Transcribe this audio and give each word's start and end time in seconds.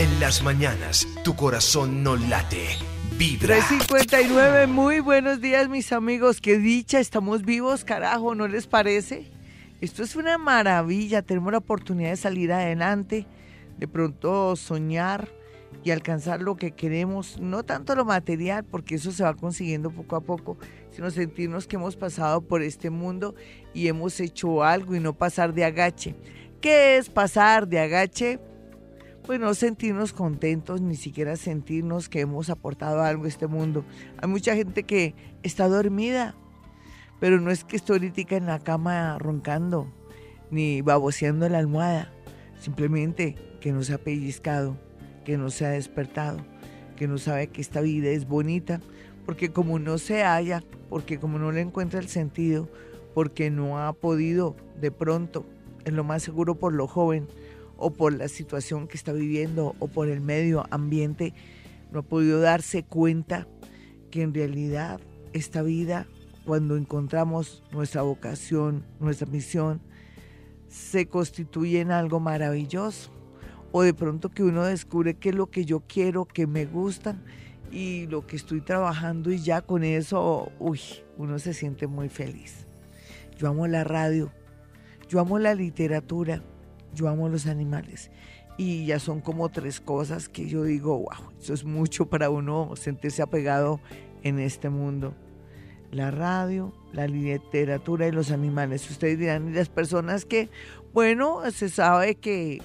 En 0.00 0.18
las 0.18 0.42
mañanas, 0.42 1.06
tu 1.24 1.36
corazón 1.36 2.02
no 2.02 2.16
late. 2.16 2.68
Vibra. 3.18 3.56
359, 3.56 4.66
muy 4.66 5.00
buenos 5.00 5.42
días 5.42 5.68
mis 5.68 5.92
amigos. 5.92 6.40
Qué 6.40 6.56
dicha, 6.56 7.00
estamos 7.00 7.44
vivos, 7.44 7.84
carajo, 7.84 8.34
¿no 8.34 8.48
les 8.48 8.66
parece? 8.66 9.26
Esto 9.82 10.02
es 10.02 10.16
una 10.16 10.38
maravilla, 10.38 11.20
tenemos 11.20 11.52
la 11.52 11.58
oportunidad 11.58 12.08
de 12.08 12.16
salir 12.16 12.50
adelante, 12.50 13.26
de 13.76 13.88
pronto 13.88 14.56
soñar 14.56 15.28
y 15.84 15.90
alcanzar 15.90 16.40
lo 16.40 16.56
que 16.56 16.70
queremos, 16.70 17.38
no 17.38 17.62
tanto 17.62 17.94
lo 17.94 18.06
material, 18.06 18.64
porque 18.64 18.94
eso 18.94 19.12
se 19.12 19.22
va 19.22 19.34
consiguiendo 19.34 19.90
poco 19.90 20.16
a 20.16 20.22
poco, 20.22 20.56
sino 20.96 21.10
sentirnos 21.10 21.66
que 21.66 21.76
hemos 21.76 21.96
pasado 21.96 22.40
por 22.40 22.62
este 22.62 22.88
mundo 22.88 23.34
y 23.74 23.88
hemos 23.88 24.18
hecho 24.20 24.64
algo 24.64 24.94
y 24.94 25.00
no 25.00 25.12
pasar 25.12 25.52
de 25.52 25.66
agache. 25.66 26.14
¿Qué 26.62 26.96
es 26.96 27.10
pasar 27.10 27.68
de 27.68 27.80
agache? 27.80 28.38
Pues 29.30 29.38
no 29.38 29.54
sentirnos 29.54 30.12
contentos, 30.12 30.80
ni 30.80 30.96
siquiera 30.96 31.36
sentirnos 31.36 32.08
que 32.08 32.18
hemos 32.18 32.50
aportado 32.50 33.00
algo 33.00 33.26
a 33.26 33.28
este 33.28 33.46
mundo. 33.46 33.84
Hay 34.20 34.28
mucha 34.28 34.56
gente 34.56 34.82
que 34.82 35.14
está 35.44 35.68
dormida, 35.68 36.34
pero 37.20 37.40
no 37.40 37.52
es 37.52 37.62
que 37.62 37.76
esté 37.76 37.92
ahorita 37.92 38.34
en 38.34 38.46
la 38.46 38.58
cama 38.58 39.16
roncando, 39.20 39.86
ni 40.50 40.82
baboseando 40.82 41.48
la 41.48 41.58
almohada, 41.58 42.12
simplemente 42.58 43.36
que 43.60 43.70
no 43.70 43.84
se 43.84 43.94
ha 43.94 43.98
pellizcado 43.98 44.76
que 45.24 45.38
no 45.38 45.50
se 45.50 45.64
ha 45.64 45.70
despertado, 45.70 46.44
que 46.96 47.06
no 47.06 47.16
sabe 47.16 47.46
que 47.50 47.60
esta 47.60 47.80
vida 47.82 48.08
es 48.08 48.26
bonita, 48.26 48.80
porque 49.26 49.52
como 49.52 49.78
no 49.78 49.98
se 49.98 50.24
halla, 50.24 50.64
porque 50.88 51.20
como 51.20 51.38
no 51.38 51.52
le 51.52 51.60
encuentra 51.60 52.00
el 52.00 52.08
sentido, 52.08 52.68
porque 53.14 53.48
no 53.48 53.78
ha 53.78 53.92
podido 53.92 54.56
de 54.80 54.90
pronto, 54.90 55.46
en 55.84 55.94
lo 55.94 56.02
más 56.02 56.24
seguro 56.24 56.56
por 56.56 56.72
lo 56.74 56.88
joven, 56.88 57.28
o 57.80 57.90
por 57.90 58.12
la 58.12 58.28
situación 58.28 58.86
que 58.86 58.96
está 58.96 59.12
viviendo, 59.12 59.74
o 59.80 59.88
por 59.88 60.08
el 60.08 60.20
medio 60.20 60.64
ambiente, 60.70 61.34
no 61.90 62.00
ha 62.00 62.02
podido 62.02 62.40
darse 62.40 62.84
cuenta 62.84 63.48
que 64.10 64.22
en 64.22 64.32
realidad 64.34 65.00
esta 65.32 65.62
vida, 65.62 66.06
cuando 66.44 66.76
encontramos 66.76 67.64
nuestra 67.72 68.02
vocación, 68.02 68.84
nuestra 69.00 69.26
misión, 69.26 69.80
se 70.68 71.06
constituye 71.06 71.80
en 71.80 71.90
algo 71.90 72.20
maravilloso 72.20 73.10
o 73.72 73.82
de 73.82 73.94
pronto 73.94 74.28
que 74.28 74.42
uno 74.42 74.64
descubre 74.64 75.14
qué 75.14 75.30
es 75.30 75.34
lo 75.34 75.50
que 75.50 75.64
yo 75.64 75.80
quiero, 75.80 76.26
que 76.26 76.46
me 76.46 76.66
gusta 76.66 77.16
y 77.72 78.06
lo 78.06 78.26
que 78.26 78.36
estoy 78.36 78.60
trabajando 78.60 79.30
y 79.32 79.38
ya 79.38 79.62
con 79.62 79.84
eso, 79.84 80.50
uy, 80.58 80.80
uno 81.16 81.38
se 81.38 81.54
siente 81.54 81.86
muy 81.86 82.08
feliz. 82.08 82.66
Yo 83.38 83.48
amo 83.48 83.66
la 83.66 83.84
radio, 83.84 84.32
yo 85.08 85.20
amo 85.20 85.38
la 85.38 85.54
literatura, 85.54 86.42
yo 86.94 87.08
amo 87.08 87.28
los 87.28 87.46
animales 87.46 88.10
y 88.56 88.86
ya 88.86 88.98
son 88.98 89.20
como 89.20 89.48
tres 89.48 89.80
cosas 89.80 90.28
que 90.28 90.48
yo 90.48 90.64
digo, 90.64 90.98
wow, 90.98 91.32
eso 91.40 91.54
es 91.54 91.64
mucho 91.64 92.06
para 92.06 92.30
uno 92.30 92.74
sentirse 92.76 93.22
apegado 93.22 93.80
en 94.22 94.38
este 94.38 94.68
mundo. 94.68 95.14
La 95.92 96.12
radio, 96.12 96.72
la 96.92 97.08
literatura 97.08 98.06
y 98.06 98.12
los 98.12 98.30
animales. 98.30 98.88
Ustedes 98.88 99.18
dirán, 99.18 99.48
y 99.48 99.54
las 99.54 99.68
personas 99.68 100.24
que 100.24 100.48
bueno, 100.92 101.48
se 101.52 101.68
sabe 101.68 102.16
que, 102.16 102.60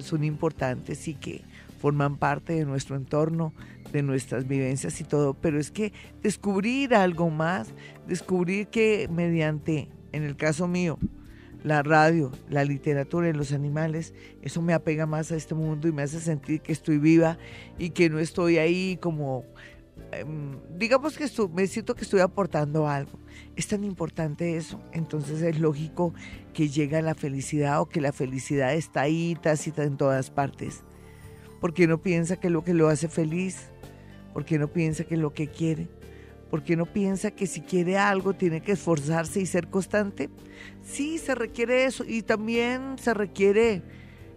son 0.00 0.22
importantes 0.22 1.08
y 1.08 1.14
que 1.14 1.42
forman 1.80 2.16
parte 2.16 2.52
de 2.52 2.66
nuestro 2.66 2.96
entorno, 2.96 3.54
de 3.90 4.02
nuestras 4.02 4.46
vivencias 4.46 5.00
y 5.00 5.04
todo, 5.04 5.32
pero 5.32 5.58
es 5.58 5.70
que 5.70 5.92
descubrir 6.22 6.94
algo 6.94 7.30
más, 7.30 7.72
descubrir 8.06 8.66
que 8.66 9.08
mediante, 9.10 9.88
en 10.12 10.24
el 10.24 10.36
caso 10.36 10.68
mío, 10.68 10.98
la 11.62 11.82
radio, 11.82 12.32
la 12.48 12.64
literatura 12.64 13.28
y 13.28 13.32
los 13.32 13.52
animales, 13.52 14.14
eso 14.42 14.62
me 14.62 14.72
apega 14.72 15.06
más 15.06 15.32
a 15.32 15.36
este 15.36 15.54
mundo 15.54 15.88
y 15.88 15.92
me 15.92 16.02
hace 16.02 16.20
sentir 16.20 16.60
que 16.60 16.72
estoy 16.72 16.98
viva 16.98 17.38
y 17.78 17.90
que 17.90 18.08
no 18.08 18.18
estoy 18.18 18.58
ahí 18.58 18.98
como 19.00 19.44
Em, 20.12 20.58
digamos 20.76 21.16
que 21.16 21.26
me 21.52 21.66
siento 21.66 21.94
que 21.94 22.02
estoy 22.02 22.20
aportando 22.20 22.88
algo. 22.88 23.18
Es 23.56 23.68
tan 23.68 23.84
importante 23.84 24.56
eso, 24.56 24.80
entonces 24.92 25.42
es 25.42 25.60
lógico 25.60 26.14
que 26.52 26.68
llega 26.68 27.02
la 27.02 27.14
felicidad 27.14 27.80
o 27.80 27.88
que 27.88 28.00
la 28.00 28.12
felicidad 28.12 28.74
está 28.74 29.02
ahí 29.02 29.36
tácita 29.40 29.84
en 29.84 29.96
todas 29.96 30.30
partes. 30.30 30.82
Porque 31.60 31.86
no 31.86 32.00
piensa 32.00 32.36
que 32.36 32.50
lo 32.50 32.64
que 32.64 32.74
lo 32.74 32.88
hace 32.88 33.08
feliz, 33.08 33.70
porque 34.32 34.58
no 34.58 34.68
piensa 34.68 35.04
que 35.04 35.14
es 35.14 35.20
lo 35.20 35.32
que 35.32 35.48
quiere, 35.48 35.88
porque 36.50 36.76
no 36.76 36.86
piensa 36.86 37.30
que 37.30 37.46
si 37.46 37.60
quiere 37.60 37.96
algo 37.96 38.34
tiene 38.34 38.60
que 38.60 38.72
esforzarse 38.72 39.40
y 39.40 39.46
ser 39.46 39.68
constante. 39.68 40.28
Sí, 40.82 41.18
se 41.18 41.34
requiere 41.34 41.84
eso 41.84 42.04
y 42.06 42.22
también 42.22 42.98
se 42.98 43.14
requiere 43.14 43.82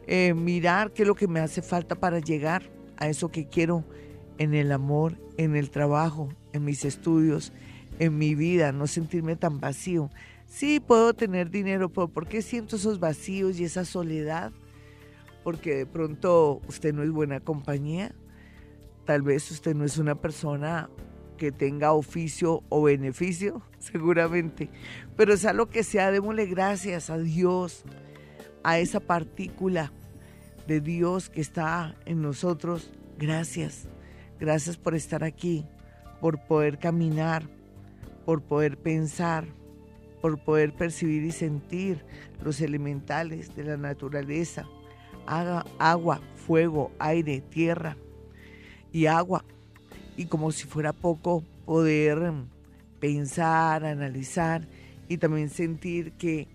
eh, 0.05 0.33
mirar 0.33 0.91
qué 0.91 1.01
es 1.01 1.07
lo 1.07 1.15
que 1.15 1.27
me 1.27 1.39
hace 1.39 1.61
falta 1.61 1.95
para 1.95 2.19
llegar 2.19 2.69
a 2.97 3.07
eso 3.09 3.29
que 3.29 3.47
quiero 3.47 3.83
en 4.37 4.53
el 4.53 4.71
amor, 4.71 5.17
en 5.37 5.55
el 5.55 5.71
trabajo, 5.71 6.29
en 6.53 6.63
mis 6.65 6.85
estudios, 6.85 7.51
en 7.99 8.17
mi 8.17 8.35
vida, 8.35 8.71
no 8.71 8.85
sentirme 8.85 9.35
tan 9.35 9.59
vacío. 9.59 10.09
Sí, 10.45 10.79
puedo 10.79 11.13
tener 11.13 11.49
dinero, 11.49 11.89
pero 11.89 12.07
¿por 12.07 12.27
qué 12.27 12.43
siento 12.43 12.75
esos 12.75 12.99
vacíos 12.99 13.59
y 13.59 13.63
esa 13.63 13.85
soledad? 13.85 14.51
Porque 15.43 15.75
de 15.75 15.85
pronto 15.87 16.61
usted 16.67 16.93
no 16.93 17.01
es 17.01 17.09
buena 17.09 17.39
compañía, 17.39 18.13
tal 19.05 19.23
vez 19.23 19.49
usted 19.49 19.75
no 19.75 19.83
es 19.83 19.97
una 19.97 20.15
persona 20.15 20.89
que 21.37 21.51
tenga 21.51 21.93
oficio 21.93 22.63
o 22.69 22.83
beneficio, 22.83 23.61
seguramente, 23.79 24.69
pero 25.15 25.37
sea 25.37 25.53
lo 25.53 25.69
que 25.69 25.83
sea, 25.83 26.11
démosle 26.11 26.45
gracias 26.45 27.09
a 27.09 27.17
Dios, 27.17 27.83
a 28.63 28.79
esa 28.79 28.99
partícula 28.99 29.91
de 30.67 30.79
Dios 30.79 31.29
que 31.29 31.41
está 31.41 31.95
en 32.05 32.21
nosotros, 32.21 32.91
gracias. 33.17 33.87
Gracias 34.39 34.77
por 34.77 34.95
estar 34.95 35.23
aquí, 35.23 35.65
por 36.19 36.45
poder 36.45 36.77
caminar, 36.79 37.47
por 38.25 38.41
poder 38.41 38.77
pensar, 38.77 39.45
por 40.21 40.43
poder 40.43 40.73
percibir 40.73 41.23
y 41.23 41.31
sentir 41.31 42.05
los 42.41 42.61
elementales 42.61 43.55
de 43.55 43.63
la 43.63 43.77
naturaleza, 43.77 44.67
agua, 45.25 46.21
fuego, 46.35 46.91
aire, 46.99 47.41
tierra 47.41 47.97
y 48.91 49.05
agua. 49.05 49.45
Y 50.17 50.25
como 50.25 50.51
si 50.51 50.65
fuera 50.67 50.93
poco, 50.93 51.43
poder 51.65 52.31
mm, 52.31 52.47
pensar, 52.99 53.85
analizar 53.85 54.67
y 55.07 55.17
también 55.17 55.49
sentir 55.49 56.13
que 56.13 56.47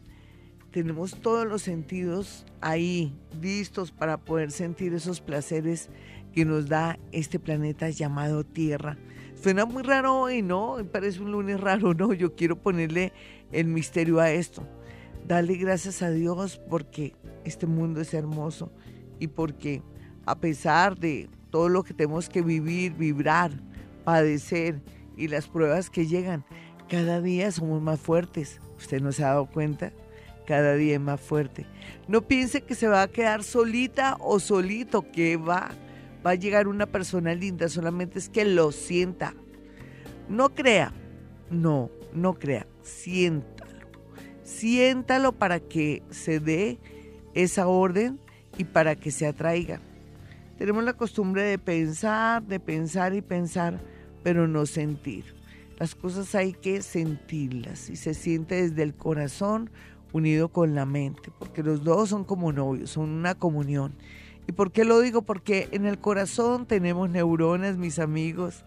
tenemos 0.70 1.20
todos 1.20 1.46
los 1.46 1.62
sentidos 1.62 2.46
ahí 2.60 3.12
listos 3.40 3.90
para 3.90 4.18
poder 4.18 4.50
sentir 4.50 4.94
esos 4.94 5.20
placeres 5.20 5.88
que 6.32 6.44
nos 6.44 6.68
da 6.68 6.98
este 7.12 7.38
planeta 7.38 7.90
llamado 7.90 8.44
Tierra. 8.44 8.96
Suena 9.34 9.64
muy 9.64 9.82
raro 9.82 10.20
hoy, 10.20 10.42
¿no? 10.42 10.76
Parece 10.92 11.20
un 11.20 11.32
lunes 11.32 11.60
raro, 11.60 11.94
¿no? 11.94 12.12
Yo 12.12 12.34
quiero 12.34 12.56
ponerle 12.56 13.12
el 13.52 13.66
misterio 13.66 14.20
a 14.20 14.30
esto. 14.30 14.66
Dale 15.26 15.56
gracias 15.56 16.02
a 16.02 16.10
Dios 16.10 16.60
porque 16.68 17.14
este 17.44 17.66
mundo 17.66 18.00
es 18.00 18.14
hermoso 18.14 18.72
y 19.18 19.28
porque 19.28 19.82
a 20.26 20.38
pesar 20.38 20.98
de 20.98 21.28
todo 21.50 21.68
lo 21.68 21.82
que 21.84 21.94
tenemos 21.94 22.28
que 22.28 22.42
vivir, 22.42 22.92
vibrar, 22.92 23.52
padecer 24.04 24.80
y 25.16 25.28
las 25.28 25.48
pruebas 25.48 25.90
que 25.90 26.06
llegan, 26.06 26.44
cada 26.88 27.20
día 27.20 27.50
somos 27.52 27.82
más 27.82 28.00
fuertes. 28.00 28.60
¿Usted 28.76 29.00
no 29.00 29.12
se 29.12 29.24
ha 29.24 29.28
dado 29.28 29.46
cuenta? 29.46 29.92
Cada 30.46 30.74
día 30.74 30.94
es 30.94 31.00
más 31.00 31.20
fuerte. 31.20 31.66
No 32.06 32.22
piense 32.22 32.62
que 32.62 32.74
se 32.74 32.88
va 32.88 33.02
a 33.02 33.08
quedar 33.08 33.42
solita 33.42 34.16
o 34.20 34.40
solito, 34.40 35.10
que 35.10 35.36
va 35.36 35.70
va 36.24 36.32
a 36.32 36.34
llegar 36.34 36.68
una 36.68 36.86
persona 36.86 37.34
linda, 37.34 37.68
solamente 37.68 38.18
es 38.18 38.28
que 38.28 38.44
lo 38.44 38.72
sienta. 38.72 39.34
No 40.28 40.54
crea, 40.54 40.92
no, 41.50 41.90
no 42.12 42.34
crea, 42.34 42.66
siéntalo. 42.82 43.88
Siéntalo 44.42 45.32
para 45.32 45.60
que 45.60 46.02
se 46.10 46.40
dé 46.40 46.78
esa 47.34 47.68
orden 47.68 48.18
y 48.56 48.64
para 48.64 48.96
que 48.96 49.10
se 49.10 49.26
atraiga. 49.26 49.80
Tenemos 50.58 50.82
la 50.82 50.94
costumbre 50.94 51.44
de 51.44 51.56
pensar, 51.56 52.42
de 52.42 52.58
pensar 52.58 53.14
y 53.14 53.22
pensar, 53.22 53.78
pero 54.24 54.48
no 54.48 54.66
sentir. 54.66 55.24
Las 55.78 55.94
cosas 55.94 56.34
hay 56.34 56.52
que 56.52 56.82
sentirlas 56.82 57.88
y 57.88 57.94
se 57.94 58.12
siente 58.12 58.56
desde 58.62 58.82
el 58.82 58.92
corazón 58.92 59.70
unido 60.12 60.48
con 60.48 60.74
la 60.74 60.84
mente, 60.84 61.30
porque 61.38 61.62
los 61.62 61.84
dos 61.84 62.08
son 62.08 62.24
como 62.24 62.52
novios, 62.52 62.90
son 62.90 63.08
una 63.10 63.36
comunión. 63.36 63.94
¿Y 64.48 64.52
por 64.52 64.72
qué 64.72 64.84
lo 64.84 64.98
digo? 64.98 65.22
Porque 65.22 65.68
en 65.70 65.86
el 65.86 66.00
corazón 66.00 66.66
tenemos 66.66 67.08
neuronas, 67.08 67.76
mis 67.76 68.00
amigos. 68.00 68.64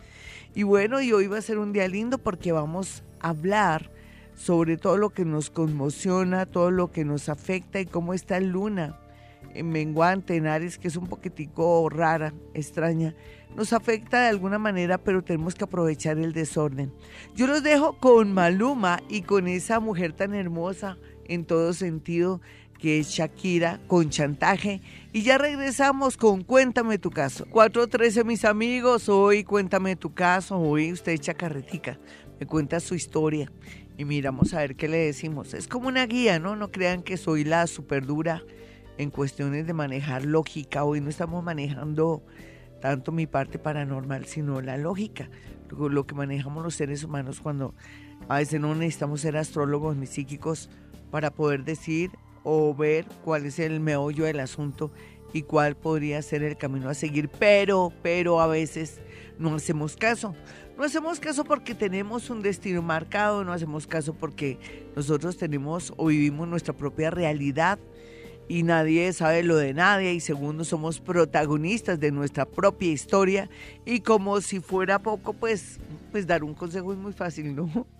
Y 0.56 0.64
bueno, 0.64 1.02
y 1.02 1.12
hoy 1.12 1.28
va 1.28 1.40
a 1.40 1.42
ser 1.42 1.58
un 1.58 1.74
día 1.74 1.90
lindo 1.90 2.20
porque 2.20 2.54
vamos 2.54 3.04
a 3.20 3.30
hablar 3.30 3.92
sobre 4.34 4.78
todo 4.78 4.96
lo 4.96 5.10
que 5.10 5.26
nos 5.26 5.50
conmociona, 5.50 6.46
todo 6.46 6.72
lo 6.72 6.90
que 6.90 7.04
nos 7.04 7.28
afecta 7.28 7.82
y 7.82 7.86
cómo 7.86 8.14
está 8.14 8.40
Luna 8.40 8.86
en 8.86 9.11
menguante, 9.64 10.36
en 10.36 10.48
Aries, 10.48 10.78
que 10.78 10.88
es 10.88 10.96
un 10.96 11.08
poquitico 11.08 11.90
rara, 11.90 12.34
extraña. 12.54 13.16
Nos 13.56 13.74
afecta 13.74 14.22
de 14.22 14.30
alguna 14.30 14.58
manera, 14.58 14.98
pero 14.98 15.24
tenemos 15.24 15.56
que 15.56 15.66
aprovechar 15.66 16.18
el 16.18 16.34
desorden. 16.34 16.94
Yo 17.36 17.48
los 17.48 17.64
dejo 17.64 17.98
con 17.98 18.34
Maluma 18.34 19.02
y 19.10 19.24
con 19.24 19.48
esa 19.48 19.80
mujer 19.80 20.14
tan 20.14 20.34
hermosa 20.34 20.98
en 21.26 21.46
todo 21.46 21.74
sentido 21.74 22.42
que 22.80 23.00
es 23.00 23.10
Shakira, 23.10 23.80
con 23.88 24.10
chantaje. 24.10 24.82
Y 25.14 25.22
ya 25.22 25.38
regresamos 25.38 26.18
con 26.18 26.44
Cuéntame 26.44 26.98
tu 26.98 27.12
caso. 27.12 27.46
413, 27.52 28.24
mis 28.24 28.44
amigos, 28.44 29.08
hoy 29.08 29.44
Cuéntame 29.44 29.96
tu 29.96 30.14
caso, 30.14 30.58
hoy 30.58 30.92
usted 30.92 31.12
echa 31.12 31.36
carretica, 31.36 32.00
me 32.40 32.48
cuenta 32.48 32.80
su 32.80 32.96
historia 32.96 33.52
y 33.98 34.06
miramos 34.06 34.54
a 34.54 34.60
ver 34.60 34.76
qué 34.76 34.88
le 34.88 34.98
decimos. 34.98 35.54
Es 35.54 35.68
como 35.68 35.88
una 35.88 36.06
guía, 36.08 36.40
¿no? 36.40 36.56
No 36.56 36.72
crean 36.72 37.04
que 37.04 37.18
soy 37.18 37.44
la 37.44 37.68
super 37.68 38.06
dura 38.06 38.44
en 38.98 39.10
cuestiones 39.10 39.68
de 39.68 39.74
manejar 39.74 40.26
lógica. 40.26 40.84
Hoy 40.84 41.02
no 41.02 41.10
estamos 41.10 41.44
manejando 41.44 42.24
tanto 42.82 43.12
mi 43.12 43.28
parte 43.28 43.60
paranormal, 43.60 44.26
sino 44.26 44.62
la 44.62 44.78
lógica, 44.78 45.30
lo 45.70 46.06
que 46.06 46.16
manejamos 46.16 46.64
los 46.64 46.76
seres 46.76 47.04
humanos 47.04 47.40
cuando 47.40 47.74
a 48.28 48.38
veces 48.38 48.60
no 48.60 48.76
necesitamos 48.76 49.22
ser 49.22 49.38
astrólogos 49.38 49.96
ni 49.96 50.08
psíquicos 50.08 50.70
para 51.12 51.32
poder 51.32 51.64
decir 51.64 52.12
o 52.44 52.74
ver 52.74 53.06
cuál 53.24 53.46
es 53.46 53.60
el 53.60 53.80
meollo 53.80 54.26
del 54.26 54.40
asunto 54.40 54.92
y 55.34 55.44
cuál 55.44 55.76
podría 55.76 56.22
ser 56.22 56.44
el 56.44 56.58
camino 56.58 56.90
a 56.90 56.94
seguir, 56.94 57.30
pero, 57.30 57.94
pero 58.02 58.42
a 58.42 58.48
veces 58.48 59.00
no 59.38 59.56
hacemos 59.56 59.96
caso. 59.96 60.36
No 60.78 60.84
hacemos 60.84 61.20
caso 61.20 61.44
porque 61.44 61.76
tenemos 61.76 62.30
un 62.30 62.42
destino 62.42 62.82
marcado, 62.82 63.44
no 63.44 63.54
hacemos 63.54 63.88
caso 63.88 64.14
porque 64.14 64.58
nosotros 64.96 65.38
tenemos 65.38 65.94
o 65.98 66.08
vivimos 66.08 66.48
nuestra 66.48 66.74
propia 66.74 67.12
realidad 67.12 67.78
y 68.52 68.64
nadie 68.64 69.14
sabe 69.14 69.44
lo 69.44 69.56
de 69.56 69.74
nadie 69.74 70.14
y 70.14 70.20
segundo 70.20 70.66
somos 70.66 71.00
protagonistas 71.00 72.02
de 72.02 72.12
nuestra 72.12 72.46
propia 72.46 72.92
historia 72.92 73.50
y 73.86 74.02
como 74.02 74.42
si 74.42 74.60
fuera 74.60 75.00
poco 75.00 75.32
pues 75.32 75.80
pues 76.12 76.28
dar 76.28 76.44
un 76.44 76.54
consejo 76.54 76.92
es 76.92 77.00
muy 77.00 77.14
fácil, 77.14 77.56
¿no? 77.56 77.88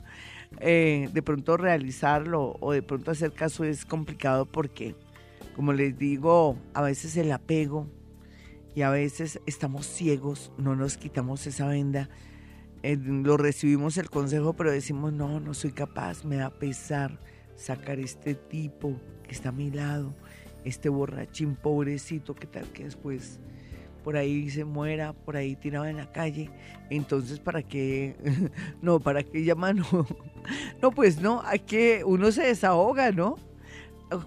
Eh, 0.60 1.08
de 1.14 1.22
pronto 1.22 1.56
realizarlo 1.56 2.58
o 2.60 2.74
de 2.74 2.82
pronto 2.82 3.10
hacer 3.10 3.32
caso 3.32 3.64
es 3.64 3.86
complicado 3.86 4.46
porque, 4.46 4.98
como 5.56 5.72
les 5.72 5.98
digo, 5.98 6.58
a 6.74 6.82
veces 6.82 7.16
el 7.16 7.32
apego 7.32 7.88
y 8.76 8.82
a 8.82 8.90
veces 8.90 9.40
estamos 9.46 9.86
ciegos, 9.86 10.52
no 10.58 10.76
nos 10.76 10.98
quitamos 10.98 11.48
esa 11.48 11.68
venda, 11.68 12.10
eh, 12.84 12.98
lo 12.98 13.38
recibimos 13.38 13.96
el 13.96 14.10
consejo, 14.10 14.52
pero 14.52 14.72
decimos, 14.72 15.14
no, 15.14 15.40
no 15.40 15.54
soy 15.54 15.72
capaz, 15.72 16.26
me 16.26 16.36
da 16.36 16.50
pesar 16.50 17.18
sacar 17.56 18.02
este 18.02 18.36
tipo 18.36 19.00
que 19.24 19.32
está 19.32 19.50
a 19.50 19.54
mi 19.54 19.72
lado, 19.72 20.14
este 20.66 20.90
borrachín 20.90 21.56
pobrecito, 21.56 22.36
que 22.36 22.48
tal 22.48 22.66
que 22.72 22.84
después 22.86 23.40
por 24.04 24.18
ahí 24.18 24.50
se 24.50 24.66
muera, 24.66 25.14
por 25.14 25.36
ahí 25.36 25.56
tirado 25.56 25.86
en 25.86 25.98
la 25.98 26.12
calle. 26.12 26.50
Entonces, 26.90 27.40
¿para 27.40 27.62
qué? 27.62 28.16
no, 28.82 29.00
¿para 29.00 29.24
qué 29.24 29.44
llaman? 29.44 29.84
No, 29.92 30.08
no, 30.82 30.92
pues 30.92 31.22
no, 31.22 31.44
hay 31.46 31.60
que, 31.60 32.04
uno 32.04 32.32
se 32.32 32.42
desahoga, 32.42 33.12
¿no? 33.12 33.38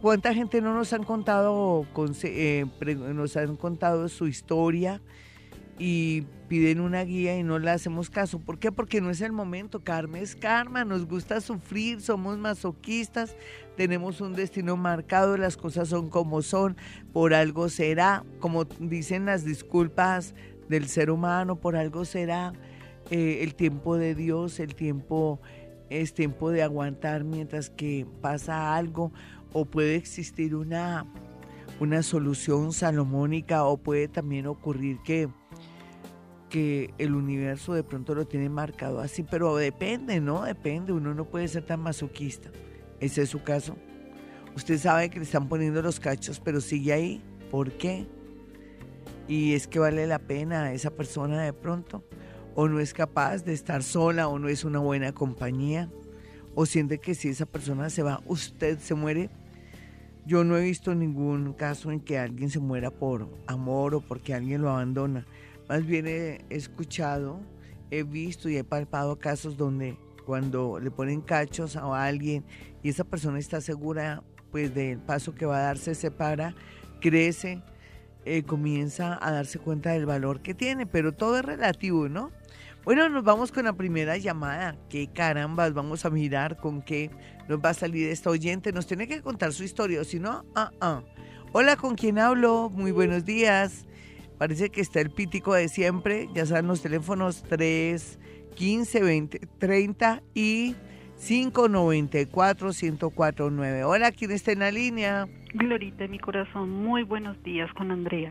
¿Cuánta 0.01 0.33
gente 0.33 0.61
no 0.61 0.73
nos 0.73 0.93
han 0.93 1.03
contado, 1.03 1.85
eh, 2.23 2.67
nos 3.13 3.37
han 3.37 3.57
contado 3.57 4.09
su 4.09 4.29
historia? 4.29 5.01
y 5.79 6.23
piden 6.49 6.81
una 6.81 7.03
guía 7.03 7.37
y 7.37 7.43
no 7.43 7.59
le 7.59 7.71
hacemos 7.71 8.11
caso. 8.11 8.39
¿Por 8.39 8.59
qué? 8.59 8.71
Porque 8.71 9.01
no 9.01 9.11
es 9.11 9.21
el 9.21 9.33
momento. 9.33 9.83
Karma 9.83 10.21
es 10.21 10.37
karma, 10.37 10.85
nos 10.85 11.07
gusta 11.07 11.41
sufrir, 11.41 12.01
somos 12.01 12.39
masoquistas, 12.39 13.37
tenemos 13.76 14.21
un 14.21 14.35
destino 14.35 14.76
marcado, 14.76 15.37
las 15.37 15.56
cosas 15.56 15.88
son 15.88 16.09
como 16.09 16.43
son, 16.43 16.76
por 17.12 17.35
algo 17.35 17.69
será, 17.69 18.25
como 18.41 18.65
dicen 18.65 19.26
las 19.26 19.44
disculpas 19.44 20.35
del 20.69 20.88
ser 20.88 21.11
humano, 21.11 21.56
por 21.56 21.76
algo 21.76 22.05
será 22.05 22.53
eh, 23.11 23.41
el 23.43 23.55
tiempo 23.55 23.97
de 23.97 24.15
Dios, 24.15 24.61
el 24.61 24.75
tiempo 24.75 25.41
es 25.91 26.15
tiempo 26.15 26.50
de 26.50 26.62
aguantar 26.62 27.25
mientras 27.25 27.71
que 27.71 28.06
pasa 28.21 28.75
algo 28.75 29.12
o 29.53 29.65
puede 29.67 29.97
existir 29.97 30.55
una, 30.55 31.06
una 31.81 32.03
solución 32.03 32.73
salomónica 32.73 33.65
o 33.65 33.76
puede 33.76 34.09
también 34.09 34.47
ocurrir 34.47 34.99
que 35.05 35.29
que 36.55 36.94
el 36.99 37.17
universo 37.17 37.75
de 37.75 37.82
pronto 37.82 38.15
lo 38.15 38.29
tiene 38.29 38.49
marcado 38.49 39.00
así, 39.00 39.25
pero 39.25 39.56
depende, 39.56 40.21
¿no? 40.21 40.44
Depende, 40.44 40.93
uno 40.93 41.12
no 41.12 41.25
puede 41.25 41.49
ser 41.49 41.67
tan 41.67 41.81
masoquista. 41.81 42.49
Ese 43.00 43.23
es 43.23 43.31
su 43.31 43.43
caso. 43.43 43.76
Usted 44.56 44.79
sabe 44.79 45.11
que 45.11 45.19
le 45.19 45.25
están 45.25 45.49
poniendo 45.49 45.82
los 45.82 45.99
cachos, 45.99 46.41
pero 46.41 46.61
sigue 46.61 46.93
ahí. 46.93 47.23
¿Por 47.50 47.73
qué? 47.73 48.06
Y 49.26 49.55
es 49.55 49.67
que 49.67 49.79
vale 49.79 50.06
la 50.06 50.19
pena 50.19 50.73
esa 50.73 50.91
persona 50.91 51.43
de 51.43 51.52
pronto, 51.52 52.05
o 52.55 52.69
no 52.69 52.79
es 52.79 52.93
capaz 52.93 53.44
de 53.44 53.52
estar 53.52 53.82
sola, 53.82 54.29
o 54.29 54.38
no 54.38 54.49
es 54.49 54.64
una 54.64 54.79
buena 54.79 55.12
compañía, 55.12 55.91
o 56.55 56.67
siente 56.67 56.99
que 56.99 57.14
si 57.14 57.29
esa 57.29 57.46
persona 57.46 57.91
se 57.91 58.02
va, 58.02 58.23
usted 58.26 58.79
se 58.79 58.94
muere. 58.94 59.31
Yo 60.26 60.44
no 60.44 60.56
he 60.56 60.62
visto 60.62 60.94
ningún 60.94 61.52
caso 61.52 61.90
en 61.90 62.00
que 62.00 62.19
alguien 62.19 62.49
se 62.49 62.58
muera 62.58 62.90
por 62.90 63.29
amor 63.47 63.94
o 63.94 64.00
porque 64.00 64.35
alguien 64.35 64.62
lo 64.62 64.70
abandona. 64.70 65.26
Más 65.69 65.85
bien 65.85 66.06
he 66.06 66.44
escuchado, 66.50 67.40
he 67.90 68.05
visto 68.05 68.49
y 68.49 68.56
he 68.56 68.64
palpado 68.64 69.19
casos 69.19 69.56
donde 69.56 69.99
cuando 70.25 70.79
le 70.81 70.91
ponen 70.91 71.21
cachos 71.21 71.76
a 71.76 72.05
alguien 72.05 72.44
y 72.82 72.88
esa 72.88 73.05
persona 73.05 73.38
está 73.38 73.61
segura 73.61 74.23
pues 74.50 74.75
del 74.75 74.99
paso 74.99 75.35
que 75.35 75.47
va 75.47 75.59
a 75.59 75.62
dar, 75.62 75.79
se 75.79 75.94
separa, 75.94 76.55
crece, 77.00 77.61
eh, 78.25 78.44
comienza 78.44 79.19
a 79.21 79.32
darse 79.32 79.59
cuenta 79.59 79.91
del 79.91 80.06
valor 80.06 80.41
que 80.41 80.55
tiene, 80.55 80.87
pero 80.87 81.12
todo 81.12 81.38
es 81.38 81.44
relativo, 81.44 82.09
¿no? 82.09 82.31
Bueno, 82.85 83.09
nos 83.09 83.25
vamos 83.25 83.50
con 83.50 83.65
la 83.65 83.73
primera 83.73 84.19
llamada. 84.19 84.76
¿Qué 84.91 85.09
carambas? 85.09 85.73
Vamos 85.73 86.05
a 86.05 86.11
mirar 86.11 86.59
con 86.59 86.82
qué 86.82 87.11
nos 87.49 87.59
va 87.59 87.71
a 87.71 87.75
salir 87.75 88.09
esta 88.09 88.29
oyente. 88.29 88.73
Nos 88.73 88.87
tiene 88.87 89.09
que 89.09 89.23
contar 89.23 89.55
su 89.55 89.65
historia, 89.65 90.03
o 90.03 90.05
si 90.05 90.21
no, 90.21 90.44
ah, 90.55 90.71
ah. 90.81 91.03
Hola, 91.53 91.76
¿con 91.76 91.94
quién 91.94 92.19
hablo? 92.19 92.71
Muy 92.71 92.93
buenos 92.93 93.25
días. 93.25 93.87
Parece 94.38 94.69
que 94.69 94.82
está 94.82 95.00
el 95.00 95.11
pítico 95.11 95.55
de 95.55 95.69
siempre. 95.69 96.29
Ya 96.35 96.44
saben 96.44 96.67
los 96.67 96.82
teléfonos 96.82 97.43
3, 97.49 98.19
15, 98.55 99.03
20, 99.03 99.41
30 99.59 100.23
y 100.35 100.75
594 101.27 102.69
1049. 102.69 103.85
Hola, 103.85 104.12
¿quién 104.12 104.31
está 104.31 104.53
en 104.53 104.61
la 104.61 104.71
línea? 104.71 105.29
Glorita, 105.55 106.06
mi 106.09 106.19
corazón, 106.19 106.71
muy 106.71 107.03
buenos 107.03 107.43
días 107.43 107.73
con 107.75 107.91
Andrea. 107.91 108.31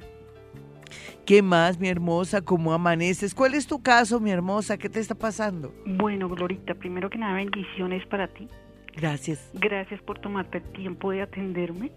¿Qué 1.25 1.42
más, 1.42 1.80
mi 1.80 1.88
hermosa? 1.88 2.42
¿Cómo 2.42 2.74
amaneces? 2.74 3.34
¿Cuál 3.34 3.54
es 3.56 3.66
tu 3.66 3.81
caso, 3.81 4.20
mi 4.20 4.31
hermosa? 4.31 4.78
¿Qué 4.78 4.90
te 4.90 5.00
está 5.00 5.16
pasando? 5.16 5.74
Bueno, 5.86 6.30
Glorita, 6.30 6.76
primero 6.76 7.10
que 7.10 7.18
nada, 7.18 7.36
bendiciones 7.36 8.06
para 8.08 8.28
ti. 8.28 8.48
Gracias. 8.96 9.50
Gracias 9.54 10.02
por 10.02 10.19
tomarte 10.19 10.60
el 10.60 10.64
tiempo 10.74 11.12
de 11.12 11.22
atenderme. 11.24 11.92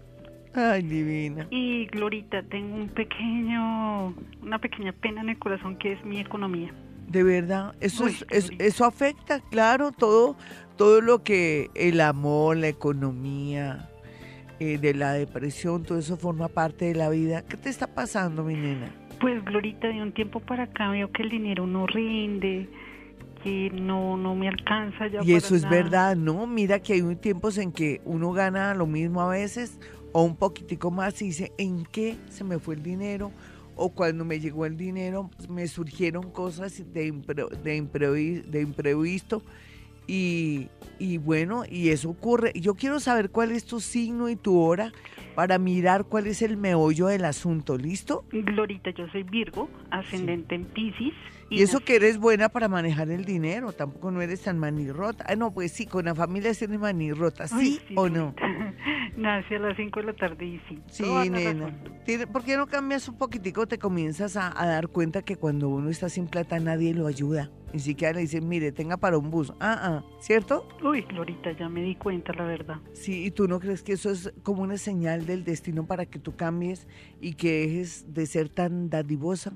Ay, 0.55 0.81
divina. 0.81 1.45
Y 1.51 1.85
Glorita, 1.87 2.41
tengo 2.43 2.75
un 2.75 2.89
pequeño, 2.89 4.15
una 4.41 4.59
pequeña 4.59 4.93
pena 4.93 5.21
en 5.21 5.29
el 5.29 5.37
corazón 5.37 5.77
que 5.77 5.93
es 5.93 6.03
mi 6.03 6.19
economía. 6.19 6.73
De 7.07 7.23
verdad, 7.23 7.73
eso 7.79 8.07
es, 8.07 8.25
eso 8.29 8.85
afecta, 8.85 9.39
claro, 9.49 9.91
todo, 9.91 10.35
todo 10.75 11.01
lo 11.01 11.23
que 11.23 11.69
el 11.73 12.01
amor, 12.01 12.57
la 12.57 12.67
economía, 12.67 13.89
eh, 14.59 14.79
de 14.79 14.95
la 14.95 15.13
depresión, 15.13 15.83
todo 15.83 15.99
eso 15.99 16.17
forma 16.17 16.47
parte 16.47 16.85
de 16.85 16.95
la 16.95 17.09
vida. 17.09 17.43
¿Qué 17.43 17.57
te 17.57 17.69
está 17.69 17.85
pasando, 17.85 18.43
mi 18.43 18.55
nena? 18.55 18.91
Pues 19.21 19.43
Glorita, 19.45 19.87
de 19.87 20.01
un 20.01 20.11
tiempo 20.13 20.39
para 20.39 20.63
acá 20.63 20.89
veo 20.89 21.11
que 21.11 21.21
el 21.21 21.29
dinero 21.29 21.67
no 21.67 21.85
rinde, 21.85 22.67
que 23.43 23.69
no, 23.71 24.17
no 24.17 24.33
me 24.33 24.47
alcanza 24.47 25.07
ya. 25.07 25.19
Y 25.23 25.33
eso 25.33 25.55
es 25.55 25.69
verdad, 25.69 26.15
¿no? 26.15 26.47
Mira 26.47 26.79
que 26.79 26.93
hay 26.93 27.15
tiempos 27.17 27.59
en 27.59 27.71
que 27.71 28.01
uno 28.03 28.31
gana 28.31 28.73
lo 28.73 28.87
mismo 28.87 29.21
a 29.21 29.29
veces 29.29 29.79
o 30.11 30.23
un 30.23 30.35
poquitico 30.35 30.89
más 30.89 31.21
y 31.21 31.25
dice, 31.25 31.51
¿en 31.59 31.85
qué 31.85 32.15
se 32.29 32.43
me 32.43 32.57
fue 32.57 32.73
el 32.73 32.81
dinero? 32.81 33.31
O 33.77 33.93
cuando 33.93 34.25
me 34.25 34.39
llegó 34.39 34.65
el 34.65 34.75
dinero, 34.75 35.29
pues, 35.37 35.49
me 35.49 35.67
surgieron 35.67 36.31
cosas 36.31 36.77
de, 36.93 37.11
de, 37.11 38.43
de 38.45 38.61
imprevisto. 38.61 39.43
Y, 40.07 40.69
y, 40.99 41.17
bueno, 41.17 41.63
y 41.69 41.89
eso 41.89 42.09
ocurre. 42.09 42.53
Yo 42.55 42.75
quiero 42.75 42.99
saber 42.99 43.29
cuál 43.29 43.51
es 43.51 43.65
tu 43.65 43.79
signo 43.79 44.29
y 44.29 44.35
tu 44.35 44.57
hora 44.59 44.93
para 45.35 45.59
mirar 45.59 46.05
cuál 46.05 46.27
es 46.27 46.41
el 46.41 46.57
meollo 46.57 47.07
del 47.07 47.25
asunto. 47.25 47.77
¿Listo? 47.77 48.25
Glorita, 48.31 48.89
yo 48.91 49.07
soy 49.09 49.23
Virgo, 49.23 49.69
ascendente 49.91 50.55
en 50.55 50.65
Pisces. 50.65 51.13
Y, 51.49 51.61
eso 51.61 51.79
que 51.79 51.95
eres 51.95 52.17
buena 52.17 52.49
para 52.49 52.67
manejar 52.67 53.09
el 53.09 53.23
dinero, 53.23 53.71
tampoco 53.71 54.11
no 54.11 54.21
eres 54.21 54.41
tan 54.41 54.57
manirrota. 54.57 55.25
Ah, 55.27 55.35
no, 55.35 55.53
pues 55.53 55.71
sí, 55.71 55.85
con 55.85 56.05
la 56.05 56.13
familia 56.13 56.53
tienes 56.53 56.79
manirrota, 56.79 57.47
¿sí, 57.47 57.79
o 57.95 58.09
no? 58.09 58.35
Nace 59.17 59.55
a 59.55 59.59
las 59.59 59.77
5 59.77 59.99
de 60.01 60.05
la 60.05 60.13
tarde 60.13 60.45
y 60.45 60.61
sí. 60.67 60.81
Sí, 60.89 61.29
nena. 61.29 61.73
¿Por 62.31 62.43
qué 62.43 62.55
no 62.57 62.67
cambias 62.67 63.07
un 63.07 63.17
poquitico? 63.17 63.65
Te 63.65 63.79
comienzas 63.79 64.35
a, 64.37 64.51
dar 64.53 64.89
cuenta 64.89 65.21
que 65.21 65.37
cuando 65.37 65.69
uno 65.69 65.89
está 65.89 66.09
sin 66.09 66.27
plata 66.27 66.59
nadie 66.59 66.93
lo 66.93 67.07
ayuda. 67.07 67.49
Ni 67.73 67.79
siquiera 67.79 68.13
le 68.13 68.21
dicen, 68.21 68.47
mire, 68.47 68.71
tenga 68.71 68.97
para 68.97 69.17
un 69.17 69.29
bus. 69.29 69.51
Ah, 69.59 69.79
ah, 69.81 70.03
¿cierto? 70.19 70.67
Uy, 70.83 71.01
Glorita, 71.01 71.51
ya 71.51 71.67
me 71.67 71.81
di 71.81 71.95
cuenta, 71.95 72.31
la 72.33 72.43
verdad. 72.43 72.77
Sí, 72.93 73.25
¿y 73.25 73.31
tú 73.31 73.47
no 73.47 73.59
crees 73.59 73.83
que 73.83 73.93
eso 73.93 74.09
es 74.11 74.33
como 74.43 74.63
una 74.63 74.77
señal 74.77 75.25
del 75.25 75.43
destino 75.43 75.85
para 75.85 76.05
que 76.05 76.19
tú 76.19 76.35
cambies 76.35 76.87
y 77.19 77.33
que 77.33 77.67
dejes 77.67 78.13
de 78.13 78.25
ser 78.25 78.49
tan 78.49 78.89
dadivosa, 78.89 79.53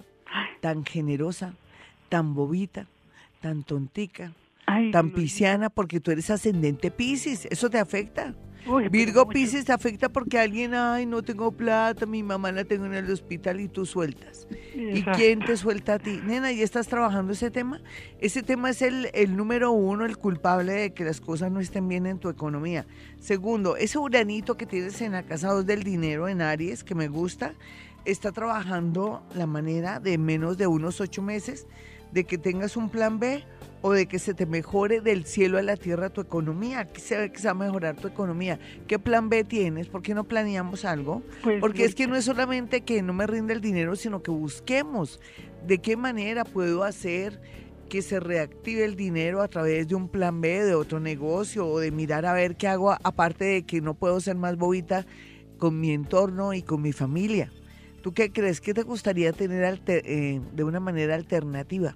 tan 0.62 0.83
generosa? 0.83 1.55
Tan 2.12 2.34
bobita, 2.34 2.88
tan 3.39 3.63
tontica, 3.63 4.34
tan 4.91 5.12
pisciana, 5.12 5.70
porque 5.70 6.01
tú 6.01 6.12
eres 6.12 6.30
ascendente 6.30 6.91
Piscis, 6.91 7.48
eso 7.50 7.70
te 7.70 7.80
afecta. 7.80 8.36
Virgo 8.91 9.27
Pisces 9.30 9.63
te 9.63 9.72
afecta 9.72 10.10
porque 10.10 10.38
alguien, 10.38 10.74
ay, 10.74 11.06
no 11.06 11.24
tengo 11.24 11.53
plata, 11.53 12.06
mi 12.06 12.22
mamá 12.22 12.51
la 12.51 12.65
tengo 12.65 12.86
en 12.86 12.94
el 12.94 13.10
hospital 13.10 13.62
y 13.62 13.70
tú 13.70 13.86
sueltas. 13.86 14.46
¿Y 14.75 15.03
quién 15.03 15.39
te 15.39 15.56
suelta 15.56 15.96
a 15.96 16.00
ti? 16.00 16.20
Nena, 16.24 16.51
¿y 16.51 16.62
estás 16.62 16.88
trabajando 16.89 17.32
ese 17.32 17.50
tema? 17.50 17.82
Ese 18.20 18.44
tema 18.44 18.70
es 18.70 18.82
el, 18.82 19.10
el 19.13 19.38
número 19.38 19.72
uno, 19.72 20.03
el 20.06 20.18
culpable 20.18 20.74
de 20.74 20.94
que 20.94 21.06
las 21.06 21.22
cosas 21.22 21.50
no 21.50 21.62
estén 21.62 21.88
bien 21.88 22.06
en 22.06 22.20
tu 22.20 22.27
economía. 22.27 22.86
Segundo, 23.20 23.77
ese 23.77 23.98
uranito 23.98 24.58
que 24.58 24.65
tienes 24.65 25.01
en 25.01 25.13
la 25.13 25.24
casa 25.24 25.48
2 25.48 25.65
del 25.65 25.84
dinero 25.84 26.27
en 26.27 26.41
Aries, 26.41 26.84
que 26.84 26.94
me 26.94 27.08
gusta, 27.08 27.56
está 28.06 28.32
trabajando 28.32 29.24
la 29.34 29.48
manera 29.48 30.00
de 30.00 30.18
menos 30.18 30.58
de 30.58 30.68
unos 30.68 31.01
ocho 31.01 31.22
meses 31.22 31.68
de 32.12 32.25
que 32.25 32.38
tengas 32.38 32.77
un 32.77 32.89
plan 32.89 33.20
B 33.20 33.44
o 33.82 33.91
de 33.94 34.08
que 34.08 34.20
se 34.20 34.34
te 34.34 34.46
mejore 34.46 35.01
del 35.01 35.25
cielo 35.25 35.58
a 35.58 35.62
la 35.62 35.75
tierra 35.75 36.10
tu 36.10 36.22
economía, 36.22 36.86
que 36.86 37.00
se, 37.00 37.32
que 37.32 37.39
se 37.39 37.48
va 37.48 37.51
a 37.51 37.53
mejorar 37.56 37.96
tu 37.96 38.08
economía. 38.08 38.60
¿Qué 38.88 39.00
plan 39.00 39.30
B 39.30 39.44
tienes? 39.44 39.88
¿Por 39.88 40.01
qué 40.01 40.13
no 40.13 40.24
planeamos 40.24 40.86
algo? 40.86 41.24
Pues, 41.44 41.60
Porque 41.60 41.86
es 41.86 41.96
que 41.96 42.08
no 42.08 42.15
es 42.15 42.25
solamente 42.25 42.82
que 42.82 43.01
no 43.01 43.13
me 43.13 43.25
rinde 43.25 43.53
el 43.53 43.62
dinero, 43.62 43.96
sino 43.96 44.22
que 44.22 44.32
busquemos 44.32 45.20
de 45.65 45.80
qué 45.80 45.98
manera 45.98 46.44
puedo 46.46 46.84
hacer 46.84 47.41
que 47.89 48.01
se 48.01 48.20
reactive 48.22 48.86
el 48.86 48.96
dinero 48.96 49.41
a 49.41 49.50
través 49.50 49.88
de 49.88 49.96
un 49.96 50.08
plan 50.08 50.39
B, 50.39 50.63
de 50.63 50.75
otro 50.75 51.00
negocio 51.00 51.68
o 51.68 51.80
de 51.80 51.91
mirar 51.91 52.25
a 52.25 52.34
ver 52.34 52.56
qué 52.56 52.68
hago 52.68 52.91
aparte 52.91 53.44
de 53.44 53.63
que 53.63 53.82
no 53.82 53.96
puedo 53.96 54.20
ser 54.22 54.38
más 54.38 54.56
bobita 54.56 55.06
con 55.58 55.80
mi 55.80 55.91
entorno 55.91 56.53
y 56.53 56.62
con 56.62 56.82
mi 56.82 56.94
familia. 56.94 57.51
¿Tú 58.01 58.13
qué 58.13 58.31
crees? 58.31 58.60
¿Qué 58.62 58.74
te 58.74 58.84
gustaría 58.84 59.31
tener 59.31 59.63
alter- 59.63 60.03
eh, 60.05 60.41
de 60.53 60.63
una 60.63 60.79
manera 60.79 61.15
alternativa? 61.15 61.96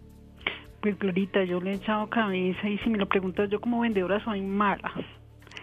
Pues 0.81 0.97
Glorita, 0.99 1.43
yo 1.45 1.59
le 1.59 1.71
he 1.71 1.75
echado 1.75 2.07
cabeza 2.09 2.69
y 2.69 2.77
si 2.79 2.89
me 2.89 2.97
lo 2.99 3.07
preguntas 3.07 3.49
yo 3.49 3.59
como 3.59 3.79
vendedora 3.81 4.23
soy 4.23 4.41
mala. 4.41 4.91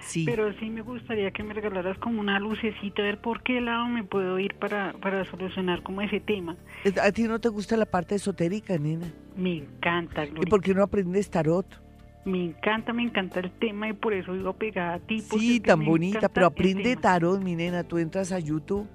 Sí. 0.01 0.25
Pero 0.27 0.53
sí 0.59 0.69
me 0.69 0.83
gustaría 0.83 1.31
que 1.31 1.45
me 1.45 1.55
regalaras 1.55 1.97
como 1.99 2.21
una 2.21 2.41
lucecita, 2.41 3.03
a 3.03 3.05
ver 3.05 3.21
por 3.21 3.43
qué 3.45 3.61
lado 3.61 3.87
me 3.87 4.03
puedo 4.03 4.37
ir 4.41 4.55
para, 4.57 4.93
para 4.95 5.25
solucionar 5.31 5.83
como 5.85 6.03
ese 6.03 6.19
tema. 6.19 6.57
¿A 7.01 7.13
ti 7.13 7.23
no 7.23 7.39
te 7.41 7.49
gusta 7.49 7.77
la 7.77 7.87
parte 7.87 8.17
esotérica, 8.17 8.77
nena? 8.79 9.07
Me 9.37 9.59
encanta, 9.59 10.25
¿Y 10.25 10.31
Glorita. 10.31 10.51
por 10.51 10.61
qué 10.61 10.75
no 10.75 10.83
aprendes 10.83 11.31
tarot? 11.31 11.67
Me 12.25 12.45
encanta, 12.45 12.93
me 12.93 13.03
encanta 13.05 13.39
el 13.41 13.53
tema 13.53 13.89
y 13.89 13.93
por 13.93 14.13
eso 14.13 14.33
vivo 14.33 14.53
pegada 14.55 14.95
a 14.95 14.99
ti. 14.99 15.21
Sí, 15.21 15.61
tan 15.61 15.85
bonita, 15.85 16.29
pero 16.29 16.47
aprende 16.47 16.97
tarot, 16.97 17.41
mi 17.41 17.55
nena. 17.55 17.85
Tú 17.85 17.99
entras 17.99 18.33
a 18.33 18.39
YouTube, 18.41 18.89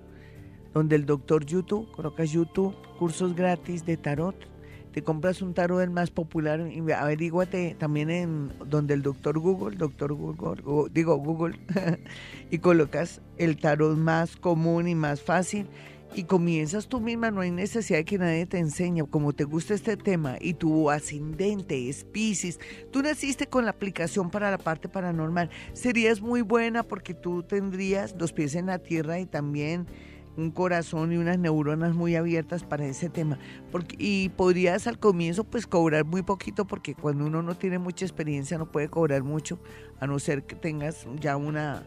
donde 0.78 0.96
el 0.96 1.08
doctor 1.08 1.44
YouTube, 1.44 1.90
colocas 1.92 2.32
YouTube, 2.32 2.76
cursos 3.00 3.36
gratis 3.36 3.84
de 3.84 3.98
tarot. 3.98 4.36
Te 4.92 5.04
compras 5.04 5.42
un 5.42 5.56
tarot 5.56 5.82
el 5.82 5.90
más 5.90 6.12
popular 6.12 6.72
y 6.72 6.92
averíguate 6.92 7.76
también 7.80 8.12
en 8.12 8.52
donde 8.64 8.94
el 8.94 9.02
doctor 9.02 9.40
Google, 9.40 9.76
doctor 9.76 10.14
Google, 10.14 10.62
digo 10.92 11.18
Google, 11.18 11.58
y 12.52 12.60
colocas 12.60 13.22
el 13.40 13.58
tarot 13.58 13.98
más 13.98 14.36
común 14.38 14.88
y 14.88 14.94
más 14.94 15.20
fácil 15.20 15.68
y 16.16 16.24
comienzas 16.24 16.88
tú 16.88 17.02
misma, 17.02 17.32
no 17.32 17.42
hay 17.42 17.52
necesidad 17.52 18.00
de 18.00 18.06
que 18.06 18.20
nadie 18.20 18.46
te 18.46 18.60
enseñe, 18.60 19.04
como 19.10 19.34
te 19.34 19.46
gusta 19.46 19.74
este 19.74 19.98
tema 19.98 20.38
y 20.40 20.54
tu 20.54 20.90
ascendente 20.92 21.90
es 21.90 22.06
Pisces, 22.06 22.60
tú 22.92 23.02
naciste 23.02 23.48
con 23.48 23.66
la 23.66 23.72
aplicación 23.72 24.30
para 24.30 24.50
la 24.52 24.58
parte 24.58 24.88
paranormal, 24.88 25.50
serías 25.74 26.22
muy 26.22 26.42
buena 26.42 26.84
porque 26.84 27.14
tú 27.14 27.44
tendrías 27.44 28.16
los 28.18 28.32
pies 28.32 28.56
en 28.56 28.68
la 28.68 28.80
tierra 28.80 29.20
y 29.20 29.26
también 29.26 29.88
un 30.38 30.52
corazón 30.52 31.12
y 31.12 31.18
unas 31.18 31.40
neuronas 31.40 31.96
muy 31.96 32.16
abiertas 32.16 32.64
para 32.64 32.86
ese 32.86 33.10
tema. 33.10 33.40
Porque, 33.72 33.96
y 34.00 34.30
podrías 34.30 34.88
al 34.88 35.00
comienzo 35.00 35.44
pues 35.44 35.68
cobrar 35.68 36.06
muy 36.06 36.22
poquito 36.22 36.66
porque 36.66 36.94
cuando 36.94 37.26
uno 37.26 37.42
no 37.42 37.56
tiene 37.56 37.80
mucha 37.80 38.06
experiencia 38.06 38.58
no 38.58 38.72
puede 38.72 38.88
cobrar 38.88 39.24
mucho, 39.24 39.60
a 40.00 40.08
no 40.08 40.20
ser 40.20 40.44
que 40.44 40.56
tengas 40.56 41.08
ya 41.20 41.36
una, 41.38 41.84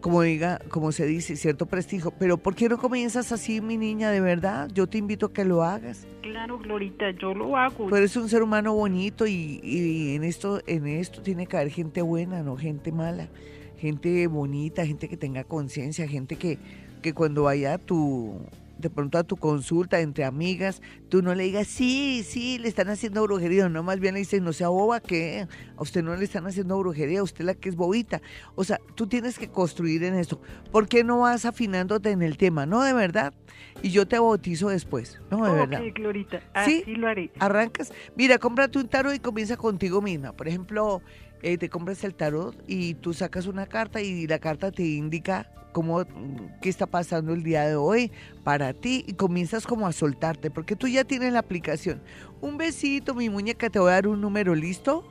como 0.00 0.22
diga, 0.22 0.58
como 0.70 0.90
se 0.90 1.06
dice, 1.06 1.36
cierto 1.36 1.66
prestigio. 1.66 2.12
Pero 2.18 2.38
¿por 2.38 2.54
qué 2.54 2.68
no 2.68 2.78
comienzas 2.78 3.30
así, 3.30 3.60
mi 3.60 3.76
niña? 3.76 4.10
De 4.10 4.20
verdad, 4.20 4.70
yo 4.72 4.86
te 4.86 4.96
invito 4.96 5.26
a 5.26 5.32
que 5.32 5.44
lo 5.44 5.62
hagas. 5.62 6.06
Claro, 6.22 6.58
Glorita, 6.58 7.10
yo 7.10 7.34
lo 7.34 7.56
hago. 7.56 7.88
Tú 7.88 7.96
eres 7.96 8.16
un 8.16 8.28
ser 8.28 8.42
humano 8.42 8.74
bonito 8.74 9.26
y, 9.26 9.60
y 9.62 10.14
en 10.14 10.24
esto, 10.24 10.62
en 10.66 10.86
esto 10.86 11.20
tiene 11.20 11.46
que 11.46 11.58
haber 11.58 11.70
gente 11.70 12.00
buena, 12.00 12.42
no 12.42 12.56
gente 12.56 12.90
mala, 12.90 13.28
gente 13.76 14.26
bonita, 14.28 14.86
gente 14.86 15.08
que 15.08 15.18
tenga 15.18 15.44
conciencia, 15.44 16.08
gente 16.08 16.36
que, 16.36 16.58
que 17.00 17.14
cuando 17.14 17.44
vaya 17.44 17.78
tu, 17.78 18.34
de 18.78 18.90
pronto 18.90 19.18
a 19.18 19.24
tu 19.24 19.36
consulta 19.36 20.00
entre 20.00 20.24
amigas, 20.24 20.82
tú 21.10 21.22
no 21.22 21.34
le 21.34 21.42
digas, 21.44 21.66
sí, 21.66 22.24
sí, 22.26 22.58
le 22.58 22.68
están 22.68 22.88
haciendo 22.88 23.22
brujería, 23.24 23.68
no, 23.68 23.82
más 23.82 23.98
bien 24.00 24.14
le 24.14 24.20
dices, 24.20 24.40
no 24.40 24.52
sea 24.52 24.68
boba, 24.68 25.00
que 25.00 25.46
a 25.76 25.82
usted 25.82 26.02
no 26.02 26.16
le 26.16 26.24
están 26.24 26.46
haciendo 26.46 26.78
brujería, 26.78 27.20
a 27.20 27.22
usted 27.24 27.44
la 27.44 27.54
que 27.54 27.68
es 27.68 27.76
bobita. 27.76 28.22
O 28.54 28.64
sea, 28.64 28.80
tú 28.94 29.06
tienes 29.08 29.38
que 29.38 29.48
construir 29.48 30.04
en 30.04 30.14
esto. 30.14 30.40
¿Por 30.70 30.88
qué 30.88 31.04
no 31.04 31.18
vas 31.20 31.44
afinándote 31.44 32.10
en 32.10 32.22
el 32.22 32.38
tema? 32.38 32.64
No, 32.64 32.82
de 32.82 32.92
verdad. 32.92 33.34
Y 33.82 33.90
yo 33.90 34.06
te 34.06 34.18
bautizo 34.18 34.68
después. 34.68 35.20
No, 35.30 35.44
de 35.44 35.52
verdad. 35.52 35.82
Glorita, 35.94 36.38
Sí. 36.64 36.82
así 36.84 36.94
lo 36.94 37.08
haré. 37.08 37.30
Arrancas, 37.40 37.92
mira, 38.16 38.38
cómprate 38.38 38.78
un 38.78 38.88
tarot 38.88 39.14
y 39.14 39.18
comienza 39.18 39.56
contigo 39.56 40.00
misma. 40.00 40.32
Por 40.32 40.46
ejemplo, 40.48 41.02
eh, 41.42 41.58
te 41.58 41.68
compras 41.68 42.04
el 42.04 42.14
tarot 42.14 42.56
y 42.68 42.94
tú 42.94 43.14
sacas 43.14 43.46
una 43.46 43.66
carta 43.66 44.00
y 44.00 44.26
la 44.28 44.38
carta 44.38 44.70
te 44.70 44.84
indica 44.84 45.50
cómo, 45.72 46.00
mm, 46.00 46.60
qué 46.60 46.68
está 46.68 46.86
pasando 46.86 47.32
el 47.32 47.42
día 47.42 47.62
de 47.66 47.76
hoy 47.76 48.10
para 48.44 48.72
ti 48.74 49.04
y 49.06 49.14
comienzas 49.14 49.66
como 49.66 49.86
a 49.86 49.92
soltarte, 49.92 50.50
porque 50.50 50.76
tú 50.76 50.88
ya 50.88 50.99
tienes 51.04 51.32
la 51.32 51.40
aplicación. 51.40 52.02
Un 52.40 52.56
besito, 52.56 53.14
mi 53.14 53.28
muñeca, 53.28 53.70
te 53.70 53.78
voy 53.78 53.90
a 53.90 53.94
dar 53.94 54.08
un 54.08 54.20
número, 54.20 54.54
¿listo? 54.54 55.04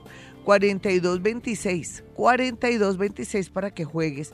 4226, 0.43 2.03
4226 2.15 3.49
para 3.49 3.71
que 3.71 3.85
juegues. 3.85 4.33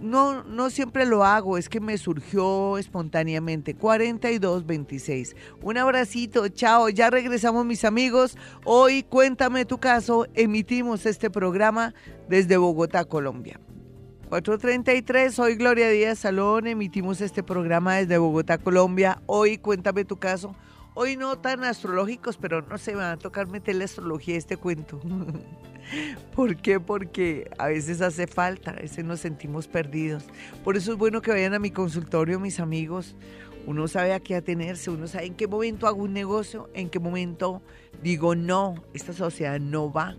No, 0.00 0.44
no 0.44 0.70
siempre 0.70 1.06
lo 1.06 1.24
hago, 1.24 1.58
es 1.58 1.68
que 1.68 1.80
me 1.80 1.98
surgió 1.98 2.78
espontáneamente. 2.78 3.74
4226. 3.74 5.34
Un 5.62 5.78
abracito, 5.78 6.46
chao. 6.48 6.88
Ya 6.88 7.10
regresamos, 7.10 7.64
mis 7.66 7.84
amigos. 7.84 8.36
Hoy, 8.64 9.02
cuéntame 9.02 9.64
tu 9.64 9.78
caso. 9.78 10.26
Emitimos 10.34 11.06
este 11.06 11.30
programa 11.30 11.94
desde 12.28 12.56
Bogotá, 12.56 13.04
Colombia. 13.06 13.58
433, 14.28 15.34
soy 15.34 15.56
Gloria 15.56 15.88
Díaz 15.88 16.18
Salón. 16.18 16.66
Emitimos 16.66 17.20
este 17.20 17.42
programa 17.42 17.96
desde 17.96 18.18
Bogotá, 18.18 18.58
Colombia. 18.58 19.22
Hoy, 19.26 19.56
cuéntame 19.56 20.04
tu 20.04 20.18
caso. 20.18 20.54
Hoy 21.00 21.14
no 21.14 21.38
tan 21.38 21.62
astrológicos, 21.62 22.36
pero 22.38 22.60
no 22.62 22.76
se 22.76 22.90
me 22.90 22.98
va 22.98 23.12
a 23.12 23.16
tocar 23.16 23.46
meter 23.46 23.76
la 23.76 23.84
astrología 23.84 24.34
a 24.34 24.38
este 24.38 24.56
cuento. 24.56 24.98
¿Por 26.34 26.56
qué? 26.56 26.80
Porque 26.80 27.48
a 27.56 27.68
veces 27.68 28.00
hace 28.00 28.26
falta, 28.26 28.72
a 28.72 28.80
veces 28.80 29.04
nos 29.04 29.20
sentimos 29.20 29.68
perdidos. 29.68 30.24
Por 30.64 30.76
eso 30.76 30.90
es 30.90 30.98
bueno 30.98 31.22
que 31.22 31.30
vayan 31.30 31.54
a 31.54 31.60
mi 31.60 31.70
consultorio, 31.70 32.40
mis 32.40 32.58
amigos. 32.58 33.14
Uno 33.64 33.86
sabe 33.86 34.12
a 34.12 34.18
qué 34.18 34.34
atenerse, 34.34 34.90
uno 34.90 35.06
sabe 35.06 35.26
en 35.26 35.36
qué 35.36 35.46
momento 35.46 35.86
hago 35.86 36.02
un 36.02 36.12
negocio, 36.12 36.68
en 36.74 36.90
qué 36.90 36.98
momento 36.98 37.62
digo 38.02 38.34
no, 38.34 38.82
esta 38.92 39.12
sociedad 39.12 39.60
no 39.60 39.92
va. 39.92 40.16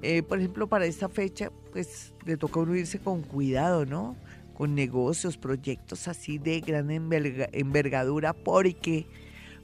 Eh, 0.00 0.22
por 0.22 0.38
ejemplo, 0.38 0.70
para 0.70 0.86
esta 0.86 1.10
fecha, 1.10 1.52
pues 1.70 2.14
le 2.24 2.38
toca 2.38 2.60
uno 2.60 2.74
irse 2.74 2.98
con 2.98 3.20
cuidado, 3.20 3.84
¿no? 3.84 4.16
Con 4.54 4.74
negocios, 4.74 5.36
proyectos 5.36 6.08
así 6.08 6.38
de 6.38 6.60
gran 6.62 6.88
enverga- 6.88 7.50
envergadura, 7.52 8.32
porque 8.32 9.06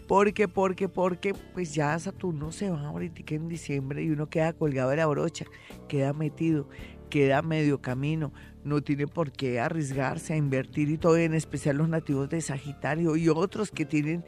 porque, 0.07 0.49
porque, 0.49 0.89
porque, 0.89 1.35
pues 1.35 1.75
ya 1.75 1.99
Saturno 1.99 2.53
se 2.53 2.71
va 2.71 2.87
ahorita 2.87 3.23
en 3.35 3.49
diciembre 3.49 4.03
y 4.03 4.11
uno 4.11 4.29
queda 4.29 4.53
colgado 4.53 4.91
de 4.91 4.97
la 4.97 5.07
brocha, 5.07 5.47
queda 5.89 6.13
metido, 6.13 6.69
queda 7.09 7.43
medio 7.43 7.81
camino, 7.81 8.33
no 8.65 8.83
tiene 8.83 9.07
por 9.07 9.33
qué 9.33 9.61
arriesgarse 9.61 10.35
a 10.35 10.37
invertir 10.37 10.91
y 10.91 10.99
todo, 10.99 11.17
en 11.17 11.35
especial 11.35 11.77
los 11.77 11.89
nativos 11.89 12.29
de 12.29 12.41
Sagitario 12.41 13.17
y 13.17 13.29
otros 13.29 13.71
que 13.71 13.85
tienen 13.85 14.25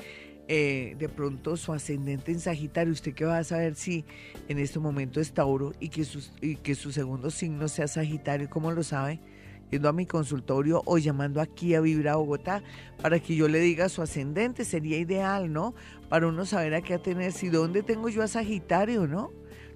eh, 0.49 0.95
de 0.99 1.09
pronto 1.09 1.57
su 1.57 1.73
ascendente 1.73 2.33
en 2.33 2.41
Sagitario. 2.41 2.93
¿Usted 2.93 3.15
qué 3.15 3.25
va 3.25 3.39
a 3.39 3.45
saber 3.45 3.75
si 3.75 4.05
en 4.49 4.59
este 4.59 4.79
momento 4.79 5.21
es 5.21 5.33
Tauro 5.33 5.73
y 5.81 5.89
que, 5.89 6.07
y 6.41 6.57
que 6.57 6.75
su 6.75 6.93
segundo 6.93 7.31
signo 7.31 7.69
sea 7.69 7.89
Sagitario? 7.89 8.49
¿Cómo 8.49 8.71
lo 8.71 8.83
sabe? 8.83 9.21
Yendo 9.71 9.89
a 9.89 9.93
mi 9.93 10.07
consultorio 10.07 10.83
o 10.85 10.99
llamando 10.99 11.41
aquí 11.41 11.75
a 11.75 11.81
Vibra 11.81 12.17
Bogotá 12.17 12.63
para 13.03 13.19
que 13.19 13.35
yo 13.35 13.49
le 13.49 13.59
diga 13.59 13.89
su 13.89 14.03
ascendente, 14.03 14.65
sería 14.65 14.99
ideal, 14.99 15.53
¿no? 15.53 15.75
Para 16.09 16.29
uno 16.29 16.47
saber 16.47 16.75
a 16.75 16.83
qué 16.83 16.95
atenerse 16.95 17.47
y 17.47 17.49
dónde 17.51 17.83
tengo 17.83 18.09
yo 18.09 18.23
a 18.23 18.29
Sagitario, 18.29 19.07
¿no? 19.07 19.31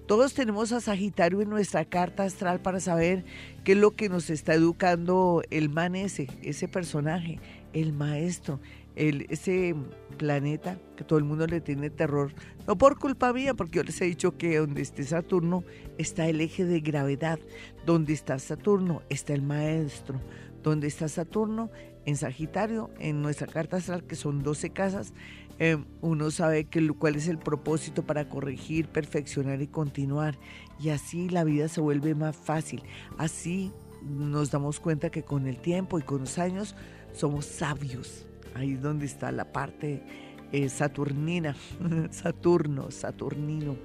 Todos 0.07 0.33
tenemos 0.33 0.71
a 0.71 0.81
Sagitario 0.81 1.41
en 1.41 1.49
nuestra 1.49 1.85
carta 1.85 2.23
astral 2.23 2.61
para 2.61 2.79
saber 2.79 3.23
qué 3.63 3.73
es 3.73 3.77
lo 3.77 3.91
que 3.91 4.09
nos 4.09 4.29
está 4.29 4.53
educando 4.53 5.41
el 5.51 5.69
man 5.69 5.95
ese, 5.95 6.27
ese 6.41 6.67
personaje, 6.67 7.39
el 7.73 7.93
maestro, 7.93 8.59
el, 9.01 9.25
ese 9.29 9.75
planeta 10.17 10.77
que 10.95 11.03
todo 11.03 11.17
el 11.17 11.25
mundo 11.25 11.47
le 11.47 11.59
tiene 11.59 11.89
terror. 11.89 12.33
No 12.67 12.77
por 12.77 12.99
culpa 12.99 13.33
mía, 13.33 13.55
porque 13.55 13.77
yo 13.77 13.83
les 13.83 13.99
he 13.99 14.05
dicho 14.05 14.37
que 14.37 14.59
donde 14.59 14.83
esté 14.83 15.03
Saturno 15.03 15.63
está 15.97 16.27
el 16.27 16.39
eje 16.39 16.65
de 16.65 16.81
gravedad. 16.81 17.39
Donde 17.83 18.13
está 18.13 18.37
Saturno 18.37 19.01
está 19.09 19.33
el 19.33 19.41
maestro. 19.41 20.21
Donde 20.61 20.85
está 20.85 21.09
Saturno 21.09 21.71
en 22.05 22.15
Sagitario, 22.15 22.91
en 22.99 23.23
nuestra 23.23 23.47
carta 23.47 23.77
astral, 23.77 24.03
que 24.03 24.15
son 24.15 24.43
12 24.43 24.69
casas, 24.69 25.13
eh, 25.57 25.83
uno 26.01 26.29
sabe 26.29 26.65
que, 26.65 26.87
cuál 26.91 27.15
es 27.15 27.27
el 27.27 27.39
propósito 27.39 28.03
para 28.03 28.29
corregir, 28.29 28.87
perfeccionar 28.87 29.63
y 29.63 29.67
continuar. 29.67 30.37
Y 30.79 30.89
así 30.89 31.27
la 31.27 31.43
vida 31.43 31.67
se 31.69 31.81
vuelve 31.81 32.13
más 32.13 32.35
fácil. 32.35 32.83
Así 33.17 33.71
nos 34.03 34.51
damos 34.51 34.79
cuenta 34.79 35.09
que 35.09 35.23
con 35.23 35.47
el 35.47 35.57
tiempo 35.57 35.97
y 35.97 36.03
con 36.03 36.19
los 36.19 36.37
años 36.37 36.75
somos 37.13 37.45
sabios. 37.45 38.27
Ahí 38.55 38.73
es 38.73 38.81
donde 38.81 39.05
está 39.05 39.31
la 39.31 39.45
parte 39.45 40.01
eh, 40.51 40.67
saturnina, 40.69 41.55
Saturno, 42.11 42.91
Saturnino. 42.91 43.77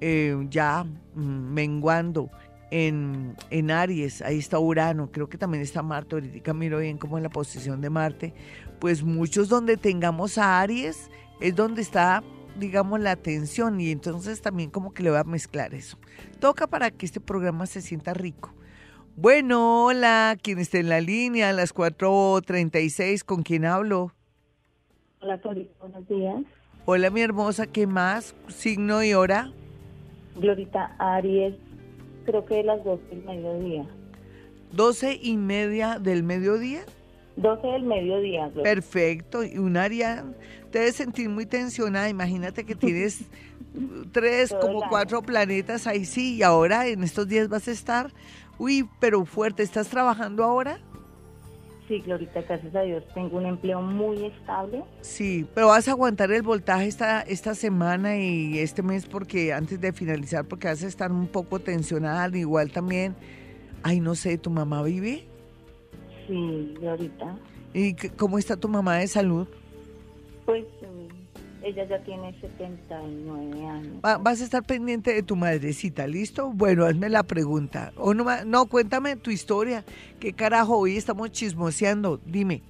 eh, 0.00 0.46
ya 0.48 0.84
mm, 1.14 1.52
menguando 1.52 2.30
en, 2.70 3.36
en, 3.50 3.70
Aries, 3.70 4.22
ahí 4.22 4.38
está 4.38 4.58
Urano, 4.58 5.10
creo 5.10 5.28
que 5.28 5.38
también 5.38 5.62
está 5.62 5.82
Marte, 5.82 6.16
ahorita 6.16 6.54
miro 6.54 6.78
bien 6.78 6.98
como 6.98 7.16
en 7.16 7.24
la 7.24 7.30
posición 7.30 7.80
de 7.80 7.90
Marte, 7.90 8.34
pues 8.78 9.02
muchos 9.02 9.48
donde 9.48 9.76
tengamos 9.76 10.38
a 10.38 10.60
Aries 10.60 11.10
es 11.40 11.56
donde 11.56 11.82
está 11.82 12.22
digamos, 12.58 13.00
la 13.00 13.12
atención 13.12 13.80
y 13.80 13.90
entonces 13.90 14.42
también 14.42 14.70
como 14.70 14.92
que 14.92 15.02
le 15.02 15.10
voy 15.10 15.18
a 15.18 15.24
mezclar 15.24 15.74
eso. 15.74 15.98
Toca 16.40 16.66
para 16.66 16.90
que 16.90 17.06
este 17.06 17.20
programa 17.20 17.66
se 17.66 17.80
sienta 17.80 18.14
rico. 18.14 18.54
Bueno, 19.16 19.86
hola, 19.86 20.36
quien 20.40 20.58
está 20.58 20.78
en 20.78 20.88
la 20.88 21.00
línea 21.00 21.48
a 21.48 21.52
las 21.52 21.74
4.36, 21.74 23.24
¿con 23.24 23.42
quién 23.42 23.64
hablo? 23.64 24.12
Hola, 25.20 25.40
Tori, 25.40 25.68
buenos 25.80 26.06
días. 26.08 26.42
Hola, 26.84 27.10
mi 27.10 27.20
hermosa, 27.20 27.66
¿qué 27.66 27.86
más? 27.86 28.34
¿Signo 28.46 29.02
y 29.02 29.14
hora? 29.14 29.52
Glorita 30.36 30.94
Aries, 30.98 31.56
creo 32.24 32.44
que 32.44 32.54
de 32.54 32.62
las 32.62 32.84
12 32.84 33.02
del 33.10 33.24
mediodía. 33.24 33.86
¿12 34.74 35.18
y 35.20 35.36
media 35.36 35.98
del 35.98 36.22
mediodía? 36.22 36.82
12 37.36 37.66
del 37.66 37.82
mediodía. 37.84 38.50
Perfecto. 38.62 39.44
Y 39.44 39.58
un 39.58 39.76
área 39.76 40.24
te 40.70 40.80
debes 40.80 40.96
sentir 40.96 41.28
muy 41.28 41.46
tensionada. 41.46 42.08
Imagínate 42.08 42.64
que 42.64 42.74
tienes 42.74 43.20
tres, 44.12 44.54
como 44.60 44.88
cuatro 44.88 45.22
planetas 45.22 45.86
ahí 45.86 46.04
sí, 46.04 46.36
y 46.36 46.42
ahora 46.42 46.86
en 46.86 47.02
estos 47.02 47.28
días 47.28 47.48
vas 47.48 47.68
a 47.68 47.72
estar, 47.72 48.12
uy, 48.58 48.88
pero 49.00 49.24
fuerte. 49.24 49.62
¿Estás 49.62 49.88
trabajando 49.88 50.44
ahora? 50.44 50.80
Sí, 51.88 52.00
Glorita, 52.00 52.42
gracias 52.42 52.74
a 52.74 52.82
Dios 52.82 53.02
tengo 53.14 53.38
un 53.38 53.46
empleo 53.46 53.80
muy 53.80 54.26
estable. 54.26 54.84
Sí, 55.00 55.46
pero 55.54 55.68
vas 55.68 55.88
a 55.88 55.92
aguantar 55.92 56.30
el 56.30 56.42
voltaje 56.42 56.86
esta, 56.86 57.22
esta 57.22 57.54
semana 57.54 58.18
y 58.18 58.58
este 58.58 58.82
mes 58.82 59.06
porque 59.06 59.54
antes 59.54 59.80
de 59.80 59.94
finalizar, 59.94 60.44
porque 60.44 60.68
vas 60.68 60.82
a 60.82 60.86
estar 60.86 61.10
un 61.10 61.28
poco 61.28 61.60
tensionada, 61.60 62.36
igual 62.36 62.70
también, 62.70 63.16
ay, 63.82 64.00
no 64.00 64.14
sé, 64.14 64.36
¿tu 64.36 64.50
mamá 64.50 64.82
vive? 64.82 65.26
Sí, 66.26 66.74
ahorita. 66.86 67.38
¿Y 67.72 67.94
cómo 67.94 68.38
está 68.38 68.56
tu 68.56 68.68
mamá 68.68 68.96
de 68.96 69.06
salud? 69.08 69.48
Pues 70.48 70.64
mm, 70.80 71.62
ella 71.62 71.84
ya 71.84 71.98
tiene 72.04 72.34
79 72.40 73.66
años. 73.66 74.00
vas 74.00 74.40
a 74.40 74.44
estar 74.44 74.62
pendiente 74.62 75.12
de 75.12 75.22
tu 75.22 75.36
madrecita, 75.36 76.06
¿listo? 76.06 76.50
Bueno, 76.54 76.86
hazme 76.86 77.10
la 77.10 77.22
pregunta. 77.22 77.92
O 77.98 78.14
no, 78.14 78.24
no, 78.46 78.64
cuéntame 78.64 79.16
tu 79.16 79.30
historia. 79.30 79.84
¿Qué 80.18 80.32
carajo 80.32 80.78
hoy 80.78 80.96
estamos 80.96 81.32
chismoseando? 81.32 82.18
Dime. 82.24 82.62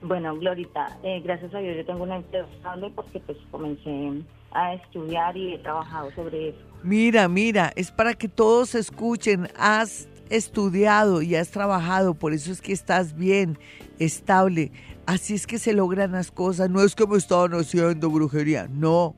Bueno, 0.00 0.34
Glorita, 0.38 0.98
eh, 1.02 1.20
gracias 1.22 1.54
a 1.54 1.58
Dios 1.58 1.76
yo 1.76 1.84
tengo 1.84 2.02
una 2.04 2.16
empleo 2.16 2.46
estable 2.46 2.90
porque 2.96 3.20
pues 3.20 3.36
comencé 3.50 4.24
a 4.52 4.72
estudiar 4.72 5.36
y 5.36 5.52
he 5.52 5.58
trabajado 5.58 6.10
sobre 6.12 6.48
eso. 6.48 6.58
Mira, 6.82 7.28
mira, 7.28 7.74
es 7.76 7.90
para 7.90 8.14
que 8.14 8.28
todos 8.28 8.74
escuchen. 8.74 9.48
Has 9.58 10.08
estudiado 10.30 11.20
y 11.20 11.34
has 11.34 11.50
trabajado, 11.50 12.14
por 12.14 12.32
eso 12.32 12.52
es 12.52 12.62
que 12.62 12.72
estás 12.72 13.14
bien, 13.14 13.58
estable. 13.98 14.72
Así 15.06 15.34
es 15.34 15.46
que 15.46 15.58
se 15.58 15.72
logran 15.72 16.12
las 16.12 16.30
cosas. 16.30 16.70
No 16.70 16.82
es 16.82 16.94
que 16.94 17.06
me 17.06 17.16
estaban 17.16 17.52
haciendo 17.54 18.10
brujería, 18.10 18.68
no. 18.70 19.14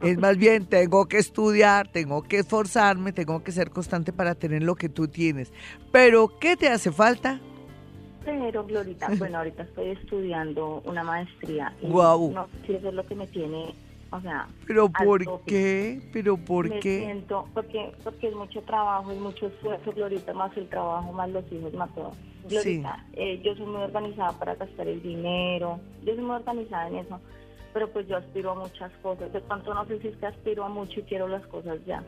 Es 0.00 0.18
más 0.18 0.36
bien, 0.36 0.66
tengo 0.66 1.06
que 1.06 1.18
estudiar, 1.18 1.88
tengo 1.88 2.22
que 2.22 2.38
esforzarme, 2.38 3.12
tengo 3.12 3.42
que 3.42 3.52
ser 3.52 3.70
constante 3.70 4.12
para 4.12 4.34
tener 4.34 4.62
lo 4.62 4.74
que 4.74 4.88
tú 4.88 5.08
tienes. 5.08 5.52
Pero, 5.92 6.38
¿qué 6.38 6.56
te 6.56 6.68
hace 6.68 6.92
falta? 6.92 7.40
Pero, 8.24 8.66
Glorita, 8.66 9.08
bueno, 9.18 9.38
ahorita 9.38 9.62
estoy 9.62 9.90
estudiando 9.90 10.82
una 10.84 11.02
maestría. 11.04 11.74
Y 11.80 11.86
wow. 11.86 12.32
No 12.32 12.48
sé 12.66 12.76
eso 12.76 12.88
es 12.88 12.94
lo 12.94 13.06
que 13.06 13.14
me 13.14 13.26
tiene 13.28 13.74
o 14.14 14.20
sea, 14.20 14.46
¿Pero 14.66 14.88
por 14.88 15.44
qué? 15.44 16.00
¿Pero 16.12 16.36
por 16.36 16.68
me 16.68 16.78
qué? 16.78 17.00
Siento, 17.00 17.48
porque, 17.52 17.92
porque 18.04 18.28
es 18.28 18.34
mucho 18.34 18.62
trabajo, 18.62 19.10
es 19.10 19.18
mucho 19.18 19.48
esfuerzo, 19.48 19.90
Glorita, 19.90 20.32
más 20.32 20.56
el 20.56 20.68
trabajo, 20.68 21.12
más 21.12 21.28
los 21.30 21.44
hijos, 21.50 21.74
más 21.74 21.92
todo. 21.96 22.12
Glorita, 22.48 23.04
eh, 23.14 23.40
yo 23.42 23.56
soy 23.56 23.66
muy 23.66 23.82
organizada 23.82 24.32
para 24.38 24.54
gastar 24.54 24.86
el 24.86 25.02
dinero, 25.02 25.80
yo 26.04 26.14
soy 26.14 26.22
muy 26.22 26.36
organizada 26.36 26.86
en 26.88 26.96
eso, 26.96 27.20
pero 27.72 27.88
pues 27.88 28.06
yo 28.06 28.16
aspiro 28.16 28.52
a 28.52 28.54
muchas 28.54 28.92
cosas. 29.02 29.32
De 29.32 29.40
pronto 29.40 29.74
no 29.74 29.84
sé 29.86 29.98
si 30.00 30.08
es 30.08 30.16
que 30.16 30.26
aspiro 30.26 30.62
a 30.62 30.68
mucho 30.68 31.00
y 31.00 31.02
quiero 31.02 31.26
las 31.26 31.44
cosas 31.48 31.84
ya. 31.84 32.04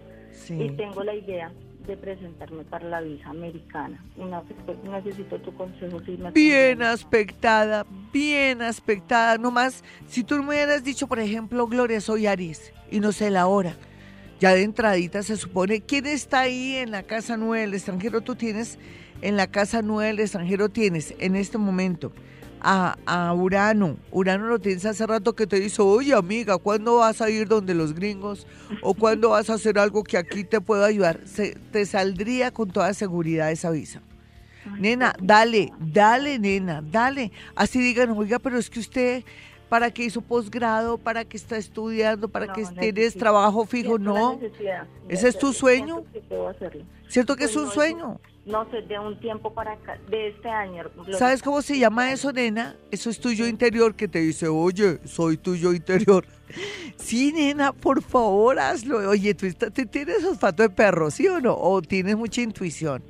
Y 0.49 0.69
tengo 0.71 1.03
la 1.03 1.15
idea 1.15 1.51
de 1.87 1.97
presentarme 1.97 2.65
para 2.65 2.89
la 2.89 3.01
visa 3.01 3.31
americana. 3.31 4.03
No, 4.17 4.45
necesito 4.91 5.39
tu 5.39 5.55
consejo. 5.55 6.01
Si 6.05 6.19
bien 6.35 6.83
aspectada, 6.83 7.87
bien 8.13 8.63
aspectada. 8.63 9.39
Nomás, 9.39 9.85
si 10.09 10.25
tú 10.25 10.37
me 10.43 10.49
hubieras 10.49 10.85
dicho, 10.85 11.07
por 11.07 11.19
ejemplo, 11.19 11.67
Gloria, 11.67 12.01
soy 12.01 12.27
Aries 12.27 12.73
y 12.91 13.01
no 13.01 13.13
sé 13.13 13.31
la 13.31 13.47
hora. 13.47 13.77
Ya 14.39 14.53
de 14.55 14.63
entradita 14.63 15.23
se 15.23 15.37
supone, 15.37 15.81
¿quién 15.81 16.07
está 16.07 16.41
ahí 16.41 16.77
en 16.77 16.91
la 16.91 17.03
casa 17.03 17.37
nueva 17.37 17.63
del 17.63 17.75
extranjero? 17.75 18.21
Tú 18.21 18.35
tienes, 18.35 18.79
en 19.23 19.37
la 19.37 19.47
casa 19.47 19.81
nueva 19.81 20.09
del 20.09 20.21
extranjero 20.21 20.69
tienes, 20.69 21.15
en 21.19 21.37
este 21.37 21.57
momento, 21.57 22.13
a, 22.67 23.33
Urano. 23.35 23.97
Urano 24.11 24.47
lo 24.47 24.59
tienes 24.59 24.85
hace 24.85 25.07
rato 25.07 25.35
que 25.35 25.47
te 25.47 25.61
dice, 25.61 25.81
oye 25.83 26.15
amiga, 26.15 26.59
¿cuándo 26.59 26.97
vas 26.97 27.21
a 27.21 27.31
ir 27.31 27.47
donde 27.47 27.75
los 27.75 27.95
gringos? 27.95 28.47
¿O 28.83 28.95
cuándo 28.95 29.31
vas 29.31 29.49
a 29.51 29.55
hacer 29.55 29.79
algo 29.79 30.03
que 30.03 30.19
aquí 30.19 30.43
te 30.43 30.61
pueda 30.61 30.87
ayudar? 30.87 31.21
Se, 31.27 31.55
te 31.71 31.87
saldría 31.87 32.51
con 32.51 32.71
toda 32.71 32.93
seguridad 32.93 33.53
esa 33.53 33.71
visa. 33.71 34.03
nena, 34.79 35.15
dale, 35.23 35.73
dale, 35.79 36.39
nena, 36.39 36.83
dale. 36.83 37.31
Así 37.55 37.81
digan, 37.81 38.11
oiga, 38.11 38.41
pero 38.41 38.59
es 38.59 38.69
que 38.69 38.81
usted, 38.81 39.23
¿para 39.69 39.93
qué 39.93 40.05
hizo 40.05 40.21
posgrado? 40.21 40.99
¿Para 40.99 41.25
qué 41.25 41.37
está 41.37 41.57
estudiando? 41.57 42.29
¿Para 42.29 42.53
qué 42.53 42.65
tienes 42.65 43.15
trabajo 43.17 43.65
fijo? 43.65 43.97
No. 43.97 44.41
¿Ese 45.09 45.29
es 45.29 45.39
tu 45.39 45.53
sueño? 45.53 46.03
¿Cierto 47.09 47.37
que 47.37 47.45
es 47.45 47.55
un 47.55 47.71
sueño? 47.71 48.19
No 48.47 48.71
sé, 48.71 48.83
de 48.83 48.97
un 48.99 49.19
tiempo 49.19 49.53
para 49.53 49.73
acá, 49.73 49.99
de 50.09 50.29
este 50.29 50.49
año. 50.49 50.85
¿Sabes 51.19 51.43
cómo 51.43 51.63
se 51.63 51.79
llama 51.79 52.13
eso, 52.13 52.33
nena? 52.33 52.77
Eso 52.93 53.11
es 53.11 53.19
tuyo 53.19 53.47
interior 53.47 53.97
que 53.97 54.07
te 54.07 54.21
dice, 54.21 54.47
oye, 54.47 55.01
soy 55.05 55.37
tuyo 55.37 55.73
interior. 55.73 56.25
Sí, 56.97 57.33
nena, 57.33 57.73
por 57.73 58.03
favor, 58.03 58.59
hazlo. 58.59 59.11
Oye, 59.11 59.35
tú, 59.35 59.49
tienes 59.91 60.25
olfato 60.25 60.63
de 60.63 60.71
perro, 60.71 61.11
¿sí 61.11 61.27
o 61.27 61.41
no? 61.41 61.55
¿O 61.55 61.83
tienes 61.83 62.17
mucha 62.17 62.41
intuición? 62.41 63.03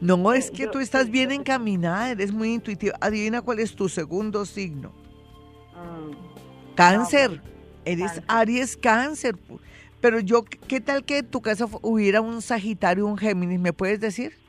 No, 0.00 0.32
es 0.34 0.50
que 0.50 0.66
tú 0.66 0.78
estás 0.78 1.10
bien 1.10 1.32
encaminada, 1.32 2.10
eres 2.10 2.32
muy 2.32 2.52
intuitiva. 2.52 2.94
Adivina 3.00 3.40
cuál 3.40 3.60
es 3.60 3.74
tu 3.74 3.88
segundo 3.88 4.44
signo. 4.44 4.92
Mm. 5.74 6.74
Cáncer. 6.74 7.40
eres 7.86 8.22
Aries 8.28 8.76
Cáncer. 8.76 9.36
Pero 10.00 10.20
yo, 10.20 10.44
¿qué 10.44 10.80
tal 10.80 11.02
que 11.04 11.18
en 11.18 11.26
tu 11.26 11.40
casa 11.40 11.66
hubiera 11.80 12.20
un 12.20 12.42
Sagitario, 12.42 13.06
un 13.06 13.16
Géminis? 13.16 13.58
¿Me 13.58 13.72
puedes 13.72 13.98
decir? 13.98 14.41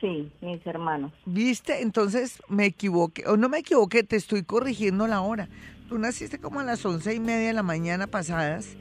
Sí, 0.00 0.30
mis 0.40 0.66
hermanos. 0.66 1.12
¿Viste? 1.24 1.82
Entonces 1.82 2.42
me 2.48 2.66
equivoqué, 2.66 3.24
o 3.26 3.36
no 3.36 3.48
me 3.48 3.58
equivoqué, 3.58 4.02
te 4.02 4.16
estoy 4.16 4.42
corrigiendo 4.42 5.06
la 5.06 5.20
hora. 5.20 5.48
Tú 5.88 5.98
naciste 5.98 6.38
como 6.38 6.60
a 6.60 6.64
las 6.64 6.84
once 6.84 7.14
y 7.14 7.20
media 7.20 7.48
de 7.48 7.52
la 7.52 7.62
mañana 7.62 8.06
pasadas. 8.06 8.76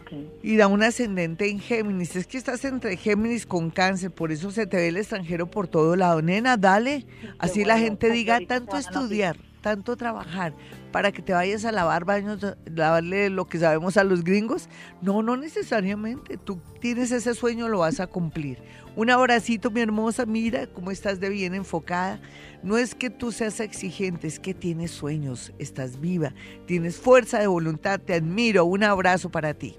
Okay. 0.00 0.28
Y 0.42 0.56
da 0.56 0.66
un 0.66 0.82
ascendente 0.82 1.48
en 1.48 1.60
Géminis. 1.60 2.16
Es 2.16 2.26
que 2.26 2.38
estás 2.38 2.64
entre 2.64 2.96
Géminis 2.96 3.46
con 3.46 3.70
cáncer, 3.70 4.10
por 4.10 4.32
eso 4.32 4.50
se 4.50 4.66
te 4.66 4.76
ve 4.76 4.88
el 4.88 4.96
extranjero 4.96 5.46
por 5.46 5.68
todo 5.68 5.94
lado. 5.94 6.22
Nena, 6.22 6.56
dale. 6.56 7.06
Así 7.38 7.64
la 7.64 7.78
gente 7.78 8.10
diga, 8.10 8.40
tanto 8.46 8.76
estudiar, 8.76 9.36
tanto 9.66 9.96
trabajar 9.96 10.54
para 10.92 11.10
que 11.10 11.22
te 11.22 11.32
vayas 11.32 11.64
a 11.64 11.72
lavar 11.72 12.04
baños, 12.04 12.38
lavarle 12.72 13.30
lo 13.30 13.46
que 13.46 13.58
sabemos 13.58 13.96
a 13.96 14.04
los 14.04 14.22
gringos. 14.22 14.68
No, 15.02 15.24
no 15.24 15.36
necesariamente. 15.36 16.36
Tú 16.36 16.60
tienes 16.80 17.10
ese 17.10 17.34
sueño, 17.34 17.66
lo 17.66 17.80
vas 17.80 17.98
a 17.98 18.06
cumplir. 18.06 18.62
Un 18.94 19.10
abracito, 19.10 19.72
mi 19.72 19.80
hermosa. 19.80 20.24
Mira 20.24 20.68
cómo 20.68 20.92
estás 20.92 21.18
de 21.18 21.30
bien 21.30 21.52
enfocada. 21.52 22.20
No 22.62 22.78
es 22.78 22.94
que 22.94 23.10
tú 23.10 23.32
seas 23.32 23.58
exigente, 23.58 24.28
es 24.28 24.38
que 24.38 24.54
tienes 24.54 24.92
sueños, 24.92 25.52
estás 25.58 26.00
viva, 26.00 26.32
tienes 26.66 26.96
fuerza 26.96 27.40
de 27.40 27.48
voluntad. 27.48 27.98
Te 27.98 28.14
admiro. 28.14 28.66
Un 28.66 28.84
abrazo 28.84 29.30
para 29.30 29.52
ti. 29.52 29.76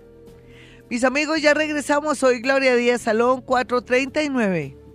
Mis 0.89 1.05
amigos, 1.05 1.41
ya 1.41 1.53
regresamos. 1.53 2.21
Hoy 2.23 2.41
Gloria 2.41 2.75
Díaz 2.75 3.03
Salón 3.03 3.39
439. 3.39 4.86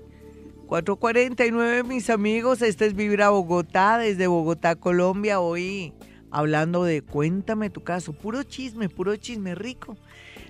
449, 0.73 1.83
mis 1.83 2.09
amigos. 2.09 2.63
Este 2.63 2.87
es 2.87 2.95
Vibra 2.95 3.29
Bogotá, 3.29 3.99
desde 3.99 4.27
Bogotá, 4.27 4.75
Colombia. 4.75 5.39
Hoy 5.39 5.93
hablando 6.31 6.83
de 6.85 7.03
cuéntame 7.03 7.69
tu 7.69 7.85
caso. 7.85 8.15
Puro 8.15 8.43
chisme, 8.43 8.89
puro 8.89 9.15
chisme 9.17 9.55
rico. 9.55 9.99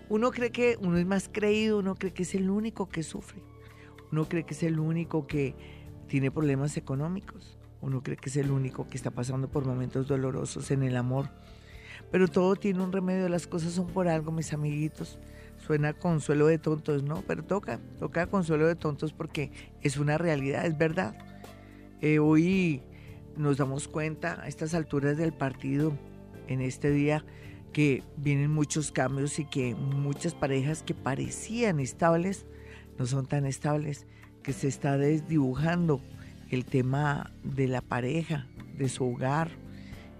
Uno 0.08 0.30
cree 0.30 0.52
que 0.52 0.76
uno 0.80 0.96
es 0.98 1.06
más 1.06 1.28
creído, 1.28 1.80
uno 1.80 1.96
cree 1.96 2.12
que 2.12 2.22
es 2.22 2.36
el 2.36 2.50
único 2.50 2.88
que 2.88 3.02
sufre. 3.02 3.42
Uno 4.12 4.28
cree 4.28 4.44
que 4.44 4.54
es 4.54 4.62
el 4.62 4.78
único 4.78 5.26
que 5.26 5.56
tiene 6.06 6.30
problemas 6.30 6.76
económicos. 6.76 7.58
Uno 7.80 8.04
cree 8.04 8.16
que 8.16 8.28
es 8.28 8.36
el 8.36 8.52
único 8.52 8.86
que 8.86 8.96
está 8.96 9.10
pasando 9.10 9.48
por 9.48 9.66
momentos 9.66 10.06
dolorosos 10.06 10.70
en 10.70 10.84
el 10.84 10.96
amor. 10.96 11.30
Pero 12.12 12.28
todo 12.28 12.54
tiene 12.54 12.80
un 12.80 12.92
remedio, 12.92 13.28
las 13.28 13.48
cosas 13.48 13.72
son 13.72 13.88
por 13.88 14.06
algo, 14.06 14.30
mis 14.30 14.52
amiguitos. 14.52 15.18
Suena 15.66 15.92
consuelo 15.92 16.46
de 16.46 16.58
tontos, 16.58 17.02
¿no? 17.02 17.22
Pero 17.26 17.44
toca, 17.44 17.78
toca 17.98 18.26
consuelo 18.26 18.66
de 18.66 18.74
tontos 18.74 19.12
porque 19.12 19.52
es 19.80 19.96
una 19.96 20.18
realidad, 20.18 20.66
es 20.66 20.76
verdad. 20.76 21.16
Eh, 22.00 22.18
hoy 22.18 22.82
nos 23.36 23.58
damos 23.58 23.86
cuenta 23.86 24.40
a 24.42 24.48
estas 24.48 24.74
alturas 24.74 25.16
del 25.16 25.32
partido, 25.32 25.92
en 26.48 26.60
este 26.60 26.90
día, 26.90 27.24
que 27.72 28.02
vienen 28.16 28.50
muchos 28.50 28.92
cambios 28.92 29.38
y 29.38 29.44
que 29.44 29.74
muchas 29.74 30.34
parejas 30.34 30.82
que 30.82 30.94
parecían 30.94 31.80
estables 31.80 32.44
no 32.98 33.06
son 33.06 33.26
tan 33.26 33.46
estables, 33.46 34.06
que 34.42 34.52
se 34.52 34.68
está 34.68 34.98
desdibujando 34.98 36.00
el 36.50 36.64
tema 36.64 37.32
de 37.44 37.68
la 37.68 37.80
pareja, 37.80 38.46
de 38.76 38.88
su 38.88 39.04
hogar 39.04 39.50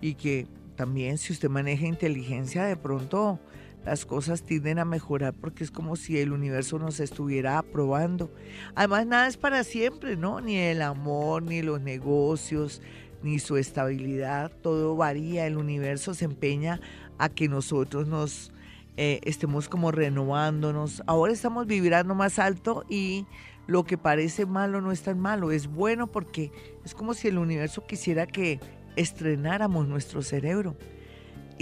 y 0.01 0.15
que 0.15 0.47
también 0.77 1.19
si 1.19 1.33
usted 1.33 1.49
maneja 1.51 1.87
inteligencia 1.87 2.65
de 2.65 2.77
pronto 2.77 3.39
las 3.85 4.07
cosas 4.07 4.43
tienden 4.43 4.79
a 4.79 4.85
mejorar 4.85 5.35
porque 5.35 5.65
es 5.65 5.71
como 5.71 5.97
si 5.97 6.19
el 6.19 6.33
universo 6.33 6.79
nos 6.79 7.01
estuviera 7.01 7.59
aprobando. 7.59 8.33
Además, 8.75 9.07
nada 9.07 9.27
es 9.27 9.37
para 9.37 9.65
siempre, 9.65 10.17
¿no? 10.17 10.41
Ni 10.41 10.57
el 10.57 10.83
amor, 10.83 11.43
ni 11.43 11.63
los 11.63 11.81
negocios, 11.81 12.81
ni 13.23 13.39
su 13.39 13.57
estabilidad, 13.57 14.53
todo 14.63 14.97
varía. 14.97 15.47
El 15.47 15.57
universo 15.57 16.15
se 16.15 16.27
empeña 16.27 16.81
a 17.19 17.29
que 17.29 17.49
nosotros 17.49 18.07
nos 18.07 18.53
eh, 18.97 19.21
estemos 19.23 19.69
como 19.69 19.91
renovándonos. 19.91 21.03
Ahora 21.07 21.33
estamos 21.33 21.67
vibrando 21.67 22.15
más 22.15 22.39
alto 22.39 22.85
y 22.89 23.27
lo 23.67 23.85
que 23.85 23.99
parece 23.99 24.47
malo 24.47 24.81
no 24.81 24.93
es 24.93 25.03
tan 25.03 25.19
malo, 25.19 25.53
es 25.53 25.69
bueno 25.69 26.09
porque 26.09 26.51
es 26.85 26.95
como 26.95 27.15
si 27.15 27.29
el 27.29 27.39
universo 27.39 27.87
quisiera 27.87 28.27
que 28.27 28.61
estrenáramos 28.97 29.89
nuestro 29.89 30.23
cerebro 30.23 30.77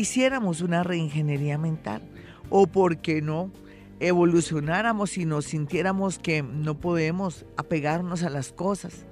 hiciéramos 0.01 0.63
una 0.63 0.83
reingeniería 0.83 1.59
mental 1.59 2.03
o, 2.49 2.67
¿por 2.67 2.99
qué 2.99 3.23
no?, 3.23 3.51
evolucionáramos 4.01 5.19
y 5.19 5.27
nos 5.27 5.45
sintiéramos 5.45 6.19
que 6.19 6.43
no 6.43 6.75
podemos 6.81 7.45
apegarnos 7.59 8.23
a 8.23 8.31
las 8.31 8.51
cosas. 8.51 9.05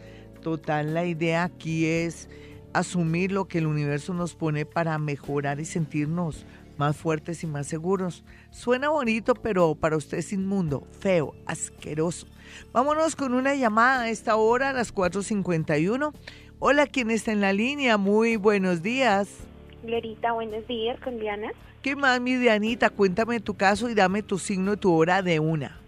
Total, 0.42 0.94
la 0.94 1.04
idea 1.04 1.44
aquí 1.44 1.84
es 1.84 2.30
asumir 2.72 3.32
lo 3.32 3.48
que 3.48 3.58
el 3.58 3.66
universo 3.66 4.14
nos 4.14 4.34
pone 4.34 4.64
para 4.64 4.96
mejorar 4.98 5.60
y 5.60 5.66
sentirnos 5.66 6.46
más 6.78 6.96
fuertes 6.96 7.44
y 7.44 7.46
más 7.46 7.66
seguros. 7.66 8.24
Suena 8.50 8.88
bonito, 8.88 9.34
pero 9.34 9.74
para 9.74 9.96
usted 9.96 10.18
es 10.18 10.32
inmundo, 10.32 10.86
feo, 11.00 11.34
asqueroso. 11.44 12.26
Vámonos 12.72 13.14
con 13.14 13.34
una 13.34 13.54
llamada 13.54 14.04
a 14.04 14.10
esta 14.10 14.36
hora, 14.36 14.70
a 14.70 14.72
las 14.72 14.94
4.51. 14.94 16.14
Hola, 16.60 16.86
¿quién 16.86 17.10
está 17.10 17.32
en 17.32 17.42
la 17.42 17.52
línea? 17.52 17.98
Muy 17.98 18.36
buenos 18.36 18.82
días. 18.82 19.47
Buenos 20.34 20.66
días, 20.68 21.00
con 21.00 21.18
Diana. 21.18 21.50
¿Qué 21.82 21.96
más, 21.96 22.20
mi 22.20 22.34
Dianita? 22.36 22.90
Cuéntame 22.90 23.40
tu 23.40 23.54
caso 23.54 23.88
y 23.88 23.94
dame 23.94 24.22
tu 24.22 24.38
signo 24.38 24.74
y 24.74 24.76
tu 24.76 24.92
hora 24.94 25.22
de 25.22 25.40
una. 25.40 25.80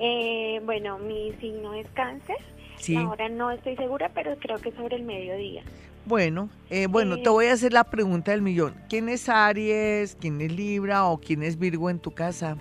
Eh, 0.00 0.60
bueno, 0.64 0.98
mi 0.98 1.32
signo 1.40 1.74
es 1.74 1.86
cáncer. 1.90 2.36
Sí. 2.76 2.96
Ahora 2.96 3.28
no 3.28 3.50
estoy 3.50 3.76
segura, 3.76 4.10
pero 4.14 4.36
creo 4.38 4.58
que 4.58 4.72
sobre 4.72 4.96
el 4.96 5.02
mediodía. 5.02 5.62
Bueno, 6.06 6.48
eh, 6.70 6.86
bueno, 6.86 7.20
te 7.22 7.28
voy 7.28 7.46
a 7.46 7.52
hacer 7.52 7.72
la 7.72 7.84
pregunta 7.84 8.30
del 8.30 8.40
millón. 8.40 8.74
¿Quién 8.88 9.08
es 9.08 9.28
Aries? 9.28 10.16
¿Quién 10.18 10.40
es 10.40 10.50
Libra? 10.50 11.04
¿O 11.04 11.18
quién 11.18 11.42
es 11.42 11.58
Virgo 11.58 11.90
en 11.90 11.98
tu 11.98 12.10
casa? 12.10 12.56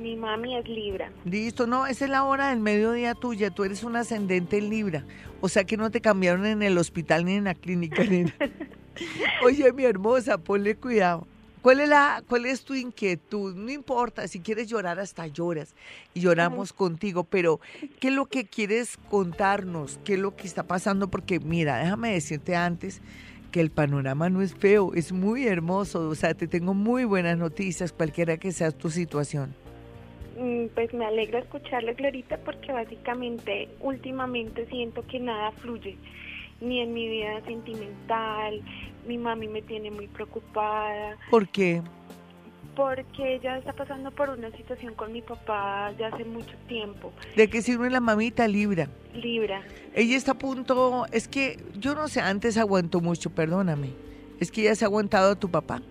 Mi 0.00 0.14
mami 0.14 0.56
es 0.56 0.68
Libra. 0.68 1.10
Listo, 1.24 1.66
no, 1.66 1.86
esa 1.86 2.04
es 2.04 2.10
la 2.10 2.24
hora 2.24 2.50
del 2.50 2.60
mediodía 2.60 3.14
tuya. 3.14 3.50
Tú 3.50 3.64
eres 3.64 3.82
un 3.82 3.96
ascendente 3.96 4.58
en 4.58 4.70
Libra. 4.70 5.04
O 5.40 5.48
sea 5.48 5.64
que 5.64 5.76
no 5.76 5.90
te 5.90 6.00
cambiaron 6.00 6.46
en 6.46 6.62
el 6.62 6.78
hospital 6.78 7.24
ni 7.24 7.34
en 7.34 7.44
la 7.44 7.54
clínica. 7.54 8.02
Oye, 9.44 9.72
mi 9.72 9.84
hermosa, 9.84 10.38
ponle 10.38 10.74
cuidado. 10.76 11.26
¿Cuál 11.62 11.80
es, 11.80 11.88
la, 11.88 12.22
¿Cuál 12.28 12.46
es 12.46 12.64
tu 12.64 12.74
inquietud? 12.74 13.54
No 13.54 13.70
importa, 13.70 14.28
si 14.28 14.40
quieres 14.40 14.68
llorar, 14.68 15.00
hasta 15.00 15.26
lloras 15.26 15.74
y 16.14 16.20
lloramos 16.20 16.72
contigo, 16.72 17.24
pero 17.24 17.60
¿qué 17.98 18.08
es 18.08 18.14
lo 18.14 18.26
que 18.26 18.46
quieres 18.46 18.96
contarnos? 19.10 19.98
¿Qué 20.04 20.14
es 20.14 20.20
lo 20.20 20.36
que 20.36 20.46
está 20.46 20.62
pasando? 20.62 21.08
Porque 21.08 21.40
mira, 21.40 21.78
déjame 21.78 22.12
decirte 22.12 22.54
antes 22.54 23.02
que 23.50 23.60
el 23.60 23.70
panorama 23.70 24.30
no 24.30 24.40
es 24.40 24.54
feo, 24.54 24.94
es 24.94 25.10
muy 25.10 25.46
hermoso, 25.46 26.08
o 26.08 26.14
sea, 26.14 26.34
te 26.34 26.46
tengo 26.46 26.74
muy 26.74 27.04
buenas 27.04 27.36
noticias, 27.36 27.92
cualquiera 27.92 28.36
que 28.36 28.52
sea 28.52 28.70
tu 28.70 28.90
situación. 28.90 29.54
Mm, 30.38 30.66
pues 30.74 30.94
me 30.94 31.04
alegra 31.04 31.40
escucharle, 31.40 31.94
Glorita, 31.94 32.36
porque 32.38 32.72
básicamente 32.72 33.68
últimamente 33.80 34.66
siento 34.66 35.04
que 35.06 35.18
nada 35.18 35.50
fluye 35.52 35.96
ni 36.60 36.80
en 36.80 36.92
mi 36.92 37.08
vida 37.08 37.40
sentimental. 37.44 38.62
Mi 39.06 39.18
mami 39.18 39.48
me 39.48 39.62
tiene 39.62 39.90
muy 39.90 40.06
preocupada. 40.08 41.16
¿Por 41.30 41.48
qué? 41.48 41.82
Porque 42.74 43.34
ella 43.34 43.58
está 43.58 43.72
pasando 43.72 44.10
por 44.10 44.30
una 44.30 44.50
situación 44.52 44.94
con 44.94 45.12
mi 45.12 45.22
papá 45.22 45.92
ya 45.98 46.08
hace 46.08 46.24
mucho 46.24 46.54
tiempo. 46.68 47.12
¿De 47.34 47.50
qué 47.50 47.60
sirve 47.62 47.90
la 47.90 48.00
mamita 48.00 48.46
Libra? 48.46 48.88
Libra. 49.14 49.62
Ella 49.94 50.16
está 50.16 50.32
a 50.32 50.38
punto, 50.38 51.06
es 51.10 51.26
que 51.26 51.58
yo 51.78 51.94
no 51.94 52.06
sé, 52.08 52.20
antes 52.20 52.56
aguantó 52.56 53.00
mucho, 53.00 53.30
perdóname. 53.30 53.90
Es 54.38 54.52
que 54.52 54.62
ella 54.62 54.76
se 54.76 54.84
ha 54.84 54.88
aguantado 54.88 55.32
a 55.32 55.34
tu 55.34 55.50
papá. 55.50 55.82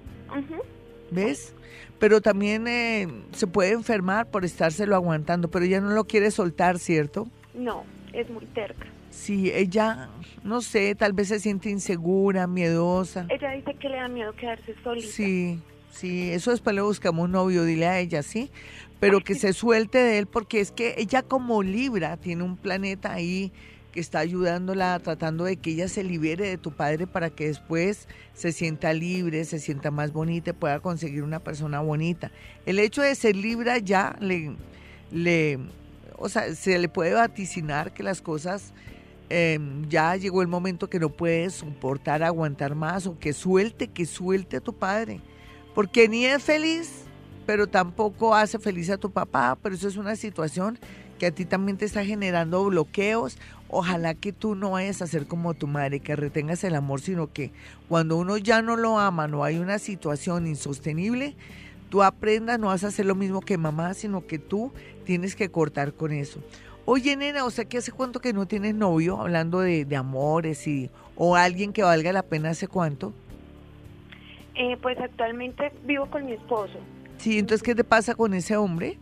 ¿Ves? 1.12 1.54
Pero 2.00 2.22
también 2.22 2.68
eh, 2.68 3.08
se 3.32 3.48
puede 3.48 3.72
enfermar 3.72 4.30
por 4.30 4.46
estárselo 4.46 4.96
aguantando, 4.96 5.50
pero 5.50 5.66
ella 5.66 5.82
no 5.82 5.90
lo 5.90 6.06
quiere 6.06 6.32
soltar, 6.32 6.80
¿cierto? 6.80 7.28
No, 7.54 7.84
es 8.14 8.30
muy 8.30 8.46
terca. 8.46 8.88
Sí, 9.10 9.52
ella, 9.54 10.10
no 10.44 10.62
sé, 10.62 10.94
tal 10.96 11.14
vez 11.14 11.30
se 11.30 11.40
siente 11.40 11.70
insegura, 11.70 12.46
miedosa. 12.48 13.26
Ella 13.30 13.52
dice 13.52 13.74
que 13.76 13.90
le 13.90 13.98
da 13.98 14.08
miedo 14.08 14.34
quedarse 14.34 14.76
solita. 14.84 15.08
Sí, 15.08 15.60
sí, 15.92 16.32
eso 16.32 16.52
después 16.52 16.76
le 16.76 16.82
buscamos 16.82 17.26
un 17.26 17.32
novio, 17.32 17.64
dile 17.64 17.88
a 17.88 18.00
ella, 18.00 18.22
sí, 18.22 18.52
pero 19.00 19.22
que 19.22 19.36
se 19.36 19.54
suelte 19.54 19.98
de 19.98 20.20
él 20.20 20.28
porque 20.28 20.60
es 20.60 20.72
que 20.72 20.96
ella 20.98 21.24
como 21.24 21.64
Libra 21.64 22.18
tiene 22.18 22.44
un 22.44 22.58
planeta 22.58 23.14
ahí 23.14 23.52
que 23.92 24.00
está 24.00 24.20
ayudándola, 24.20 25.00
tratando 25.00 25.46
de 25.46 25.58
que 25.58 25.72
ella 25.72 25.88
se 25.88 26.04
libere 26.04 26.48
de 26.48 26.58
tu 26.58 26.72
padre 26.72 27.08
para 27.08 27.30
que 27.30 27.48
después 27.48 28.08
se 28.34 28.52
sienta 28.52 28.94
libre, 28.94 29.44
se 29.46 29.58
sienta 29.58 29.90
más 29.90 30.14
bonita 30.14 30.52
y 30.52 30.54
pueda 30.54 30.80
conseguir 30.80 31.24
una 31.24 31.40
persona 31.40 31.80
bonita. 31.80 32.32
El 32.68 32.78
hecho 32.78 33.02
de 33.02 33.16
ser 33.16 33.36
Libra 33.36 33.80
ya 33.80 34.16
le, 34.20 34.56
le, 35.12 35.58
o 36.18 36.30
sea, 36.30 36.54
se 36.56 36.78
le 36.78 36.90
puede 36.90 37.14
vaticinar 37.14 37.94
que 37.94 38.04
las 38.04 38.22
cosas 38.22 38.74
Em, 39.30 39.90
ya 39.90 40.16
llegó 40.16 40.42
el 40.42 40.48
momento 40.48 40.90
que 40.90 41.00
no 41.00 41.10
puedes 41.10 41.56
soportar, 41.56 42.24
aguantar 42.24 42.76
más 42.76 43.08
o 43.08 43.20
que 43.20 43.34
suelte, 43.34 43.88
que 43.90 44.06
suelte 44.06 44.58
a 44.58 44.62
tu 44.62 44.74
padre. 44.74 45.20
Porque 45.76 46.08
ni 46.08 46.26
es 46.26 46.42
feliz, 46.42 47.04
pero 47.46 47.68
tampoco 47.68 48.34
hace 48.34 48.58
feliz 48.58 48.90
a 48.90 48.98
tu 48.98 49.12
papá, 49.12 49.58
pero 49.62 49.76
eso 49.76 49.88
es 49.88 49.98
una 49.98 50.16
situación 50.16 50.80
que 51.20 51.26
a 51.26 51.32
ti 51.32 51.44
también 51.44 51.78
te 51.78 51.84
está 51.84 52.06
generando 52.06 52.64
bloqueos. 52.66 53.38
Ojalá 53.68 54.14
que 54.14 54.32
tú 54.32 54.56
no 54.56 54.72
vayas 54.72 55.02
a 55.02 55.08
ser 55.08 55.28
como 55.28 55.54
tu 55.54 55.68
madre, 55.68 56.00
que 56.00 56.16
retengas 56.16 56.64
el 56.64 56.76
amor, 56.76 57.02
sino 57.02 57.34
que 57.34 57.52
cuando 57.90 58.16
uno 58.16 58.38
ya 58.38 58.62
no 58.62 58.78
lo 58.78 58.98
ama, 58.98 59.28
no 59.28 59.44
hay 59.44 59.58
una 59.58 59.78
situación 59.78 60.48
insostenible, 60.48 61.36
tú 61.90 62.02
aprendas, 62.02 62.60
no 62.60 62.68
vas 62.68 62.86
a 62.86 62.88
hacer 62.88 63.06
lo 63.06 63.16
mismo 63.16 63.42
que 63.42 63.58
mamá, 63.58 63.94
sino 63.94 64.26
que 64.26 64.40
tú 64.40 64.72
tienes 65.08 65.38
que 65.38 65.50
cortar 65.50 65.94
con 65.94 66.12
eso. 66.12 66.42
Oye, 66.84 67.16
nena, 67.16 67.46
o 67.46 67.50
sea, 67.50 67.64
que 67.64 67.78
hace 67.78 67.94
cuánto 67.94 68.20
que 68.20 68.34
no 68.34 68.46
tienes 68.46 68.76
novio, 68.76 69.22
hablando 69.22 69.62
de, 69.62 69.88
amores 69.96 70.68
y 70.68 70.90
o 71.16 71.38
alguien 71.38 71.72
que 71.72 71.82
valga 71.82 72.12
la 72.12 72.24
pena 72.24 72.50
hace 72.50 72.68
cuánto? 72.68 73.14
Eh, 74.56 74.76
pues 74.82 75.00
actualmente 75.00 75.72
vivo 75.86 76.08
con 76.08 76.26
mi 76.26 76.34
esposo. 76.34 76.78
Sí, 77.20 77.40
entonces, 77.40 77.64
¿qué 77.64 77.74
te 77.74 77.86
pasa 77.86 78.16
con 78.16 78.34
ese 78.34 78.58
hombre? 78.58 78.98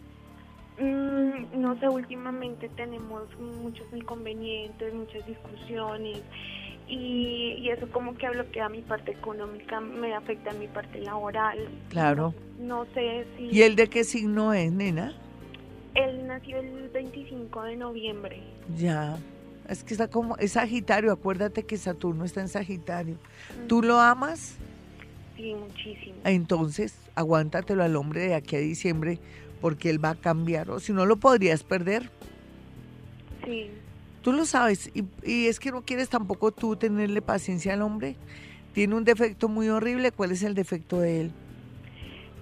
Mm, 0.77 1.59
no 1.59 1.79
sé, 1.79 1.89
últimamente 1.89 2.69
tenemos 2.75 3.23
muchos 3.39 3.87
inconvenientes, 3.91 4.93
muchas 4.93 5.25
discusiones 5.25 6.19
y, 6.87 7.67
eso 7.67 7.87
como 7.91 8.15
que 8.15 8.29
bloquea 8.29 8.69
mi 8.69 8.81
parte 8.81 9.11
económica, 9.11 9.81
me 9.81 10.13
afecta 10.13 10.51
mi 10.53 10.67
parte 10.67 10.99
laboral. 11.01 11.57
Claro. 11.89 12.35
No, 12.59 12.85
sé 12.93 13.25
si... 13.37 13.45
¿Y 13.45 13.63
él 13.63 13.75
de 13.75 13.87
qué 13.87 14.03
signo 14.03 14.53
es, 14.53 14.71
nena? 14.71 15.15
Él 15.95 16.27
nació 16.27 16.60
el 16.60 16.89
25 16.89 17.63
de 17.63 17.75
noviembre. 17.77 18.43
Ya. 18.77 19.17
Es 19.69 19.84
que 19.84 19.93
está 19.93 20.10
como, 20.10 20.38
es 20.38 20.51
Sagitario, 20.51 21.12
acuérdate 21.12 21.63
que 21.63 21.77
Saturno 21.77 22.25
está 22.25 22.41
en 22.41 22.49
Sagitario. 22.49 23.17
¿Tú 23.67 23.81
lo 23.81 23.99
amas? 23.99 24.58
Sí, 25.36 25.53
muchísimo. 25.53 26.15
Entonces, 26.23 26.95
aguántatelo 27.15 27.84
al 27.84 27.95
hombre 27.95 28.27
de 28.27 28.36
aquí 28.36 28.55
a 28.55 28.60
diciembre 28.60 29.19
porque 29.62 29.89
él 29.89 30.03
va 30.03 30.12
a 30.12 30.15
cambiar, 30.15 30.69
o 30.69 30.79
si 30.79 30.93
no 30.93 31.05
lo 31.05 31.17
podrías 31.17 31.63
perder. 31.63 32.12
Sí. 33.45 33.69
Tú 34.21 34.34
lo 34.34 34.45
sabes, 34.45 34.91
y, 34.93 35.47
es 35.47 35.60
que 35.60 35.71
no 35.71 35.84
quieres 35.84 36.10
tampoco 36.10 36.51
tú 36.51 36.75
tenerle 36.75 37.21
paciencia 37.21 37.73
al 37.73 37.81
hombre. 37.81 38.15
Tiene 38.73 38.95
un 38.95 39.05
defecto 39.05 39.47
muy 39.47 39.69
horrible. 39.69 40.12
¿Cuál 40.12 40.31
es 40.31 40.43
el 40.43 40.53
defecto 40.53 40.99
de 40.99 41.21
él? 41.21 41.31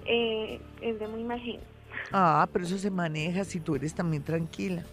Eh, 0.05 0.59
es 0.81 0.99
de 0.99 1.07
muy 1.07 1.21
imagen. 1.21 1.59
Ah, 2.11 2.47
pero 2.51 2.65
eso 2.65 2.77
se 2.77 2.91
maneja 2.91 3.43
si 3.43 3.59
tú 3.59 3.75
eres 3.75 3.93
también 3.93 4.23
tranquila. 4.23 4.83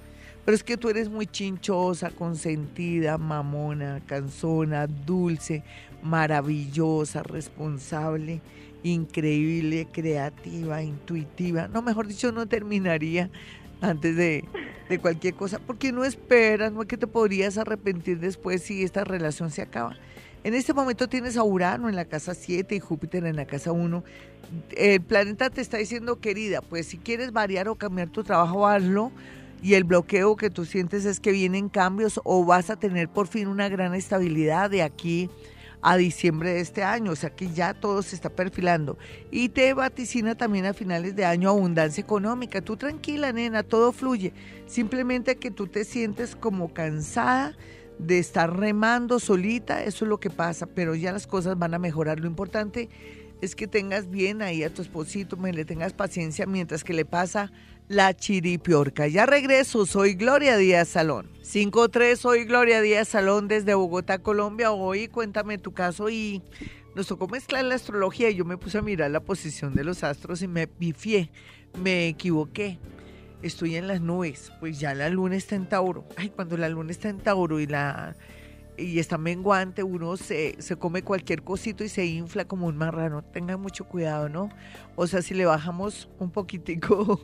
Pero 0.45 0.55
es 0.55 0.65
que 0.65 0.77
tú 0.77 0.89
eres 0.89 1.09
muy 1.09 1.27
chinchosa, 1.27 2.11
consentida, 2.11 3.19
mamona, 3.19 4.01
cansona, 4.07 4.87
dulce, 4.87 5.63
maravillosa, 6.03 7.23
responsable, 7.23 8.41
increíble, 8.83 9.87
creativa, 9.93 10.83
intuitiva. 10.83 11.69
No, 11.69 11.83
mejor 11.83 12.07
dicho, 12.07 12.33
no 12.33 12.47
terminaría 12.47 13.31
antes 13.81 14.17
de, 14.17 14.45
cualquier 15.01 15.35
cosa, 15.35 15.59
porque 15.59 15.93
no 15.93 16.05
esperas, 16.05 16.73
no 16.73 16.83
es 16.83 16.89
que 16.89 16.97
te 16.97 17.07
podrías 17.07 17.57
arrepentir 17.59 18.19
después 18.19 18.63
si 18.63 18.83
esta 18.83 19.05
relación 19.05 19.51
se 19.51 19.63
acaba. 19.63 19.97
En 20.43 20.55
este 20.55 20.73
momento 20.73 21.07
tienes 21.07 21.37
a 21.37 21.45
Urano 21.45 21.91
en 21.91 21.97
la 21.97 22.07
casa 22.07 22.35
7 22.35 22.75
y 22.75 22.81
Júpiter 22.81 23.27
en 23.27 23.37
la 23.37 23.45
casa 23.45 23.73
1. 23.73 24.03
El 24.71 25.03
planeta 25.03 25.51
te 25.51 25.61
está 25.61 25.77
diciendo, 25.77 26.19
querida, 26.19 26.63
pues 26.63 26.87
si 26.87 26.97
quieres 26.97 27.33
variar 27.33 27.69
o 27.69 27.75
cambiar 27.75 28.09
tu 28.09 28.25
trabajo, 28.25 28.67
hazlo. 28.67 29.13
Y 29.63 29.75
el 29.75 29.85
bloqueo 29.85 30.37
que 30.37 30.49
tú 30.49 30.65
sientes 30.65 31.05
es 31.05 31.21
que 31.21 31.33
vienen 31.33 31.69
cambios 31.69 32.19
o 32.25 32.43
vas 32.47 32.71
a 32.71 32.77
tener 32.77 33.11
por 33.11 33.27
fin 33.27 33.49
una 33.49 33.69
gran 33.69 33.95
estabilidad 33.95 34.71
de 34.71 34.83
aquí 34.83 35.29
a 35.83 35.99
diciembre 35.99 36.53
de 36.55 36.61
este 36.61 36.83
año, 36.83 37.13
o 37.13 37.17
sea 37.17 37.31
que 37.31 37.51
ya 37.53 37.75
todo 37.75 38.03
se 38.03 38.15
está 38.15 38.31
perfilando. 38.31 38.97
Y 39.31 39.51
te 39.51 39.75
vaticina 39.75 40.35
también 40.35 40.65
a 40.65 40.75
finales 40.75 41.17
de 41.17 41.27
año 41.27 41.51
abundancia 41.51 42.03
económica. 42.03 42.63
Tú 42.63 42.79
tranquila, 42.79 43.33
nena, 43.33 43.63
todo 43.63 43.93
fluye. 43.93 44.33
Simplemente 44.67 45.37
que 45.37 45.51
tú 45.51 45.67
te 45.67 45.85
sientes 45.85 46.35
como 46.35 46.73
cansada 46.73 47.55
de 48.07 48.19
estar 48.19 48.57
remando 48.57 49.21
solita, 49.21 49.85
eso 49.85 50.05
es 50.05 50.09
lo 50.09 50.21
que 50.21 50.31
pasa, 50.31 50.67
pero 50.67 50.95
ya 50.95 51.13
las 51.13 51.27
cosas 51.27 51.59
van 51.59 51.75
a 51.75 51.79
mejorar. 51.79 52.19
Lo 52.19 52.27
importante 52.27 52.89
es 53.41 53.55
que 53.55 53.67
tengas 53.67 54.11
bien 54.11 54.43
ahí 54.43 54.63
a 54.63 54.73
tu 54.73 54.83
esposito, 54.83 55.37
me 55.37 55.53
le 55.53 55.65
tengas 55.65 55.93
paciencia 55.93 56.47
mientras 56.47 56.85
que 56.85 56.93
le 56.93 57.05
pasa 57.05 57.53
la 57.89 58.15
chiripiorca. 58.15 59.09
Ya 59.09 59.27
regreso, 59.27 59.85
soy 59.87 60.15
Gloria 60.15 60.57
Díaz 60.57 60.89
Salón. 60.89 61.29
5-3, 61.43 62.17
soy 62.17 62.45
Gloria 62.45 62.81
Díaz 62.81 63.09
Salón 63.09 63.49
desde 63.49 63.75
Bogotá, 63.75 64.19
Colombia. 64.19 64.73
Hoy 64.73 65.09
cuéntame 65.09 65.59
tu 65.59 65.73
caso 65.73 66.09
y 66.09 66.43
nos 66.95 67.07
tocó 67.09 67.29
mezclar 67.29 67.65
la 67.65 67.75
astrología 67.75 68.31
y 68.31 68.37
yo 68.37 68.45
me 68.45 68.57
puse 68.57 68.79
a 68.79 68.83
mirar 68.83 69.11
la 69.11 69.21
posición 69.21 69.75
de 69.75 69.85
los 69.85 70.05
astros 70.05 70.43
y 70.43 70.49
me 70.49 70.67
pifié, 70.67 71.31
me 71.83 72.09
equivoqué. 72.09 72.79
Estoy 73.43 73.77
en 73.77 73.89
las 73.89 74.01
nubes, 74.01 74.53
pues 74.61 74.79
ya 74.79 74.95
la 74.95 75.09
luna 75.09 75.37
está 75.37 75.57
en 75.57 75.69
Tauro. 75.69 76.05
Ay, 76.17 76.31
cuando 76.31 76.57
la 76.57 76.69
luna 76.69 76.91
está 76.91 77.09
en 77.09 77.19
Tauro 77.19 77.61
y 77.61 77.67
la 77.67 78.15
y 78.81 78.99
está 78.99 79.19
menguante, 79.19 79.83
uno 79.83 80.17
se, 80.17 80.57
se 80.61 80.77
come 80.77 81.03
cualquier 81.03 81.43
cosito 81.43 81.85
y 81.85 81.89
se 81.89 82.07
infla 82.07 82.47
como 82.47 82.67
un 82.67 82.77
marrano. 82.77 83.23
Tengan 83.23 83.61
mucho 83.61 83.85
cuidado, 83.85 84.29
¿no? 84.29 84.49
O 84.97 85.07
sea, 85.07 85.23
si 85.23 85.35
le 85.35 85.45
bajamos 85.45 86.09
un 86.19 86.31
poquitico, 86.31 87.21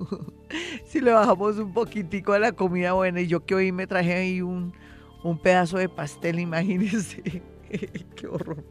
si 0.86 1.00
le 1.00 1.12
bajamos 1.12 1.58
un 1.58 1.72
poquitico 1.72 2.32
a 2.32 2.38
la 2.38 2.52
comida 2.52 2.92
buena, 2.92 3.20
y 3.20 3.26
yo 3.26 3.44
que 3.44 3.54
hoy 3.54 3.72
me 3.72 3.86
traje 3.86 4.14
ahí 4.14 4.42
un, 4.42 4.72
un 5.24 5.38
pedazo 5.38 5.78
de 5.78 5.88
pastel, 5.88 6.38
imagínense. 6.40 7.42
Qué 7.68 8.28
horror. 8.28 8.64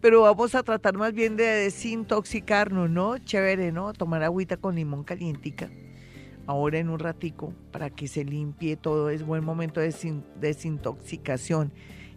Pero 0.00 0.22
vamos 0.22 0.56
a 0.56 0.64
tratar 0.64 0.96
más 0.96 1.12
bien 1.12 1.36
de 1.36 1.44
desintoxicarnos, 1.44 2.90
¿no? 2.90 3.18
Chévere, 3.18 3.70
¿no? 3.70 3.92
Tomar 3.92 4.24
agüita 4.24 4.56
con 4.56 4.74
limón 4.74 5.04
calientica. 5.04 5.70
Ahora 6.46 6.78
en 6.78 6.90
un 6.90 6.98
ratico 6.98 7.54
para 7.72 7.90
que 7.90 8.08
se 8.08 8.24
limpie 8.24 8.76
todo. 8.76 9.10
Es 9.10 9.24
buen 9.24 9.44
momento 9.44 9.80
de 9.80 9.94
desintoxicación 10.40 11.72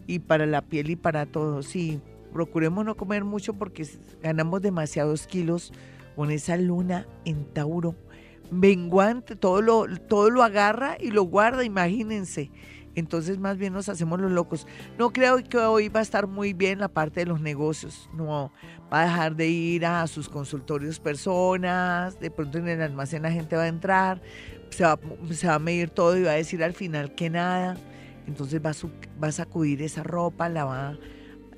y 0.06 0.20
para 0.20 0.46
la 0.46 0.62
piel 0.62 0.90
y 0.90 0.96
para 0.96 1.26
todo. 1.26 1.64
Sí, 1.64 2.02
procuremos 2.34 2.86
no 2.86 2.96
comer 2.96 3.24
mucho 3.24 3.54
porque 3.54 3.88
ganamos 4.22 4.62
demasiados 4.62 5.28
kilos 5.28 5.72
con 6.16 6.32
esa 6.32 6.58
luna 6.58 7.08
en 7.26 7.46
Tauro. 7.46 7.96
Menguante, 8.50 9.36
todo 9.36 9.62
lo, 9.62 9.86
todo 10.08 10.30
lo 10.30 10.44
agarra 10.44 10.98
y 11.00 11.12
lo 11.12 11.24
guarda, 11.24 11.64
imagínense. 11.64 12.50
Entonces 12.98 13.38
más 13.38 13.60
bien 13.60 13.74
nos 13.74 13.90
hacemos 13.90 14.20
los 14.20 14.32
locos. 14.32 14.66
No 14.98 15.14
creo 15.14 15.38
que 15.44 15.60
hoy 15.60 15.88
va 15.88 16.00
a 16.00 16.04
estar 16.04 16.26
muy 16.26 16.54
bien 16.54 16.80
la 16.80 16.88
parte 16.88 17.20
de 17.20 17.28
los 17.28 17.40
negocios. 17.40 18.10
No, 18.12 18.52
va 18.92 19.02
a 19.02 19.06
dejar 19.06 19.36
de 19.36 19.48
ir 19.48 19.86
a 19.86 20.08
sus 20.08 20.28
consultorios 20.28 21.00
personas. 21.00 22.20
De 22.20 22.32
pronto 22.32 22.58
en 22.58 22.68
el 22.68 22.82
almacén 22.82 23.22
la 23.22 23.32
gente 23.32 23.56
va 23.56 23.64
a 23.64 23.68
entrar. 23.68 24.20
Se 24.72 24.84
va, 24.84 25.00
se 25.30 25.46
va 25.46 25.54
a 25.54 25.60
medir 25.60 25.92
todo 25.92 26.18
y 26.18 26.24
va 26.24 26.32
a 26.32 26.36
decir 26.36 26.64
al 26.64 26.74
final 26.74 27.14
que 27.14 27.30
nada. 27.30 27.78
Entonces 28.26 28.60
va 28.66 28.72
a, 28.72 29.24
va 29.24 29.28
a 29.28 29.32
sacudir 29.32 29.84
esa 29.84 30.02
ropa, 30.02 30.50
la 30.50 30.66
va, 30.66 30.98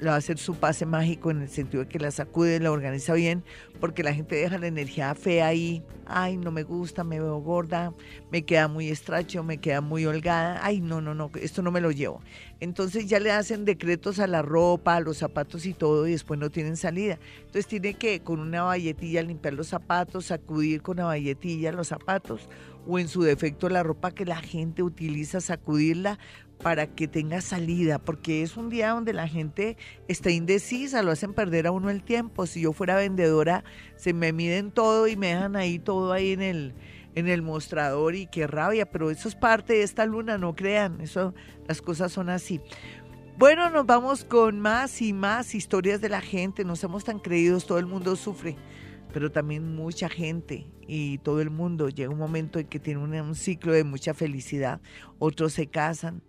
va 0.08 0.14
a 0.14 0.18
hacer 0.18 0.38
su 0.38 0.56
pase 0.56 0.86
mágico 0.86 1.32
en 1.32 1.42
el 1.42 1.50
sentido 1.50 1.84
de 1.84 1.90
que 1.90 2.00
la 2.00 2.12
sacude, 2.12 2.60
la 2.60 2.72
organiza 2.72 3.14
bien, 3.14 3.44
porque 3.80 4.04
la 4.04 4.14
gente 4.14 4.36
deja 4.36 4.58
la 4.58 4.68
energía 4.68 5.14
fea 5.16 5.48
ahí. 5.48 5.84
Ay, 6.06 6.38
no 6.38 6.52
me 6.52 6.64
gusta, 6.64 7.04
me 7.04 7.20
veo 7.20 7.38
gorda, 7.38 7.94
me 8.32 8.44
queda 8.44 8.68
muy 8.68 8.90
estrecho, 8.90 9.44
me 9.44 9.60
queda 9.60 9.82
muy 9.82 10.06
holgada. 10.06 10.60
Ay, 10.64 10.82
no, 10.82 11.02
no, 11.02 11.14
no, 11.14 11.30
esto 11.42 11.62
no 11.62 11.72
me 11.72 11.82
lo 11.82 11.92
llevo. 11.92 12.22
Entonces 12.60 13.08
ya 13.08 13.20
le 13.20 13.32
hacen 13.32 13.64
decretos 13.64 14.20
a 14.20 14.28
la 14.28 14.42
ropa, 14.42 14.96
a 14.96 15.02
los 15.02 15.18
zapatos 15.18 15.66
y 15.66 15.74
todo, 15.74 16.08
y 16.08 16.12
después 16.12 16.40
no 16.40 16.50
tienen 16.50 16.78
salida. 16.78 17.20
Entonces 17.40 17.68
tiene 17.68 17.94
que 17.94 18.22
con 18.22 18.40
una 18.40 18.64
valletilla 18.64 19.22
limpiar 19.22 19.54
los 19.54 19.68
zapatos, 19.68 20.26
sacudir 20.26 20.82
con 20.82 20.98
la 20.98 21.06
valletilla 21.06 21.72
los 21.72 21.88
zapatos, 21.88 22.50
o 22.90 23.00
en 23.00 23.08
su 23.08 23.22
defecto 23.22 23.70
la 23.70 23.84
ropa 23.84 24.12
que 24.12 24.26
la 24.26 24.42
gente 24.42 24.82
utiliza, 24.84 25.42
sacudirla 25.42 26.18
para 26.62 26.88
que 26.88 27.08
tenga 27.08 27.40
salida, 27.40 28.00
porque 28.00 28.42
es 28.42 28.58
un 28.58 28.70
día 28.70 28.90
donde 28.90 29.14
la 29.14 29.28
gente 29.28 29.78
está 30.08 30.32
indecisa, 30.32 31.04
lo 31.04 31.12
hacen 31.12 31.34
perder 31.34 31.68
a 31.68 31.72
uno 31.72 31.90
el 31.90 32.04
tiempo. 32.04 32.46
Si 32.46 32.62
yo 32.62 32.74
fuera 32.74 32.96
vendedora, 32.96 33.64
se 33.96 34.14
me 34.14 34.34
miden 34.34 34.72
todo 34.72 35.08
y 35.08 35.16
me 35.16 35.28
dejan 35.28 35.56
ahí 35.56 35.80
todo 35.80 36.12
ahí 36.12 36.32
en 36.32 36.42
el, 36.42 36.74
en 37.16 37.28
el 37.28 37.42
mostrador 37.42 38.16
y 38.16 38.28
qué 38.28 38.48
rabia, 38.48 38.90
pero 38.90 39.10
eso 39.10 39.30
es 39.30 39.36
parte 39.36 39.74
de 39.74 39.84
esta 39.84 40.06
luna, 40.06 40.38
no 40.38 40.56
crean, 40.56 41.00
eso, 41.02 41.34
las 41.68 41.82
cosas 41.82 42.12
son 42.12 42.30
así. 42.30 42.60
Bueno, 43.38 43.70
nos 43.70 43.86
vamos 43.86 44.26
con 44.26 44.60
más 44.60 45.02
y 45.02 45.14
más 45.14 45.56
historias 45.56 46.02
de 46.02 46.10
la 46.10 46.20
gente, 46.20 46.66
no 46.66 46.76
somos 46.76 47.06
tan 47.06 47.20
creídos, 47.20 47.66
todo 47.66 47.80
el 47.80 47.86
mundo 47.86 48.18
sufre, 48.18 48.58
pero 49.12 49.32
también 49.32 49.76
mucha 49.76 50.10
gente 50.10 50.68
y 50.88 51.18
todo 51.20 51.42
el 51.42 51.50
mundo 51.50 51.90
llega 51.90 52.12
un 52.12 52.18
momento 52.18 52.60
en 52.60 52.68
que 52.68 52.80
tiene 52.80 53.00
un 53.00 53.36
ciclo 53.36 53.74
de 53.74 53.84
mucha 53.84 54.14
felicidad, 54.14 54.82
otros 55.20 55.54
se 55.54 55.68
casan, 55.68 56.22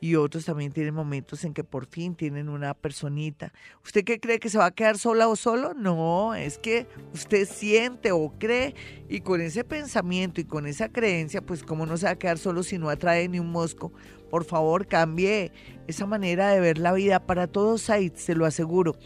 y 0.00 0.16
otros 0.16 0.44
también 0.44 0.72
tienen 0.72 0.94
momentos 0.94 1.44
en 1.44 1.54
que 1.54 1.64
por 1.64 1.86
fin 1.86 2.14
tienen 2.14 2.48
una 2.48 2.74
personita. 2.74 3.52
¿Usted 3.84 4.04
qué 4.04 4.20
cree 4.20 4.38
que 4.38 4.50
se 4.50 4.58
va 4.58 4.66
a 4.66 4.70
quedar 4.70 4.98
sola 4.98 5.28
o 5.28 5.36
solo? 5.36 5.74
No, 5.74 6.34
es 6.34 6.58
que 6.58 6.86
usted 7.14 7.48
siente 7.48 8.12
o 8.12 8.32
cree 8.38 8.74
y 9.08 9.20
con 9.20 9.40
ese 9.40 9.64
pensamiento 9.64 10.40
y 10.40 10.44
con 10.44 10.66
esa 10.66 10.90
creencia, 10.90 11.40
pues 11.40 11.62
cómo 11.62 11.86
no 11.86 11.96
se 11.96 12.06
va 12.06 12.12
a 12.12 12.18
quedar 12.18 12.38
solo 12.38 12.62
si 12.62 12.78
no 12.78 12.90
atrae 12.90 13.28
ni 13.28 13.40
un 13.40 13.50
mosco. 13.50 13.92
Por 14.30 14.44
favor, 14.44 14.86
cambie 14.86 15.52
esa 15.86 16.04
manera 16.06 16.50
de 16.50 16.60
ver 16.60 16.78
la 16.78 16.92
vida 16.92 17.24
para 17.24 17.46
todos 17.46 17.88
ahí, 17.90 18.12
se 18.14 18.34
lo 18.34 18.44
aseguro. 18.44 18.96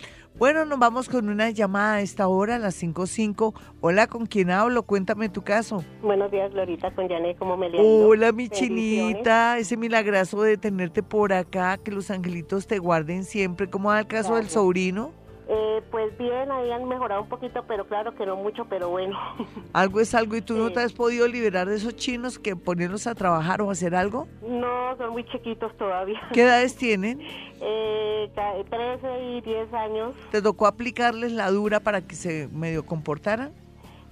Bueno, 0.41 0.65
nos 0.65 0.79
vamos 0.79 1.11
con 1.11 1.29
una 1.29 1.51
llamada 1.51 1.97
a 1.97 2.01
esta 2.01 2.27
hora, 2.27 2.57
a 2.57 2.59
las 2.59 2.83
5.05. 2.83 3.53
Hola, 3.83 4.07
¿con 4.07 4.25
quién 4.25 4.51
hablo? 4.51 4.85
Cuéntame 4.85 5.29
tu 5.29 5.43
caso. 5.43 5.85
Buenos 6.01 6.31
días, 6.31 6.51
Glorita, 6.51 6.95
con 6.95 7.11
Janet, 7.11 7.37
¿cómo 7.37 7.59
me 7.59 7.69
le 7.69 7.79
Hola, 7.79 8.33
mi 8.33 8.49
chinita, 8.49 9.59
ese 9.59 9.77
milagroso 9.77 10.41
de 10.41 10.57
tenerte 10.57 11.03
por 11.03 11.35
acá, 11.35 11.77
que 11.77 11.91
los 11.91 12.11
angelitos 12.11 12.67
te 12.67 12.79
guarden 12.79 13.25
siempre. 13.25 13.69
¿Cómo 13.69 13.91
va 13.91 14.01
el 14.01 14.07
caso 14.07 14.37
del 14.37 14.49
sobrino? 14.49 15.13
Eh, 15.53 15.83
pues 15.91 16.17
bien, 16.17 16.53
ahí 16.53 16.71
han 16.71 16.87
mejorado 16.87 17.23
un 17.23 17.29
poquito, 17.29 17.65
pero 17.67 17.85
claro 17.85 18.15
que 18.15 18.25
no 18.25 18.37
mucho, 18.37 18.67
pero 18.67 18.89
bueno. 18.89 19.19
Algo 19.73 19.99
es 19.99 20.15
algo. 20.15 20.37
¿Y 20.37 20.43
tú 20.43 20.55
no 20.55 20.71
te 20.71 20.79
has 20.79 20.93
podido 20.93 21.27
liberar 21.27 21.69
de 21.69 21.75
esos 21.75 21.97
chinos 21.97 22.39
que 22.39 22.55
ponerlos 22.55 23.09
a 23.09 23.17
trabajar 23.17 23.61
o 23.61 23.69
hacer 23.69 23.97
algo? 23.97 24.29
No, 24.43 24.97
son 24.97 25.11
muy 25.11 25.25
chiquitos 25.25 25.77
todavía. 25.77 26.21
¿Qué 26.33 26.43
edades 26.43 26.77
tienen? 26.77 27.21
Eh, 27.63 28.31
13 28.71 29.23
y 29.23 29.41
10 29.43 29.75
años. 29.75 30.15
¿Te 30.31 30.41
tocó 30.41 30.67
aplicarles 30.67 31.33
la 31.33 31.51
dura 31.51 31.81
para 31.81 32.01
que 32.01 32.15
se 32.15 32.49
medio 32.49 32.87
comportaran? 32.87 33.53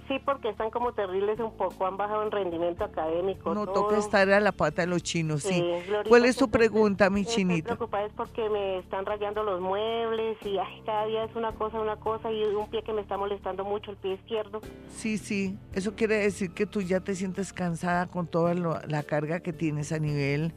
Sí, 0.09 0.19
porque 0.25 0.49
están 0.49 0.69
como 0.71 0.91
terribles 0.91 1.39
un 1.39 1.55
poco, 1.55 1.85
han 1.85 1.95
bajado 1.95 2.23
en 2.23 2.31
rendimiento 2.31 2.83
académico. 2.83 3.53
No 3.53 3.65
todo. 3.65 3.83
toca 3.83 3.97
estar 3.99 4.29
a 4.31 4.39
la 4.41 4.51
pata 4.51 4.81
de 4.81 4.87
los 4.87 5.01
chinos, 5.03 5.43
sí. 5.43 5.49
Sí, 5.49 5.61
Glorita, 5.87 6.09
¿Cuál 6.09 6.25
es 6.25 6.35
tu 6.35 6.49
pregunta, 6.49 7.09
mi 7.09 7.21
Estoy 7.21 7.35
chinita? 7.35 7.75
preocupada 7.75 8.05
es 8.07 8.13
porque 8.13 8.49
me 8.49 8.79
están 8.79 9.05
rayando 9.05 9.43
los 9.43 9.61
muebles 9.61 10.35
y 10.43 10.57
ay, 10.57 10.81
cada 10.85 11.05
día 11.05 11.23
es 11.23 11.35
una 11.35 11.53
cosa, 11.53 11.79
una 11.79 11.95
cosa 11.95 12.29
y 12.31 12.43
un 12.43 12.67
pie 12.69 12.81
que 12.83 12.91
me 12.91 13.01
está 13.01 13.17
molestando 13.17 13.63
mucho, 13.63 13.91
el 13.91 13.97
pie 13.97 14.15
izquierdo. 14.15 14.61
Sí, 14.89 15.17
sí, 15.19 15.55
eso 15.73 15.95
quiere 15.95 16.15
decir 16.17 16.51
que 16.51 16.65
tú 16.65 16.81
ya 16.81 16.99
te 16.99 17.13
sientes 17.15 17.53
cansada 17.53 18.07
con 18.07 18.25
toda 18.27 18.55
lo- 18.55 18.81
la 18.87 19.03
carga 19.03 19.39
que 19.39 19.53
tienes 19.53 19.91
a 19.91 19.99
nivel 19.99 20.53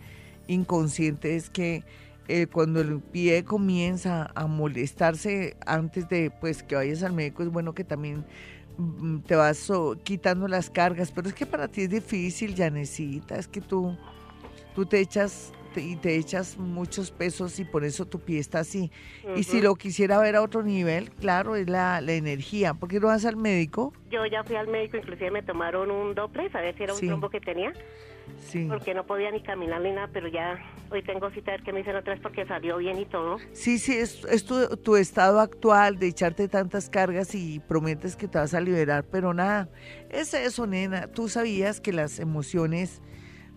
inconsciente. 0.49 1.37
Es 1.37 1.51
que 1.51 1.85
eh, 2.29 2.47
cuando 2.47 2.81
el 2.81 3.01
pie 3.01 3.45
comienza 3.45 4.31
a 4.35 4.47
molestarse 4.47 5.57
antes 5.67 6.09
de 6.09 6.31
pues 6.31 6.63
que 6.63 6.75
vayas 6.77 7.03
al 7.03 7.13
médico, 7.13 7.43
es 7.43 7.51
bueno 7.51 7.75
que 7.75 7.85
también 7.85 8.25
te 9.27 9.37
vas 9.37 9.59
so- 9.59 9.97
quitando 10.03 10.49
las 10.49 10.71
cargas. 10.71 11.11
Pero 11.13 11.29
es 11.29 11.35
que 11.35 11.47
para 11.47 11.69
ti 11.69 11.83
es 11.83 11.91
difícil, 11.91 12.55
ya 12.55 12.71
necesitas, 12.71 13.39
es 13.41 13.49
que 13.49 13.61
tú, 13.61 13.97
tú 14.75 14.87
te 14.87 15.01
echas 15.01 15.53
te- 15.75 15.81
y 15.83 15.97
te 15.97 16.17
echas 16.17 16.59
muchos 16.59 17.11
pesos 17.11 17.59
y 17.59 17.65
por 17.65 17.83
eso 17.85 18.05
tu 18.05 18.19
pie 18.21 18.39
está 18.39 18.59
así. 18.61 18.91
Y 19.35 19.45
si 19.45 19.63
lo 19.63 19.75
quisiera 19.75 20.19
ver 20.19 20.37
a 20.37 20.43
otro 20.43 20.63
nivel, 20.63 21.11
claro, 21.11 21.57
es 21.57 21.67
la, 21.69 22.01
la 22.03 22.13
energía. 22.13 22.75
¿Por 22.75 22.91
qué 22.91 23.01
no 23.01 23.07
vas 23.07 23.25
al 23.25 23.37
médico? 23.37 23.95
Yo 24.11 24.27
ya 24.27 24.45
fui 24.45 24.57
al 24.57 24.69
médico, 24.69 24.99
inclusive 24.99 25.31
me 25.31 25.43
tomaron 25.43 25.91
un 25.91 26.15
doble, 26.15 26.51
a 26.53 26.61
ver 26.61 26.77
si 26.77 26.83
era 26.83 26.93
un 26.93 27.01
Sí. 27.01 27.07
trombo 27.07 27.31
que 27.31 27.41
tenía, 27.41 27.73
Sí. 28.49 28.67
porque 28.69 28.93
no 28.93 29.07
podía 29.07 29.31
ni 29.31 29.43
caminar 29.43 29.81
ni 29.81 29.93
nada, 29.93 30.11
pero 30.13 30.29
ya 30.29 30.59
hoy 30.91 31.03
tengo 31.03 31.31
cita 31.31 31.53
a 31.53 31.57
ver 31.57 31.63
qué 31.65 31.73
me 31.73 31.79
dicen 31.79 31.97
otra 31.97 32.13
vez 32.13 32.23
porque 32.23 32.45
salió 32.47 32.77
bien 32.77 32.99
y 32.99 33.07
todo. 33.07 33.39
Sí, 33.53 33.79
sí, 33.79 33.97
es, 33.97 34.25
es 34.25 34.45
tu, 34.45 34.77
tu 34.77 34.97
estado 34.97 35.41
actual 35.41 35.99
de 35.99 36.09
echarte 36.09 36.49
tantas 36.49 36.91
cargas 36.91 37.35
y 37.35 37.61
prometes 37.61 38.15
que 38.15 38.29
te 38.29 38.39
vas 38.39 38.53
a 38.53 38.61
liberar, 38.61 39.05
pero 39.11 39.33
nada, 39.33 39.69
es 40.11 40.35
eso, 40.35 40.67
nena. 40.67 41.07
Tú 41.07 41.29
sabías 41.29 41.81
que 41.81 41.93
las 41.93 42.19
emociones 42.19 43.01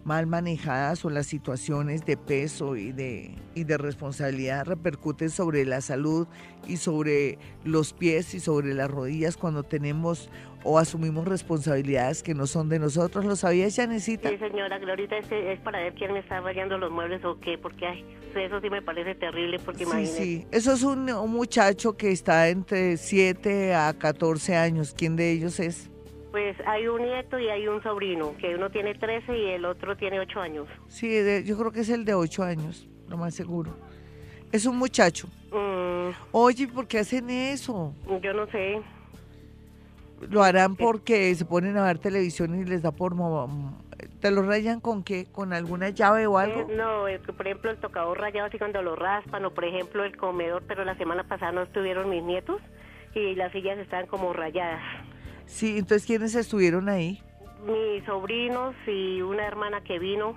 mal 0.06 0.28
manejadas 0.28 1.04
o 1.04 1.10
las 1.10 1.26
situaciones 1.26 2.06
de 2.06 2.15
peso 2.15 2.76
y 2.78 2.91
de, 2.91 3.36
y 3.56 3.63
de 3.63 3.78
responsabilidad 3.78 4.65
repercuten 4.65 5.32
sobre 5.32 5.65
la 5.65 5.82
salud 5.82 6.28
y 6.68 6.78
sobre 6.78 7.39
los 7.63 7.91
pies 7.91 8.36
y 8.36 8.39
sobre 8.39 8.76
las 8.76 8.89
rodillas 8.89 9.36
cuando 9.36 9.63
tenemos 9.63 10.30
o 10.63 10.80
asumimos 10.80 11.28
responsabilidades 11.28 12.24
que 12.24 12.34
no 12.34 12.48
son 12.48 12.70
de 12.70 12.80
nosotros. 12.80 13.26
¿Lo 13.26 13.36
sabías, 13.36 13.76
Janecita? 13.76 14.30
Sí, 14.30 14.38
señora, 14.38 14.78
este 14.78 15.54
es 15.54 15.60
para 15.62 15.80
ver 15.80 15.94
quién 15.96 16.13
me 16.13 16.20
está 16.20 16.39
rayando 16.39 16.78
los 16.78 16.91
muebles 16.91 17.24
o 17.26 17.39
qué, 17.39 17.58
porque 17.58 17.86
ay, 17.86 18.06
eso 18.36 18.62
sí 18.62 18.70
me 18.70 18.82
parece 18.82 19.15
terrible, 19.15 19.60
porque 19.60 19.86
Sí, 19.86 20.06
sí. 20.06 20.48
Eso 20.52 20.74
es 20.74 20.84
un, 20.84 21.10
un 21.10 21.32
muchacho 21.32 21.98
que 21.98 22.12
está 22.12 22.50
entre 22.50 22.98
7 22.98 23.74
a 23.74 23.94
14 23.98 24.56
años. 24.56 24.94
¿Quién 24.98 25.15
de 25.15 25.32
ellos 25.32 25.60
es? 25.60 25.89
Pues 26.36 26.58
hay 26.67 26.86
un 26.89 27.02
nieto 27.02 27.39
y 27.39 27.48
hay 27.48 27.65
un 27.69 27.82
sobrino, 27.82 28.36
que 28.38 28.56
uno 28.56 28.69
tiene 28.69 28.93
13 28.93 29.38
y 29.38 29.45
el 29.52 29.63
otro 29.63 29.95
tiene 29.95 30.19
8 30.19 30.41
años. 30.41 30.67
Sí, 30.89 31.08
de- 31.08 31.45
yo 31.45 31.58
creo 31.58 31.71
que 31.71 31.80
es 31.80 31.88
el 31.89 32.04
de 32.04 32.13
8 32.13 32.43
años, 32.43 32.89
lo 33.08 33.15
más 33.15 33.34
seguro. 33.34 33.74
Es 34.52 34.65
un 34.65 34.76
muchacho. 34.78 35.30
Mm, 35.54 36.10
Oye, 36.34 36.67
¿por 36.67 36.89
qué 36.89 37.00
hacen 37.00 37.30
eso? 37.30 37.93
yo 38.21 38.34
no 38.34 38.48
sé. 38.48 38.82
Lo 40.30 40.43
harán 40.43 40.76
porque 40.76 41.34
se 41.36 41.45
ponen 41.45 41.78
a 41.78 41.86
ver 41.86 42.00
televisión 42.00 42.54
y 42.60 42.65
les 42.65 42.82
da 42.82 42.91
por... 42.91 43.13
¿Te 44.19 44.30
lo 44.30 44.41
rayan 44.41 44.82
con 44.82 45.06
qué? 45.06 45.28
¿Con 45.32 45.54
alguna 45.54 45.88
llave 45.88 46.28
o 46.28 46.38
algo? 46.38 46.69
Eh, 46.69 46.76
no, 46.76 47.06
por 47.34 47.48
ejemplo, 47.48 47.71
el 47.71 47.78
tocador 47.78 48.19
rayado 48.19 48.48
así 48.48 48.58
cuando 48.58 48.82
lo 48.82 48.98
raspan, 48.98 49.45
o 49.45 49.52
por 49.54 49.63
ejemplo 49.63 50.04
el 50.04 50.17
comedor, 50.17 50.63
pero 50.67 50.84
la 50.84 50.98
semana 50.98 51.24
pasada 51.24 51.54
no 51.54 51.62
estuvieron 51.62 52.10
mis 52.10 52.24
nietos 52.24 52.60
y 53.13 53.36
las 53.36 53.54
sillas 53.54 53.80
estaban 53.80 54.08
como 54.08 54.34
rayadas. 54.34 54.84
Sí, 55.46 55.78
entonces 55.78 56.06
¿quiénes 56.06 56.36
estuvieron 56.36 56.90
ahí? 56.90 57.22
Mis 57.66 58.04
sobrinos 58.06 58.76
y 58.88 59.22
una 59.22 59.46
hermana 59.46 59.82
que 59.84 60.00
vino. 60.00 60.36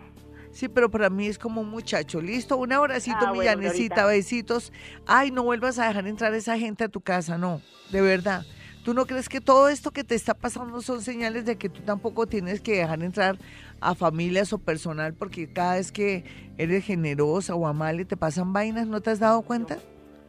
Sí, 0.51 0.69
pero 0.69 0.91
para 0.91 1.11
mí 1.11 1.27
es 1.27 1.39
como 1.39 1.61
un 1.61 1.69
muchacho. 1.69 2.21
Listo, 2.21 2.57
un 2.57 2.73
abracito, 2.73 3.17
Ah, 3.21 3.33
mi 3.33 3.39
bueno, 3.39 3.61
besitos. 4.09 4.73
Ay, 5.07 5.31
no 5.31 5.43
vuelvas 5.43 5.79
a 5.79 5.89
dejar 5.89 6.07
entrar 6.07 6.35
esa 6.35 6.59
gente 6.59 6.85
a 6.85 6.89
tu 6.89 7.01
casa, 7.01 7.37
no, 7.37 7.61
de 7.91 8.01
verdad. 8.01 8.45
¿Tú 8.83 8.95
no 8.95 9.05
crees 9.05 9.29
que 9.29 9.43
todo 9.43 9.69
esto 9.69 9.91
que 9.91 10.03
te 10.05 10.15
está 10.15 10.33
pasando 10.33 10.81
son 10.81 11.03
señales 11.03 11.45
de 11.45 11.57
que 11.57 11.69
tú 11.69 11.83
tampoco 11.83 12.27
tienes 12.27 12.63
que 12.63 12.79
dejar 12.79 13.03
entrar 13.03 13.37
a 13.81 13.95
familias 13.95 14.53
o 14.55 14.59
personal 14.59 15.13
porque 15.13 15.53
cada 15.53 15.75
vez 15.75 15.93
que 15.93 16.25
eres 16.57 16.85
generosa 16.85 17.55
o 17.55 17.67
amable 17.67 18.07
te 18.07 18.17
pasan 18.17 18.53
vainas, 18.55 18.87
¿no 18.87 19.03
te 19.03 19.11
has 19.11 19.21
dado 19.21 19.43
cuenta? 19.43 19.79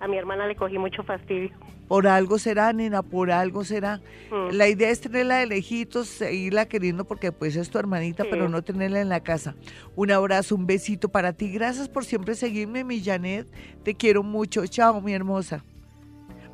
A 0.02 0.08
mi 0.08 0.18
hermana 0.18 0.46
le 0.48 0.56
cogí 0.58 0.78
mucho 0.78 1.04
fastidio. 1.04 1.52
Por 1.90 2.08
algo 2.08 2.38
será, 2.40 2.72
nena, 2.72 3.02
por 3.02 3.32
algo 3.32 3.66
será. 3.66 4.00
Mm. 4.32 4.52
La 4.54 4.70
idea 4.70 4.90
es 4.92 5.02
tenerla 5.02 5.38
de 5.38 5.48
lejitos, 5.48 6.08
seguirla 6.08 6.68
queriendo 6.68 7.04
porque 7.04 7.32
pues 7.34 7.56
es 7.58 7.70
tu 7.70 7.80
hermanita, 7.80 8.24
Sí. 8.24 8.30
pero 8.32 8.48
no 8.48 8.62
tenerla 8.62 9.02
en 9.02 9.10
la 9.10 9.20
casa. 9.22 9.56
Un 9.96 10.12
abrazo, 10.12 10.56
un 10.56 10.68
besito 10.68 11.10
para 11.10 11.34
ti. 11.34 11.52
Gracias 11.52 11.90
por 11.90 12.06
siempre 12.06 12.36
seguirme, 12.36 12.84
mi 12.86 13.04
Janet. 13.04 13.48
Te 13.84 13.96
quiero 13.96 14.24
mucho. 14.24 14.66
Chao, 14.68 15.02
mi 15.02 15.14
hermosa. 15.14 15.66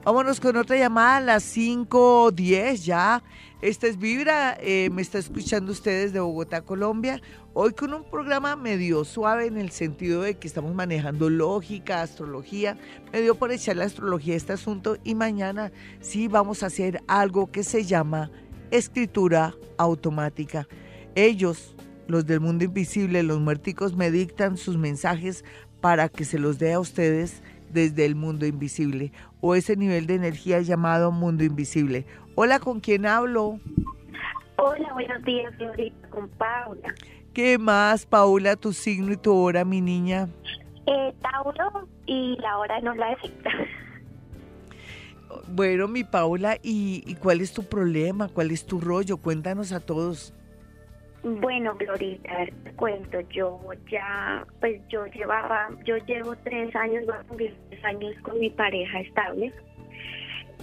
Vámonos 0.06 0.39
con 0.39 0.56
otra 0.56 0.78
llamada 0.78 1.17
a 1.17 1.21
las 1.21 1.43
5.10 1.43 2.86
ya. 2.86 3.21
Esta 3.62 3.88
es 3.88 3.98
Vibra, 3.98 4.56
eh, 4.62 4.89
me 4.91 5.02
está 5.02 5.17
escuchando 5.17 5.71
ustedes 5.71 6.13
de 6.13 6.19
Bogotá, 6.19 6.62
Colombia. 6.62 7.21
Hoy 7.58 7.72
con 7.72 7.94
un 7.94 8.04
programa 8.04 8.58
medio 8.58 9.06
suave 9.06 9.46
en 9.46 9.58
el 9.58 9.72
sentido 9.72 10.24
de 10.24 10.36
que 10.36 10.46
estamos 10.46 10.76
manejando 10.76 11.30
lógica, 11.30 12.02
astrología. 12.02 12.78
Me 13.13 13.22
dio 13.22 13.36
por 13.36 13.50
echar 13.54 13.78
la 13.78 13.86
astrología 13.86 14.34
a 14.34 14.38
este 14.38 14.52
asunto 14.52 14.98
y 15.06 15.15
mañana 15.15 15.72
sí 16.02 16.28
vamos 16.28 16.63
a 16.63 16.65
hacer 16.65 17.00
algo 17.08 17.50
que 17.50 17.63
se 17.63 17.86
llama 17.86 18.30
escritura 18.72 19.56
automática. 19.78 20.68
Ellos, 21.15 21.78
los 22.10 22.26
del 22.26 22.41
mundo 22.41 22.65
invisible, 22.65 23.24
los 23.24 23.39
muerticos, 23.39 23.96
me 23.96 24.12
dictan 24.12 24.58
sus 24.58 24.78
mensajes 24.78 25.46
para 25.80 26.10
que 26.10 26.26
se 26.26 26.39
los 26.39 26.60
dé 26.60 26.74
a 26.74 26.82
ustedes 26.82 27.41
desde 27.72 28.04
el 28.04 28.15
mundo 28.15 28.46
invisible 28.46 29.13
o 29.39 29.56
ese 29.56 29.78
nivel 29.78 30.08
de 30.08 30.15
energía 30.15 30.60
llamado 30.60 31.10
mundo 31.10 31.46
invisible. 31.46 32.06
Hola, 32.36 32.60
¿con 32.60 32.82
quién 32.82 33.06
hablo? 33.06 33.62
Hola, 34.58 34.91
buenos 34.91 35.24
días, 35.24 35.54
señorita, 35.58 36.10
con 36.10 36.28
Paula. 36.32 36.94
¿Qué 37.36 37.58
más, 37.58 38.06
Paula, 38.06 38.56
tu 38.56 38.71
signo 38.71 39.12
y 39.12 39.17
tu 39.17 39.36
hora, 39.36 39.65
mi 39.65 39.82
niña? 39.82 40.30
Eh, 40.88 41.13
Tauro 41.21 41.86
y 42.06 42.38
la 42.38 42.58
hora 42.58 42.80
no 42.80 42.95
la 42.95 43.12
afecta. 43.12 43.50
Bueno, 45.48 45.88
mi 45.88 46.04
Paula, 46.04 46.56
¿y, 46.63 47.04
y 47.06 47.15
cuál 47.15 47.41
es 47.41 47.54
tu 47.54 47.63
problema? 47.63 48.30
¿Cuál 48.30 48.52
es 48.52 48.65
tu 48.65 48.80
rollo? 48.80 49.17
Cuéntanos 49.17 49.74
a 49.74 49.80
todos. 49.80 50.34
Bueno, 51.24 51.76
Glorita, 51.76 52.32
a 52.32 52.38
ver, 52.38 52.54
te 52.63 52.71
cuento, 52.74 53.19
yo 53.30 53.60
ya, 53.91 54.48
pues 54.60 54.82
yo 54.88 55.06
llevaba, 55.08 55.69
yo 55.84 55.98
llevo 55.98 56.36
tres 56.38 56.74
años, 56.76 57.06
voy 57.06 57.15
a 57.15 57.24
cumplir 57.24 57.56
tres 57.69 57.84
años 57.84 58.15
con 58.21 58.39
mi 58.39 58.50
pareja 58.50 59.02
estable. 59.02 59.54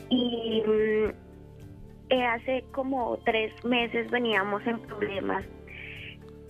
Y 0.08 0.62
mm, 0.66 1.10
eh, 2.08 2.26
hace 2.26 2.64
como 2.72 3.18
tres 3.24 3.52
meses 3.64 4.10
veníamos 4.10 4.66
en 4.66 4.80
problemas 4.80 5.44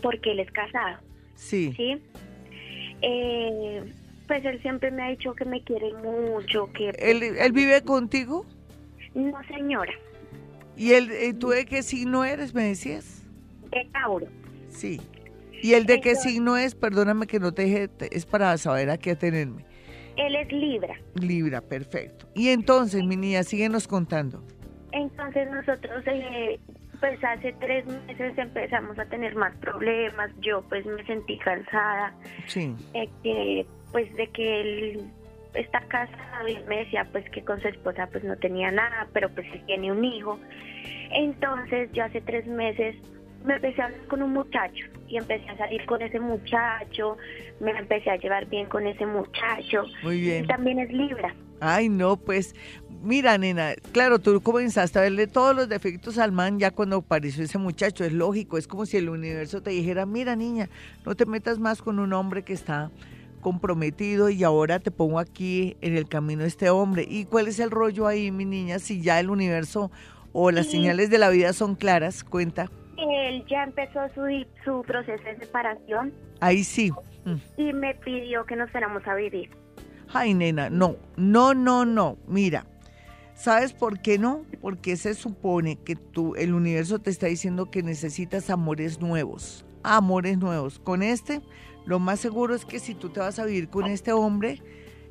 porque 0.02 0.32
él 0.32 0.40
es 0.40 0.50
casado, 0.50 0.98
Sí. 1.34 1.72
¿sí? 1.76 1.98
Eh, 3.02 3.82
pues 4.28 4.44
él 4.44 4.60
siempre 4.62 4.90
me 4.90 5.02
ha 5.02 5.08
dicho 5.10 5.34
que 5.34 5.44
me 5.44 5.62
quiere 5.62 5.92
mucho, 5.94 6.70
que... 6.72 6.90
¿Él, 6.98 7.22
él 7.22 7.52
vive 7.52 7.82
contigo? 7.82 8.46
No, 9.14 9.32
señora, 9.48 9.92
¿Y 10.76 10.92
él, 10.92 11.36
tú 11.38 11.48
de 11.50 11.66
qué 11.66 11.82
signo 11.82 12.24
eres, 12.24 12.54
me 12.54 12.64
decías? 12.64 13.22
de 13.70 13.86
Tauro. 13.92 14.26
Sí. 14.68 15.00
¿Y 15.62 15.74
el 15.74 15.86
de 15.86 16.00
qué 16.00 16.14
signo 16.14 16.56
es? 16.56 16.74
Perdóname 16.74 17.26
que 17.26 17.38
no 17.38 17.52
te 17.52 17.64
dije, 17.64 17.88
es 18.10 18.26
para 18.26 18.56
saber 18.58 18.90
a 18.90 18.98
qué 18.98 19.12
atenerme. 19.12 19.64
Él 20.16 20.34
es 20.34 20.50
Libra. 20.52 20.94
Libra, 21.14 21.60
perfecto. 21.60 22.26
Y 22.34 22.48
entonces, 22.48 23.02
mi 23.04 23.16
niña, 23.16 23.44
síguenos 23.44 23.86
contando. 23.88 24.42
Entonces 24.92 25.48
nosotros, 25.50 26.02
eh, 26.06 26.58
pues 27.02 27.22
hace 27.24 27.52
tres 27.58 27.84
meses 27.84 28.38
empezamos 28.38 28.96
a 28.96 29.04
tener 29.06 29.34
más 29.34 29.52
problemas. 29.56 30.30
Yo 30.40 30.62
pues 30.68 30.86
me 30.86 31.04
sentí 31.04 31.36
cansada, 31.38 32.14
Sí. 32.46 32.76
eh, 32.94 33.08
que, 33.24 33.66
pues 33.90 34.14
de 34.14 34.28
que 34.28 34.60
él 34.60 35.10
está 35.54 35.80
casado 35.88 36.46
y 36.46 36.58
me 36.68 36.78
decía 36.84 37.04
pues 37.10 37.28
que 37.30 37.42
con 37.42 37.60
su 37.60 37.66
esposa 37.66 38.06
pues 38.12 38.22
no 38.22 38.36
tenía 38.36 38.70
nada, 38.70 39.08
pero 39.12 39.28
pues 39.30 39.48
él 39.52 39.62
tiene 39.66 39.90
un 39.90 40.04
hijo. 40.04 40.38
Entonces 41.10 41.90
yo 41.92 42.04
hace 42.04 42.20
tres 42.20 42.46
meses 42.46 42.94
me 43.44 43.54
empecé 43.56 43.82
a 43.82 43.86
hablar 43.86 44.06
con 44.06 44.22
un 44.22 44.32
muchacho 44.34 44.86
y 45.08 45.16
empecé 45.16 45.48
a 45.50 45.56
salir 45.56 45.84
con 45.86 46.00
ese 46.02 46.20
muchacho, 46.20 47.16
me 47.58 47.72
empecé 47.72 48.10
a 48.10 48.16
llevar 48.16 48.46
bien 48.46 48.66
con 48.66 48.86
ese 48.86 49.06
muchacho. 49.06 49.86
Muy 50.04 50.20
bien. 50.20 50.44
Y 50.44 50.46
también 50.46 50.78
es 50.78 50.92
Libra. 50.92 51.34
Ay, 51.64 51.88
no, 51.88 52.16
pues, 52.16 52.56
mira, 53.04 53.38
nena, 53.38 53.74
claro, 53.92 54.18
tú 54.18 54.40
comenzaste 54.40 54.98
a 54.98 55.02
verle 55.02 55.28
todos 55.28 55.54
los 55.54 55.68
defectos 55.68 56.18
al 56.18 56.32
man 56.32 56.58
ya 56.58 56.72
cuando 56.72 56.96
apareció 56.96 57.44
ese 57.44 57.56
muchacho, 57.56 58.02
es 58.02 58.12
lógico, 58.12 58.58
es 58.58 58.66
como 58.66 58.84
si 58.84 58.96
el 58.96 59.08
universo 59.08 59.62
te 59.62 59.70
dijera, 59.70 60.04
mira, 60.04 60.34
niña, 60.34 60.68
no 61.06 61.14
te 61.14 61.24
metas 61.24 61.60
más 61.60 61.80
con 61.80 62.00
un 62.00 62.12
hombre 62.14 62.42
que 62.42 62.52
está 62.52 62.90
comprometido 63.40 64.28
y 64.28 64.42
ahora 64.42 64.80
te 64.80 64.90
pongo 64.90 65.20
aquí 65.20 65.76
en 65.82 65.96
el 65.96 66.08
camino 66.08 66.42
este 66.42 66.68
hombre. 66.68 67.06
¿Y 67.08 67.26
cuál 67.26 67.46
es 67.46 67.60
el 67.60 67.70
rollo 67.70 68.08
ahí, 68.08 68.32
mi 68.32 68.44
niña? 68.44 68.80
Si 68.80 69.00
ya 69.00 69.20
el 69.20 69.30
universo 69.30 69.92
o 70.32 70.50
las 70.50 70.66
señales 70.66 71.10
de 71.10 71.18
la 71.18 71.28
vida 71.28 71.52
son 71.52 71.76
claras, 71.76 72.24
cuenta. 72.24 72.70
Él 72.96 73.44
ya 73.48 73.62
empezó 73.62 74.00
su, 74.16 74.22
su 74.64 74.82
proceso 74.82 75.22
de 75.22 75.38
separación. 75.38 76.12
Ahí 76.40 76.64
sí. 76.64 76.90
Mm. 77.24 77.60
Y 77.60 77.72
me 77.72 77.94
pidió 77.94 78.44
que 78.46 78.56
nos 78.56 78.68
fuéramos 78.72 79.06
a 79.06 79.14
vivir. 79.14 79.61
Ay, 80.14 80.34
nena, 80.34 80.68
no, 80.68 80.96
no, 81.16 81.54
no, 81.54 81.84
no. 81.86 82.18
Mira, 82.26 82.66
¿sabes 83.34 83.72
por 83.72 84.00
qué 84.00 84.18
no? 84.18 84.44
Porque 84.60 84.96
se 84.96 85.14
supone 85.14 85.76
que 85.76 85.96
tú, 85.96 86.34
el 86.36 86.52
universo 86.52 86.98
te 86.98 87.10
está 87.10 87.26
diciendo 87.28 87.70
que 87.70 87.82
necesitas 87.82 88.50
amores 88.50 89.00
nuevos. 89.00 89.64
Amores 89.82 90.36
nuevos. 90.38 90.78
Con 90.78 91.02
este, 91.02 91.40
lo 91.86 91.98
más 91.98 92.20
seguro 92.20 92.54
es 92.54 92.64
que 92.66 92.78
si 92.78 92.94
tú 92.94 93.08
te 93.08 93.20
vas 93.20 93.38
a 93.38 93.46
vivir 93.46 93.68
con 93.68 93.86
este 93.86 94.12
hombre, 94.12 94.62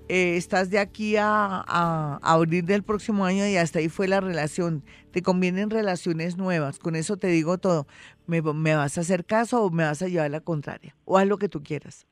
eh, 0.08 0.38
estás 0.38 0.70
de 0.70 0.78
aquí 0.78 1.16
a, 1.16 1.64
a, 1.68 2.20
abril 2.22 2.66
del 2.66 2.84
próximo 2.84 3.26
año 3.26 3.48
y 3.48 3.58
hasta 3.58 3.80
ahí 3.80 3.90
fue 3.90 4.08
la 4.08 4.22
relación. 4.22 4.84
Te 5.12 5.24
convienen 5.24 5.72
relaciones 5.72 6.38
nuevas. 6.38 6.78
Con 6.78 6.96
eso 6.96 7.18
te 7.18 7.28
digo 7.28 7.58
todo. 7.58 7.88
¿Me, 8.28 8.42
me 8.42 8.76
vas 8.76 8.98
a 9.00 9.02
hacer 9.02 9.26
caso 9.26 9.64
o 9.64 9.72
me 9.72 9.84
vas 9.84 10.02
a 10.04 10.08
llevar 10.08 10.30
la 10.30 10.42
contraria? 10.42 10.96
O 11.06 11.18
haz 11.18 11.28
lo 11.28 11.38
que 11.38 11.50
tú 11.50 11.64
quieras. 11.64 12.06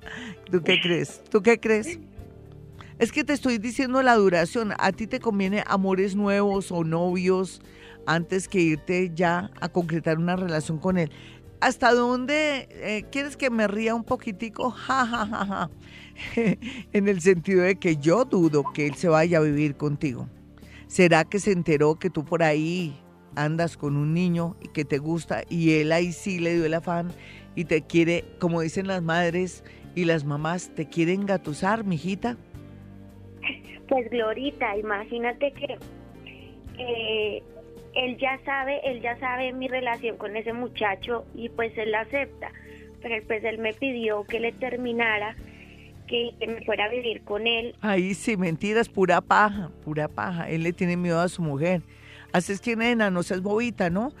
¿Tú 0.50 0.62
qué 0.62 0.80
crees? 0.80 1.22
¿Tú 1.30 1.42
qué 1.42 1.58
crees? 1.58 1.98
Es 3.00 3.12
que 3.12 3.24
te 3.24 3.32
estoy 3.32 3.56
diciendo 3.56 4.02
la 4.02 4.14
duración. 4.16 4.74
A 4.78 4.92
ti 4.92 5.06
te 5.06 5.20
conviene 5.20 5.64
amores 5.66 6.14
nuevos 6.14 6.70
o 6.70 6.84
novios 6.84 7.62
antes 8.04 8.46
que 8.46 8.60
irte 8.60 9.10
ya 9.14 9.50
a 9.58 9.70
concretar 9.70 10.18
una 10.18 10.36
relación 10.36 10.76
con 10.76 10.98
él. 10.98 11.10
¿Hasta 11.62 11.94
dónde 11.94 12.68
eh, 12.70 13.06
quieres 13.10 13.38
que 13.38 13.48
me 13.48 13.66
ría 13.68 13.94
un 13.94 14.04
poquitico? 14.04 14.70
Ja, 14.86 15.06
ja, 15.06 15.26
ja, 15.26 15.46
ja. 15.46 15.70
en 16.92 17.08
el 17.08 17.22
sentido 17.22 17.62
de 17.62 17.76
que 17.76 17.96
yo 17.96 18.26
dudo 18.26 18.64
que 18.74 18.88
él 18.88 18.94
se 18.96 19.08
vaya 19.08 19.38
a 19.38 19.40
vivir 19.40 19.78
contigo. 19.78 20.28
¿Será 20.86 21.24
que 21.24 21.40
se 21.40 21.52
enteró 21.52 21.98
que 21.98 22.10
tú 22.10 22.26
por 22.26 22.42
ahí 22.42 23.00
andas 23.34 23.78
con 23.78 23.96
un 23.96 24.12
niño 24.12 24.56
y 24.60 24.68
que 24.68 24.84
te 24.84 24.98
gusta 24.98 25.44
y 25.48 25.72
él 25.72 25.92
ahí 25.92 26.12
sí 26.12 26.38
le 26.38 26.54
dio 26.54 26.66
el 26.66 26.74
afán 26.74 27.12
y 27.54 27.64
te 27.64 27.80
quiere, 27.80 28.26
como 28.38 28.60
dicen 28.60 28.88
las 28.88 29.02
madres 29.02 29.64
y 29.94 30.04
las 30.04 30.24
mamás, 30.24 30.70
te 30.74 30.86
quieren 30.86 31.24
gatusar, 31.24 31.84
mijita? 31.84 32.36
Pues 33.88 34.08
Glorita, 34.08 34.76
imagínate 34.76 35.52
que 35.52 37.42
él 37.94 38.16
ya 38.18 38.38
sabe, 38.44 38.80
él 38.84 39.00
ya 39.00 39.18
sabe 39.18 39.52
mi 39.52 39.68
relación 39.68 40.16
con 40.16 40.36
ese 40.36 40.52
muchacho 40.52 41.24
y 41.34 41.48
pues 41.48 41.76
él 41.76 41.90
la 41.90 42.02
acepta. 42.02 42.52
Pero 43.02 43.26
pues 43.26 43.42
él 43.44 43.58
me 43.58 43.72
pidió 43.72 44.24
que 44.24 44.40
le 44.40 44.52
terminara, 44.52 45.34
que, 46.06 46.30
que 46.38 46.46
me 46.46 46.64
fuera 46.64 46.84
a 46.84 46.88
vivir 46.88 47.22
con 47.22 47.46
él. 47.46 47.74
Ahí 47.80 48.14
sí, 48.14 48.36
mentiras, 48.36 48.88
pura 48.88 49.20
paja, 49.20 49.70
pura 49.84 50.06
paja. 50.06 50.48
Él 50.48 50.62
le 50.62 50.72
tiene 50.72 50.96
miedo 50.96 51.20
a 51.20 51.28
su 51.28 51.42
mujer. 51.42 51.82
Así 52.32 52.52
es 52.52 52.60
que, 52.60 52.76
no 52.76 53.22
seas 53.22 53.42
bobita, 53.42 53.90
¿no? 53.90 54.12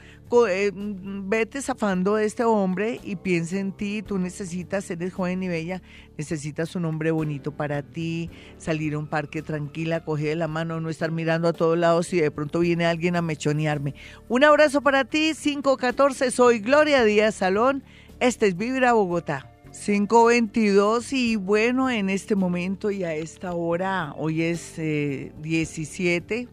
Eh, 0.48 0.70
vete 0.72 1.60
zafando 1.60 2.14
de 2.14 2.24
este 2.24 2.44
hombre 2.44 3.00
y 3.02 3.16
piensa 3.16 3.58
en 3.58 3.72
ti. 3.72 4.02
Tú 4.02 4.18
necesitas, 4.18 4.88
eres 4.90 5.12
joven 5.12 5.42
y 5.42 5.48
bella, 5.48 5.82
necesitas 6.16 6.76
un 6.76 6.84
hombre 6.84 7.10
bonito 7.10 7.52
para 7.52 7.82
ti, 7.82 8.30
salir 8.56 8.94
a 8.94 8.98
un 8.98 9.08
parque 9.08 9.42
tranquila, 9.42 10.04
coger 10.04 10.36
la 10.36 10.46
mano, 10.46 10.80
no 10.80 10.88
estar 10.88 11.10
mirando 11.10 11.48
a 11.48 11.52
todos 11.52 11.76
lados 11.76 12.12
y 12.12 12.20
de 12.20 12.30
pronto 12.30 12.60
viene 12.60 12.86
alguien 12.86 13.16
a 13.16 13.22
mechonearme. 13.22 13.94
Un 14.28 14.44
abrazo 14.44 14.82
para 14.82 15.04
ti, 15.04 15.32
514, 15.40 16.30
soy 16.30 16.60
Gloria 16.60 17.04
Díaz 17.04 17.34
Salón. 17.34 17.82
Este 18.20 18.46
es 18.46 18.56
Vibra 18.56 18.92
Bogotá. 18.92 19.50
522 19.72 21.12
y 21.12 21.36
bueno, 21.36 21.90
en 21.90 22.10
este 22.10 22.34
momento 22.34 22.90
y 22.90 23.04
a 23.04 23.14
esta 23.14 23.52
hora, 23.52 24.14
hoy 24.16 24.42
es 24.42 24.74
17 24.76 26.34
eh, 26.34 26.48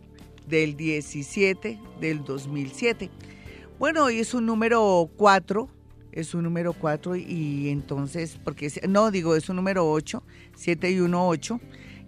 del 0.48 0.76
17 0.76 1.80
del 2.00 2.24
2007. 2.24 3.10
Bueno, 3.80 4.06
hoy 4.06 4.20
es 4.20 4.34
un 4.34 4.46
número 4.46 5.10
4, 5.18 5.70
es 6.12 6.34
un 6.34 6.44
número 6.44 6.74
4 6.74 7.16
y 7.16 7.70
entonces, 7.70 8.40
porque 8.44 8.72
no, 8.88 9.12
digo, 9.12 9.36
es 9.36 9.50
un 9.50 9.58
número 9.58 9.90
8, 9.90 10.24
7 10.56 10.92
y 10.92 11.00
1, 11.00 11.28
8, 11.28 11.60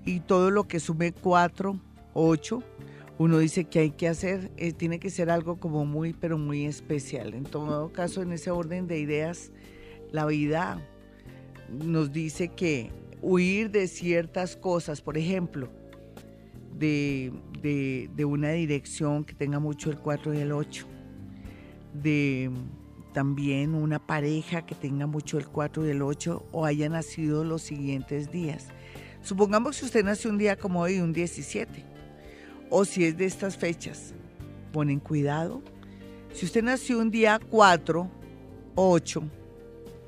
y 0.06 0.20
todo 0.22 0.50
lo 0.52 0.68
que 0.68 0.80
sume 0.80 1.12
4, 1.12 1.80
8, 2.14 2.64
uno 3.20 3.38
dice 3.38 3.66
que 3.66 3.80
hay 3.80 3.92
que 3.92 4.08
hacer, 4.08 4.50
eh, 4.58 4.72
tiene 4.72 5.00
que 5.00 5.10
ser 5.10 5.30
algo 5.30 5.60
como 5.60 5.86
muy, 5.86 6.14
pero 6.14 6.38
muy 6.38 6.66
especial. 6.66 7.34
En 7.34 7.44
todo 7.44 7.92
caso, 7.92 8.22
en 8.22 8.32
ese 8.32 8.50
orden 8.50 8.88
de 8.88 9.00
ideas, 9.00 9.52
la 10.12 10.26
vida 10.26 10.82
nos 11.70 12.12
dice 12.12 12.48
que 12.48 12.92
huir 13.22 13.70
de 13.72 13.88
ciertas 13.88 14.56
cosas, 14.56 15.02
por 15.02 15.18
ejemplo, 15.18 15.70
de, 16.80 18.26
una 18.26 18.52
dirección 18.52 19.24
que 19.24 19.34
tenga 19.34 19.60
mucho 19.60 19.90
el 19.90 19.98
4 19.98 20.34
y 20.34 20.38
el 20.38 20.52
8, 20.52 20.86
de 21.94 22.52
también 23.14 23.74
una 23.74 24.00
pareja 24.00 24.66
que 24.66 24.76
tenga 24.76 25.08
mucho 25.08 25.38
el 25.38 25.48
4 25.48 25.88
y 25.88 25.90
el 25.90 26.02
8 26.02 26.48
o 26.52 26.66
haya 26.66 26.90
nacido 26.90 27.44
los 27.44 27.62
siguientes 27.64 28.32
días. 28.32 28.68
Supongamos 29.22 29.80
que 29.80 29.86
usted 29.86 30.06
nació 30.06 30.30
un 30.30 30.38
día 30.38 30.56
como 30.56 30.82
hoy, 30.82 31.00
un 31.00 31.12
17, 31.12 31.86
o 32.70 32.86
si 32.86 33.04
es 33.06 33.18
de 33.18 33.26
estas 33.26 33.58
fechas, 33.58 34.14
ponen 34.72 35.00
cuidado. 35.00 35.62
Si 36.34 36.46
usted 36.46 36.64
nació 36.64 37.00
un 37.00 37.12
día 37.12 37.40
4, 37.50 38.10
8, 38.76 39.24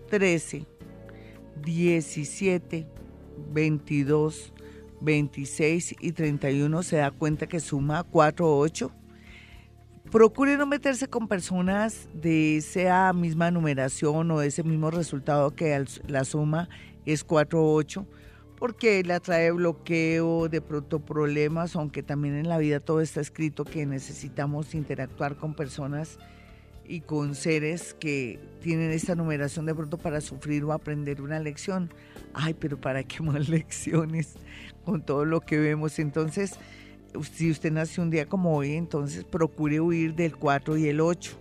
13, 0.09 0.65
17, 1.63 2.87
22, 3.51 4.53
26 5.01 5.95
y 5.99 6.11
31 6.11 6.83
se 6.83 6.97
da 6.97 7.11
cuenta 7.11 7.47
que 7.47 7.59
suma 7.59 8.03
4 8.03 8.57
8. 8.57 8.91
Procure 10.11 10.57
no 10.57 10.65
meterse 10.65 11.07
con 11.07 11.27
personas 11.27 12.09
de 12.13 12.57
esa 12.57 13.13
misma 13.13 13.51
numeración 13.51 14.29
o 14.31 14.41
ese 14.41 14.63
mismo 14.63 14.91
resultado 14.91 15.51
que 15.51 15.85
la 16.07 16.25
suma 16.25 16.69
es 17.05 17.23
4 17.23 17.73
8 17.73 18.07
porque 18.61 19.01
le 19.01 19.13
atrae 19.15 19.49
bloqueo, 19.49 20.47
de 20.47 20.61
pronto 20.61 20.99
problemas, 20.99 21.75
aunque 21.75 22.03
también 22.03 22.35
en 22.35 22.47
la 22.47 22.59
vida 22.59 22.79
todo 22.79 23.01
está 23.01 23.19
escrito 23.19 23.65
que 23.65 23.87
necesitamos 23.87 24.75
interactuar 24.75 25.35
con 25.35 25.55
personas 25.55 26.19
y 26.91 26.99
con 26.99 27.35
seres 27.35 27.95
que 27.99 28.37
tienen 28.61 28.91
esta 28.91 29.15
numeración 29.15 29.65
de 29.65 29.73
pronto 29.73 29.97
para 29.97 30.19
sufrir 30.19 30.63
o 30.65 30.73
aprender 30.73 31.21
una 31.21 31.39
lección. 31.39 31.89
Ay, 32.33 32.53
pero 32.53 32.79
¿para 32.79 33.03
qué 33.03 33.23
más 33.23 33.47
lecciones? 33.49 34.35
con 34.83 35.01
todo 35.01 35.25
lo 35.25 35.41
que 35.41 35.57
vemos. 35.57 35.99
Entonces, 35.99 36.57
si 37.33 37.51
usted 37.51 37.71
nació 37.71 38.03
un 38.03 38.09
día 38.09 38.25
como 38.25 38.55
hoy, 38.55 38.73
entonces 38.73 39.23
procure 39.23 39.79
huir 39.79 40.15
del 40.15 40.35
4 40.35 40.77
y 40.77 40.87
el 40.87 41.01
8. 41.01 41.37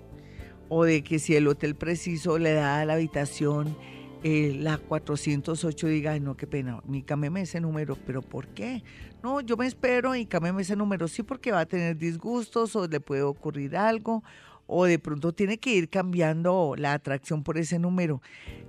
O 0.69 0.85
de 0.85 1.03
que 1.03 1.19
si 1.19 1.35
el 1.35 1.49
hotel 1.49 1.75
preciso 1.75 2.39
le 2.39 2.53
da 2.53 2.81
a 2.81 2.85
la 2.85 2.95
habitación 2.95 3.77
eh, 4.23 4.57
la 4.61 4.79
408, 4.79 5.87
diga, 5.89 6.13
Ay, 6.13 6.21
no, 6.21 6.37
qué 6.37 6.47
pena, 6.47 6.81
mi 6.87 7.03
cámeme 7.03 7.43
ese 7.43 7.61
número, 7.61 7.97
pero 8.07 8.23
¿por 8.23 8.47
qué? 8.49 8.85
No, 9.23 9.41
yo 9.41 9.57
me 9.57 9.67
espero 9.67 10.15
y 10.15 10.27
cámeme 10.27 10.63
ese 10.63 10.77
número, 10.77 11.09
sí, 11.09 11.23
porque 11.23 11.51
va 11.51 11.61
a 11.61 11.67
tener 11.67 11.97
disgustos 11.97 12.77
o 12.77 12.87
le 12.87 13.01
puede 13.01 13.23
ocurrir 13.23 13.77
algo 13.77 14.23
o 14.71 14.85
de 14.85 14.99
pronto 14.99 15.33
tiene 15.33 15.59
que 15.59 15.75
ir 15.75 15.91
cambiando 15.91 16.75
la 16.79 16.93
atracción 16.93 17.43
por 17.43 17.59
ese 17.59 17.79
número. 17.79 18.23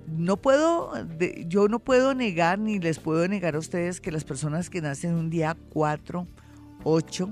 No 0.06 0.36
puedo, 0.36 0.92
yo 1.46 1.68
no 1.68 1.78
puedo 1.78 2.12
negar 2.14 2.58
ni 2.58 2.80
les 2.80 2.98
puedo 2.98 3.26
negar 3.28 3.54
a 3.54 3.58
ustedes 3.58 4.00
que 4.00 4.10
las 4.10 4.24
personas 4.24 4.68
que 4.68 4.80
nacen 4.80 5.14
un 5.14 5.30
día 5.30 5.56
4, 5.70 6.26
8, 6.82 7.30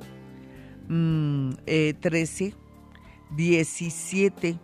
13, 2.01 2.55
17, 3.37 4.59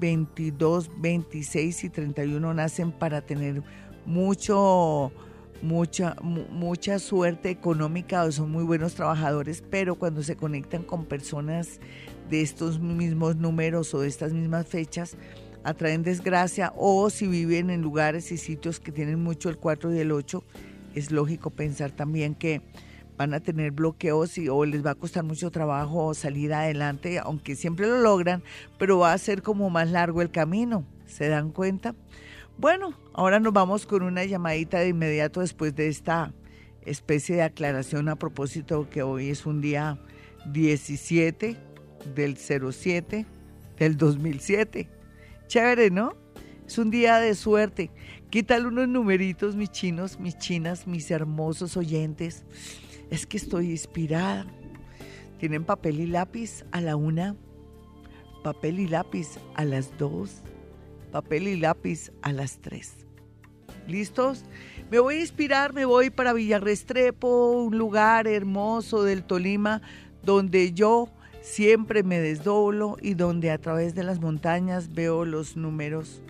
22, 0.00 0.90
26 1.00 1.84
y 1.84 1.90
31 1.90 2.54
nacen 2.54 2.92
para 2.92 3.20
tener 3.20 3.62
mucho 4.04 5.12
mucha 5.60 6.14
mucha 6.22 7.00
suerte 7.00 7.50
económica 7.50 8.22
o 8.22 8.30
son 8.30 8.50
muy 8.50 8.64
buenos 8.64 8.94
trabajadores, 8.94 9.62
pero 9.68 9.96
cuando 9.96 10.22
se 10.22 10.36
conectan 10.36 10.84
con 10.84 11.04
personas 11.04 11.80
de 12.30 12.42
estos 12.42 12.80
mismos 12.80 13.36
números 13.36 13.94
o 13.94 14.00
de 14.00 14.08
estas 14.08 14.32
mismas 14.32 14.66
fechas 14.66 15.16
atraen 15.64 16.02
desgracia 16.02 16.72
o 16.76 17.10
si 17.10 17.26
viven 17.26 17.70
en 17.70 17.82
lugares 17.82 18.32
y 18.32 18.38
sitios 18.38 18.80
que 18.80 18.92
tienen 18.92 19.22
mucho 19.22 19.48
el 19.48 19.58
4 19.58 19.94
y 19.94 19.98
el 19.98 20.12
8, 20.12 20.42
es 20.94 21.10
lógico 21.10 21.50
pensar 21.50 21.90
también 21.90 22.34
que 22.34 22.62
van 23.16 23.34
a 23.34 23.40
tener 23.40 23.72
bloqueos 23.72 24.38
y, 24.38 24.48
o 24.48 24.64
les 24.64 24.84
va 24.86 24.92
a 24.92 24.94
costar 24.94 25.24
mucho 25.24 25.50
trabajo 25.50 26.14
salir 26.14 26.54
adelante, 26.54 27.18
aunque 27.18 27.56
siempre 27.56 27.86
lo 27.86 27.98
logran, 27.98 28.42
pero 28.78 28.98
va 28.98 29.12
a 29.12 29.18
ser 29.18 29.42
como 29.42 29.70
más 29.70 29.90
largo 29.90 30.22
el 30.22 30.30
camino, 30.30 30.84
¿se 31.06 31.28
dan 31.28 31.50
cuenta? 31.50 31.94
Bueno, 32.56 32.94
ahora 33.12 33.40
nos 33.40 33.52
vamos 33.52 33.86
con 33.86 34.02
una 34.02 34.24
llamadita 34.24 34.78
de 34.78 34.88
inmediato 34.88 35.40
después 35.40 35.74
de 35.74 35.88
esta 35.88 36.32
especie 36.82 37.36
de 37.36 37.42
aclaración 37.42 38.08
a 38.08 38.16
propósito 38.16 38.88
que 38.88 39.02
hoy 39.02 39.30
es 39.30 39.46
un 39.46 39.60
día 39.60 39.98
17 40.46 41.56
del 42.14 42.36
07 42.36 43.26
del 43.78 43.96
2007. 43.96 44.88
Chévere, 45.46 45.90
¿no? 45.90 46.14
Es 46.66 46.78
un 46.78 46.90
día 46.90 47.18
de 47.18 47.34
suerte. 47.34 47.90
¿Qué 48.30 48.42
tal 48.42 48.66
unos 48.66 48.88
numeritos, 48.88 49.56
mis 49.56 49.70
chinos, 49.70 50.20
mis 50.20 50.36
chinas, 50.36 50.86
mis 50.86 51.10
hermosos 51.10 51.76
oyentes? 51.76 52.44
Es 53.10 53.26
que 53.26 53.38
estoy 53.38 53.70
inspirada. 53.70 54.46
¿Tienen 55.38 55.64
papel 55.64 56.00
y 56.00 56.06
lápiz 56.06 56.64
a 56.72 56.80
la 56.80 56.96
una? 56.96 57.36
Papel 58.44 58.80
y 58.80 58.88
lápiz 58.88 59.38
a 59.54 59.64
las 59.64 59.96
dos. 59.96 60.42
Papel 61.10 61.48
y 61.48 61.56
lápiz 61.56 62.12
a 62.22 62.32
las 62.32 62.58
tres. 62.58 63.06
¿Listos? 63.86 64.44
Me 64.90 64.98
voy 64.98 65.16
a 65.16 65.20
inspirar, 65.20 65.72
me 65.72 65.86
voy 65.86 66.10
para 66.10 66.34
Villarrestrepo, 66.34 67.52
un 67.52 67.78
lugar 67.78 68.28
hermoso 68.28 69.02
del 69.02 69.24
Tolima 69.24 69.80
donde 70.22 70.72
yo 70.72 71.08
siempre 71.40 72.02
me 72.02 72.20
desdoblo 72.20 72.98
y 73.00 73.14
donde 73.14 73.50
a 73.50 73.56
través 73.58 73.94
de 73.94 74.04
las 74.04 74.20
montañas 74.20 74.92
veo 74.92 75.24
los 75.24 75.56
números. 75.56 76.22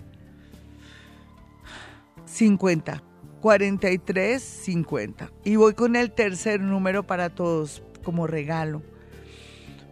50. 2.25 3.03
43 3.41 4.43
50. 4.43 5.31
Y 5.45 5.55
voy 5.55 5.73
con 5.73 5.95
el 5.95 6.11
tercer 6.11 6.59
número 6.59 7.03
para 7.03 7.29
todos 7.29 7.81
como 8.03 8.27
regalo. 8.27 8.81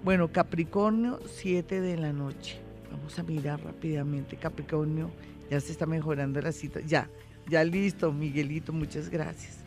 Bueno, 0.06 0.28
Capricornio, 0.28 1.18
7 1.26 1.80
de 1.80 1.96
la 1.96 2.12
noche. 2.12 2.60
Vamos 2.92 3.18
a 3.18 3.24
mirar 3.24 3.60
rápidamente. 3.64 4.36
Capricornio, 4.36 5.10
ya 5.50 5.58
se 5.58 5.72
está 5.72 5.84
mejorando 5.84 6.40
la 6.40 6.52
cita. 6.52 6.78
Ya, 6.86 7.08
ya 7.48 7.64
listo, 7.64 8.12
Miguelito, 8.12 8.72
muchas 8.72 9.10
gracias. 9.10 9.64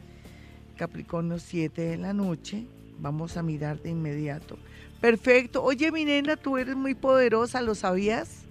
Capricornio, 0.77 1.39
7 1.39 1.81
de 1.81 1.97
la 1.97 2.13
noche. 2.13 2.65
Vamos 2.99 3.35
a 3.35 3.43
mirar 3.43 3.81
de 3.81 3.89
inmediato. 3.89 4.57
Perfecto. 5.01 5.61
Oye, 5.61 5.91
mi 5.91 6.05
nena, 6.05 6.37
tú 6.37 6.57
eres 6.57 6.77
muy 6.77 6.95
poderosa, 6.95 7.61
¿lo 7.61 7.75
sabías? 7.75 8.45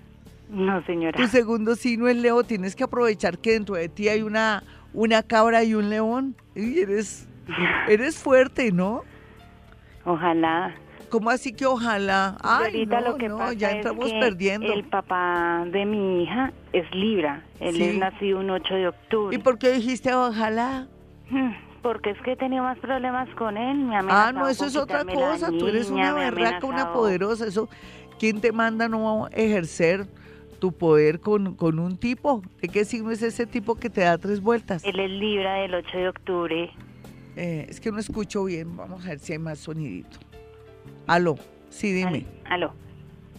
No, 0.51 0.84
señora. 0.84 1.18
Tu 1.18 1.26
segundo 1.26 1.74
signo 1.74 2.07
es 2.09 2.18
Leo. 2.18 2.45
Tienes 2.45 2.76
que 2.76 2.84
aprovechar 2.84 3.39
que 3.39 3.53
dentro 3.53 3.76
de 3.76 3.89
ti 3.89 4.11
hay 4.11 4.20
una, 4.20 4.62
una 4.93 5.22
cabra 5.22 5.64
y 5.64 5.72
un 5.72 5.89
león. 5.89 6.36
Y 6.55 6.80
eres, 6.80 7.26
eres 7.89 8.18
fuerte, 8.18 8.72
¿no? 8.72 9.05
Ojalá. 10.05 10.74
¿Cómo 11.11 11.31
así 11.31 11.53
que 11.53 11.67
ojalá? 11.67 12.37
Ay, 12.43 12.87
no, 12.87 13.01
lo 13.01 13.17
que 13.17 13.29
no, 13.29 13.53
ya 13.53 13.71
estamos 13.71 14.13
perdiendo. 14.13 14.73
El 14.73 14.85
papá 14.85 15.65
de 15.71 15.85
mi 15.85 16.23
hija 16.23 16.53
es 16.73 16.91
Libra. 16.95 17.45
Él 17.61 17.81
es 17.81 17.97
nacido 17.97 18.41
un 18.41 18.51
8 18.51 18.75
de 18.75 18.89
octubre. 18.89 19.37
¿Y 19.37 19.39
por 19.39 19.59
qué 19.59 19.73
dijiste 19.73 20.15
ojalá? 20.15 20.87
Hmm, 21.31 21.53
porque 21.83 22.11
es 22.11 22.21
que 22.23 22.33
he 22.33 22.37
tenido 22.37 22.63
más 22.63 22.79
problemas 22.79 23.29
con 23.37 23.57
él. 23.57 23.79
Me 23.79 23.97
ah, 23.97 24.33
no, 24.35 24.49
eso 24.49 24.67
es 24.67 24.77
otra 24.77 25.05
cosa. 25.05 25.51
Tú 25.51 25.67
eres 25.67 25.91
una 25.91 26.13
berraca, 26.13 26.67
una 26.67 26.93
poderosa. 26.93 27.47
Eso, 27.47 27.69
¿quién 28.19 28.41
te 28.41 28.53
manda 28.53 28.89
no 28.89 29.29
ejercer 29.33 30.07
tu 30.59 30.73
poder 30.73 31.21
con, 31.21 31.55
con 31.55 31.79
un 31.79 31.97
tipo? 31.97 32.43
¿De 32.61 32.69
qué 32.69 32.85
signo 32.85 33.11
es 33.11 33.23
ese 33.23 33.47
tipo 33.47 33.77
que 33.77 33.89
te 33.89 34.03
da 34.03 34.19
tres 34.19 34.41
vueltas? 34.41 34.85
Él 34.85 35.01
es 35.01 35.11
Libra 35.11 35.55
del 35.55 35.75
8 35.75 35.99
de 35.99 36.09
octubre. 36.09 36.71
Eh, 37.37 37.67
es 37.69 37.81
que 37.81 37.93
no 37.93 37.99
escucho 37.99 38.45
bien. 38.45 38.77
Vamos 38.77 39.05
a 39.07 39.11
ver 39.11 39.19
si 39.21 39.33
hay 39.33 39.39
más 39.39 39.61
sonidito. 39.61 40.19
Aló, 41.09 41.37
sí, 41.71 41.91
dime. 41.93 42.27
Aló. 42.45 42.75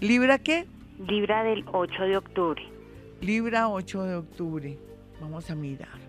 ¿Libra 0.02 0.40
qué? 0.40 0.66
Libra 1.08 1.44
del 1.44 1.64
8 1.72 2.04
de 2.04 2.18
octubre. 2.18 2.64
Libra 3.22 3.70
8 3.70 4.04
de 4.06 4.16
octubre. 4.16 4.78
Vamos 5.22 5.52
a 5.52 5.56
mirar. 5.56 6.00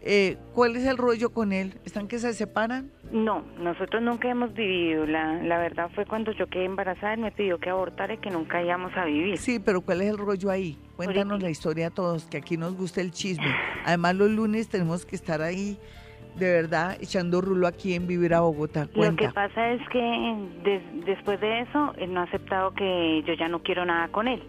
Eh, 0.00 0.38
¿Cuál 0.54 0.74
es 0.76 0.86
el 0.86 0.96
rollo 0.96 1.34
con 1.34 1.52
él? 1.52 1.74
¿Están 1.84 2.08
que 2.08 2.18
se 2.18 2.32
separan? 2.32 2.90
No, 3.12 3.42
nosotros 3.58 4.02
nunca 4.02 4.30
hemos 4.30 4.54
vivido. 4.54 5.04
La, 5.04 5.34
la 5.42 5.58
verdad 5.58 5.90
fue 5.94 6.06
cuando 6.06 6.32
yo 6.32 6.46
quedé 6.46 6.64
embarazada, 6.64 7.12
él 7.12 7.20
me 7.20 7.30
pidió 7.30 7.58
que 7.58 7.68
abortara 7.68 8.14
y 8.14 8.18
que 8.18 8.30
nunca 8.30 8.62
íbamos 8.62 8.96
a 8.96 9.04
vivir. 9.04 9.36
Sí, 9.36 9.58
pero 9.58 9.82
¿cuál 9.82 10.00
es 10.00 10.08
el 10.08 10.16
rollo 10.16 10.48
ahí? 10.50 10.78
Cuéntanos 10.96 11.42
la 11.42 11.50
historia 11.50 11.88
a 11.88 11.90
todos, 11.90 12.24
que 12.24 12.38
aquí 12.38 12.56
nos 12.56 12.74
gusta 12.74 13.02
el 13.02 13.10
chisme. 13.10 13.54
Además, 13.84 14.14
los 14.14 14.30
lunes 14.30 14.70
tenemos 14.70 15.04
que 15.04 15.16
estar 15.16 15.42
ahí 15.42 15.78
de 16.38 16.52
verdad 16.52 16.96
echando 17.00 17.40
rulo 17.40 17.66
aquí 17.66 17.94
en 17.94 18.06
Vivir 18.06 18.34
a 18.34 18.40
Bogotá. 18.40 18.88
Lo 18.94 19.16
que 19.16 19.28
pasa 19.30 19.72
es 19.72 19.80
que 19.88 20.48
después 21.06 21.40
de 21.40 21.60
eso, 21.62 21.94
él 21.98 22.12
no 22.12 22.20
ha 22.20 22.24
aceptado 22.24 22.72
que 22.74 23.22
yo 23.26 23.34
ya 23.34 23.48
no 23.48 23.62
quiero 23.62 23.84
nada 23.84 24.08
con 24.08 24.28
él. 24.28 24.42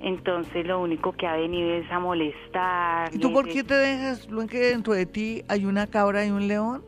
Entonces 0.00 0.64
lo 0.64 0.80
único 0.80 1.12
que 1.12 1.26
ha 1.26 1.34
venido 1.34 1.70
es 1.74 1.90
a 1.90 1.98
molestar. 1.98 3.12
¿Y 3.12 3.18
tú 3.18 3.32
por 3.32 3.48
qué 3.48 3.64
te 3.64 3.74
dejas, 3.74 4.28
lo 4.28 4.46
que 4.46 4.58
dentro 4.58 4.92
de 4.92 5.06
ti 5.06 5.42
hay 5.48 5.64
una 5.64 5.86
cabra 5.88 6.24
y 6.24 6.30
un 6.30 6.46
león? 6.46 6.82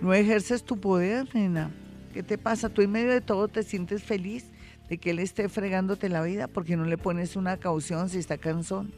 ¿No 0.00 0.14
ejerces 0.14 0.62
tu 0.62 0.78
poder, 0.78 1.26
nena? 1.34 1.70
¿Qué 2.12 2.22
te 2.22 2.38
pasa? 2.38 2.68
¿Tú 2.68 2.82
en 2.82 2.92
medio 2.92 3.10
de 3.10 3.20
todo 3.20 3.48
te 3.48 3.62
sientes 3.62 4.04
feliz 4.04 4.52
de 4.88 4.98
que 4.98 5.10
él 5.10 5.18
esté 5.18 5.48
fregándote 5.48 6.08
la 6.08 6.22
vida? 6.22 6.46
porque 6.46 6.76
no 6.76 6.84
le 6.84 6.96
pones 6.98 7.34
una 7.34 7.56
caución 7.56 8.08
si 8.08 8.18
está 8.18 8.38
cansón? 8.38 8.92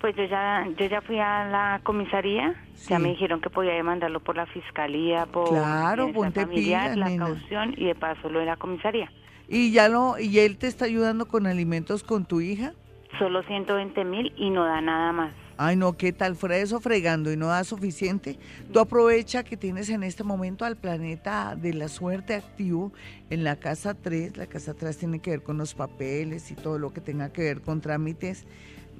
Pues 0.00 0.16
yo 0.16 0.24
ya, 0.24 0.66
yo 0.78 0.86
ya 0.86 1.02
fui 1.02 1.18
a 1.18 1.44
la 1.44 1.80
comisaría, 1.82 2.54
ya 2.88 2.98
me 2.98 3.10
dijeron 3.10 3.42
que 3.42 3.50
podía 3.50 3.74
demandarlo 3.74 4.20
por 4.20 4.34
la 4.34 4.46
fiscalía, 4.46 5.26
por 5.26 5.50
claro, 5.50 6.10
ponte 6.12 6.40
familiar, 6.40 6.96
la 6.96 7.14
caución 7.14 7.74
y 7.76 7.84
de 7.84 7.94
paso 7.94 8.30
lo 8.30 8.38
de 8.38 8.46
la 8.46 8.56
comisaría. 8.56 9.12
¿Y 9.46 9.72
ya 9.72 9.88
lo, 9.88 10.18
y 10.18 10.38
él 10.38 10.56
te 10.56 10.68
está 10.68 10.86
ayudando 10.86 11.28
con 11.28 11.46
alimentos 11.46 12.02
con 12.02 12.24
tu 12.24 12.40
hija? 12.40 12.72
Solo 13.18 13.42
120 13.42 14.04
mil 14.04 14.32
y 14.36 14.48
no 14.48 14.64
da 14.64 14.80
nada 14.80 15.12
más. 15.12 15.34
Ay, 15.58 15.76
no, 15.76 15.94
¿qué 15.94 16.14
tal? 16.14 16.36
Fuera 16.36 16.56
eso 16.56 16.80
fregando 16.80 17.30
y 17.30 17.36
no 17.36 17.48
da 17.48 17.64
suficiente. 17.64 18.38
Tú 18.72 18.80
aprovecha 18.80 19.44
que 19.44 19.58
tienes 19.58 19.90
en 19.90 20.02
este 20.02 20.24
momento 20.24 20.64
al 20.64 20.78
planeta 20.78 21.54
de 21.54 21.74
la 21.74 21.88
suerte 21.88 22.34
activo 22.34 22.94
en 23.28 23.44
la 23.44 23.56
casa 23.56 23.92
3. 23.92 24.38
La 24.38 24.46
casa 24.46 24.72
3 24.72 24.96
tiene 24.96 25.18
que 25.18 25.32
ver 25.32 25.42
con 25.42 25.58
los 25.58 25.74
papeles 25.74 26.50
y 26.50 26.54
todo 26.54 26.78
lo 26.78 26.94
que 26.94 27.02
tenga 27.02 27.30
que 27.30 27.42
ver 27.42 27.60
con 27.60 27.82
trámites 27.82 28.46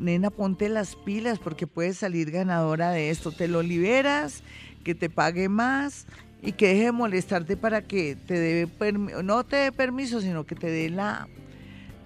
nena, 0.01 0.31
ponte 0.31 0.69
las 0.69 0.97
pilas 0.97 1.39
porque 1.39 1.67
puedes 1.67 1.99
salir 1.99 2.31
ganadora 2.31 2.91
de 2.91 3.11
esto. 3.11 3.33
Te 3.33 3.49
lo 3.49 3.63
liberas, 3.63 4.43
que 4.83 4.95
te 4.95 5.11
pague 5.11 5.49
más 5.49 6.07
y 6.43 6.53
que 6.53 6.69
deje 6.69 6.85
de 6.85 6.93
molestarte 6.93 7.57
para 7.57 7.83
que 7.83 8.17
te 8.17 8.39
dé 8.39 8.69
no 9.23 9.45
te 9.45 9.57
dé 9.57 9.73
permiso, 9.73 10.21
sino 10.21 10.45
que 10.47 10.55
te 10.55 10.71
dé 10.71 10.89
la, 10.89 11.29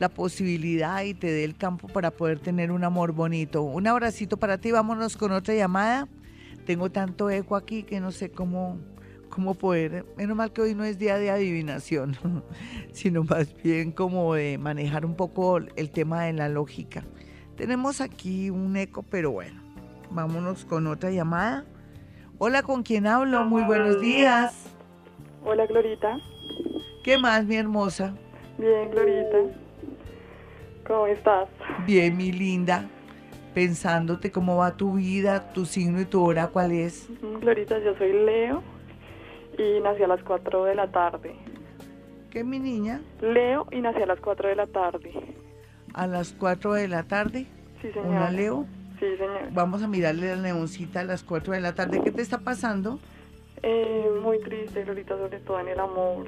la 0.00 0.08
posibilidad 0.08 1.02
y 1.04 1.14
te 1.14 1.30
dé 1.30 1.44
el 1.44 1.56
campo 1.56 1.88
para 1.88 2.10
poder 2.10 2.40
tener 2.40 2.72
un 2.72 2.84
amor 2.84 3.12
bonito. 3.12 3.62
Un 3.62 3.86
abracito 3.86 4.36
para 4.36 4.58
ti, 4.58 4.72
vámonos 4.72 5.16
con 5.16 5.32
otra 5.32 5.54
llamada. 5.54 6.08
Tengo 6.66 6.90
tanto 6.90 7.30
eco 7.30 7.56
aquí 7.56 7.84
que 7.84 8.00
no 8.00 8.10
sé 8.10 8.30
cómo, 8.30 8.78
cómo 9.28 9.54
poder, 9.54 10.06
menos 10.16 10.36
mal 10.36 10.52
que 10.52 10.62
hoy 10.62 10.74
no 10.74 10.84
es 10.84 10.98
día 10.98 11.18
de 11.18 11.30
adivinación, 11.30 12.16
sino 12.92 13.22
más 13.22 13.54
bien 13.62 13.92
como 13.92 14.34
de 14.34 14.58
manejar 14.58 15.04
un 15.04 15.14
poco 15.14 15.58
el 15.58 15.90
tema 15.90 16.24
de 16.24 16.32
la 16.32 16.48
lógica. 16.48 17.04
Tenemos 17.56 18.00
aquí 18.00 18.50
un 18.50 18.76
eco, 18.76 19.04
pero 19.08 19.30
bueno, 19.30 19.60
vámonos 20.10 20.64
con 20.64 20.88
otra 20.88 21.10
llamada. 21.10 21.64
Hola, 22.38 22.62
¿con 22.62 22.82
quién 22.82 23.06
hablo? 23.06 23.44
Muy 23.44 23.62
buenos 23.62 24.00
días. 24.00 24.66
Hola, 25.44 25.66
Glorita. 25.66 26.18
¿Qué 27.04 27.16
más, 27.16 27.44
mi 27.44 27.56
hermosa? 27.56 28.14
Bien, 28.58 28.90
Glorita. 28.90 29.38
¿Cómo 30.84 31.06
estás? 31.06 31.48
Bien, 31.86 32.16
mi 32.16 32.32
linda. 32.32 32.88
Pensándote 33.54 34.32
cómo 34.32 34.56
va 34.56 34.76
tu 34.76 34.94
vida, 34.94 35.52
tu 35.52 35.64
signo 35.64 36.00
y 36.00 36.06
tu 36.06 36.24
hora, 36.24 36.48
¿cuál 36.48 36.72
es? 36.72 37.08
Glorita, 37.40 37.78
yo 37.78 37.94
soy 37.96 38.12
Leo 38.12 38.64
y 39.56 39.80
nací 39.80 40.02
a 40.02 40.08
las 40.08 40.22
4 40.24 40.64
de 40.64 40.74
la 40.74 40.90
tarde. 40.90 41.36
¿Qué, 42.30 42.42
mi 42.42 42.58
niña? 42.58 43.00
Leo 43.20 43.68
y 43.70 43.80
nací 43.80 44.02
a 44.02 44.06
las 44.06 44.18
4 44.18 44.48
de 44.48 44.56
la 44.56 44.66
tarde. 44.66 45.12
¿A 45.94 46.08
las 46.08 46.32
4 46.32 46.74
de 46.74 46.88
la 46.88 47.04
tarde? 47.04 47.46
Sí, 47.80 47.90
señora. 47.92 48.08
¿Una 48.08 48.30
Leo? 48.30 48.66
Sí, 48.98 49.06
señor. 49.16 49.52
Vamos 49.52 49.82
a 49.82 49.88
mirarle 49.88 50.34
la 50.34 50.42
neoncita 50.42 51.00
a 51.00 51.04
las 51.04 51.22
4 51.22 51.54
de 51.54 51.60
la 51.60 51.74
tarde. 51.74 52.00
¿Qué 52.02 52.10
te 52.10 52.20
está 52.20 52.38
pasando? 52.38 52.98
Eh, 53.62 54.10
muy 54.20 54.40
triste, 54.40 54.84
ahorita 54.86 55.16
sobre 55.16 55.38
todo 55.38 55.60
en 55.60 55.68
el 55.68 55.78
amor. 55.78 56.26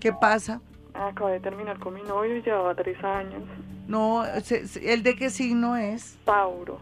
¿Qué 0.00 0.12
pasa? 0.12 0.60
Acabo 0.94 1.28
de 1.28 1.40
terminar 1.40 1.78
con 1.78 1.94
mi 1.94 2.02
novio 2.02 2.38
y 2.38 2.42
llevaba 2.42 2.74
tres 2.74 3.02
años. 3.04 3.42
No, 3.86 4.24
¿el 4.24 5.02
de 5.02 5.14
qué 5.14 5.28
signo 5.28 5.76
es? 5.76 6.16
Tauro. 6.24 6.78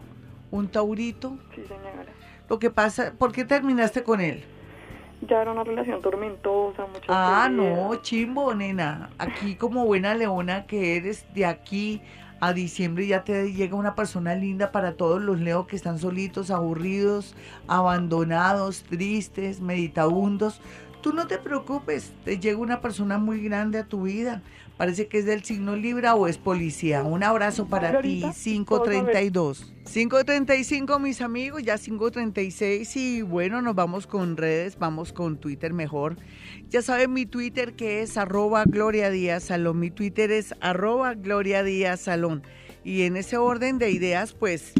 ¿Un 0.51 0.69
taurito? 0.69 1.37
Sí, 1.53 1.63
señora. 1.63 2.05
Lo 2.49 2.59
que 2.59 2.71
pasa, 2.71 3.13
¿por 3.17 3.33
qué 3.33 3.43
terminaste 3.43 4.03
con 4.03 4.21
él? 4.21 4.43
Ya 5.27 5.41
era 5.41 5.51
una 5.51 5.63
relación 5.63 6.01
tormentosa, 6.01 6.85
muchas 6.87 7.05
Ah, 7.09 7.49
no, 7.51 7.95
chimbo, 8.01 8.53
nena. 8.53 9.09
Aquí 9.17 9.55
como 9.55 9.85
buena 9.85 10.13
leona 10.13 10.65
que 10.65 10.97
eres, 10.97 11.25
de 11.33 11.45
aquí 11.45 12.01
a 12.41 12.53
diciembre 12.53 13.07
ya 13.07 13.23
te 13.23 13.53
llega 13.53 13.75
una 13.75 13.95
persona 13.95 14.35
linda 14.35 14.71
para 14.71 14.97
todos 14.97 15.21
los 15.21 15.39
leos 15.39 15.67
que 15.67 15.75
están 15.75 15.97
solitos, 15.99 16.51
aburridos, 16.51 17.35
abandonados, 17.67 18.83
tristes, 18.83 19.61
meditabundos. 19.61 20.61
Tú 21.01 21.13
no 21.13 21.27
te 21.27 21.37
preocupes, 21.37 22.11
te 22.23 22.39
llega 22.39 22.57
una 22.57 22.81
persona 22.81 23.17
muy 23.17 23.41
grande 23.41 23.79
a 23.79 23.85
tu 23.85 24.03
vida. 24.03 24.41
Parece 24.77 25.07
que 25.07 25.19
es 25.19 25.25
del 25.25 25.43
signo 25.43 25.75
Libra 25.77 26.15
o 26.15 26.27
es 26.27 26.37
policía. 26.37 27.03
Un 27.03 27.23
abrazo 27.23 27.67
para 27.67 28.01
ti, 28.01 28.23
532. 28.43 29.73
535 29.91 30.99
mis 30.99 31.21
amigos, 31.21 31.63
ya 31.63 31.77
536 31.77 32.95
y 32.97 33.21
bueno, 33.21 33.61
nos 33.61 33.73
vamos 33.73 34.05
con 34.05 34.35
redes, 34.35 34.77
vamos 34.77 35.13
con 35.13 35.37
Twitter 35.37 35.71
mejor. 35.71 36.17
Ya 36.69 36.81
saben 36.81 37.13
mi 37.13 37.25
Twitter 37.25 37.73
que 37.73 38.01
es 38.01 38.17
arroba 38.17 38.65
Gloria 38.65 39.09
Díaz 39.09 39.45
Salón, 39.45 39.79
mi 39.79 39.91
Twitter 39.91 40.31
es 40.31 40.53
arroba 40.59 41.13
Gloria 41.13 41.63
Díaz 41.63 42.01
Salón. 42.01 42.43
Y 42.83 43.03
en 43.03 43.15
ese 43.15 43.37
orden 43.37 43.77
de 43.77 43.91
ideas, 43.91 44.33
pues 44.33 44.73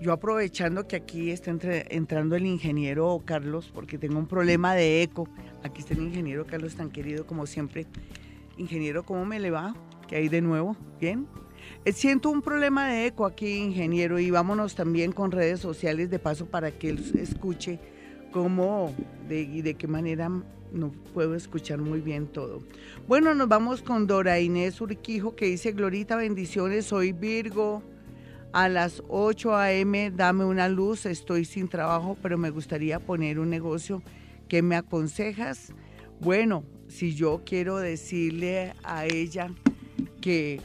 yo 0.00 0.12
aprovechando 0.12 0.86
que 0.86 0.96
aquí 0.96 1.30
está 1.30 1.50
entrando 1.90 2.36
el 2.36 2.46
ingeniero 2.46 3.22
Carlos, 3.24 3.70
porque 3.74 3.98
tengo 3.98 4.18
un 4.18 4.26
problema 4.26 4.74
de 4.74 5.02
eco. 5.02 5.28
Aquí 5.64 5.80
está 5.80 5.94
el 5.94 6.02
ingeniero 6.02 6.46
Carlos, 6.46 6.76
tan 6.76 6.90
querido 6.90 7.26
como 7.26 7.46
siempre. 7.46 7.86
Ingeniero, 8.62 9.02
¿cómo 9.02 9.24
me 9.24 9.40
le 9.40 9.50
va? 9.50 9.74
¿Qué 10.06 10.14
hay 10.16 10.28
de 10.28 10.40
nuevo? 10.40 10.76
¿Bien? 11.00 11.26
Eh, 11.84 11.92
siento 11.92 12.30
un 12.30 12.42
problema 12.42 12.86
de 12.86 13.06
eco 13.06 13.26
aquí, 13.26 13.56
ingeniero, 13.56 14.20
y 14.20 14.30
vámonos 14.30 14.76
también 14.76 15.10
con 15.10 15.32
redes 15.32 15.58
sociales 15.58 16.10
de 16.10 16.20
paso 16.20 16.46
para 16.46 16.70
que 16.70 16.90
él 16.90 17.12
escuche 17.18 17.80
cómo 18.30 18.94
y 19.28 19.62
de 19.62 19.74
qué 19.74 19.88
manera 19.88 20.28
no 20.28 20.92
puedo 21.12 21.34
escuchar 21.34 21.78
muy 21.78 22.00
bien 22.00 22.28
todo. 22.28 22.62
Bueno, 23.08 23.34
nos 23.34 23.48
vamos 23.48 23.82
con 23.82 24.06
Dora 24.06 24.38
Inés 24.38 24.80
Urquijo 24.80 25.34
que 25.34 25.46
dice, 25.46 25.72
Glorita, 25.72 26.14
bendiciones, 26.14 26.86
soy 26.86 27.10
Virgo. 27.10 27.82
A 28.52 28.68
las 28.68 29.02
8 29.08 29.56
a.m. 29.56 30.12
dame 30.12 30.44
una 30.44 30.68
luz, 30.68 31.06
estoy 31.06 31.44
sin 31.44 31.68
trabajo, 31.68 32.16
pero 32.22 32.38
me 32.38 32.50
gustaría 32.50 33.00
poner 33.00 33.40
un 33.40 33.50
negocio. 33.50 34.02
¿Qué 34.46 34.62
me 34.62 34.76
aconsejas? 34.76 35.72
Bueno, 36.20 36.62
si 36.92 37.14
yo 37.14 37.42
quiero 37.44 37.78
decirle 37.78 38.74
a 38.84 39.06
ella 39.06 39.50
que 40.20 40.60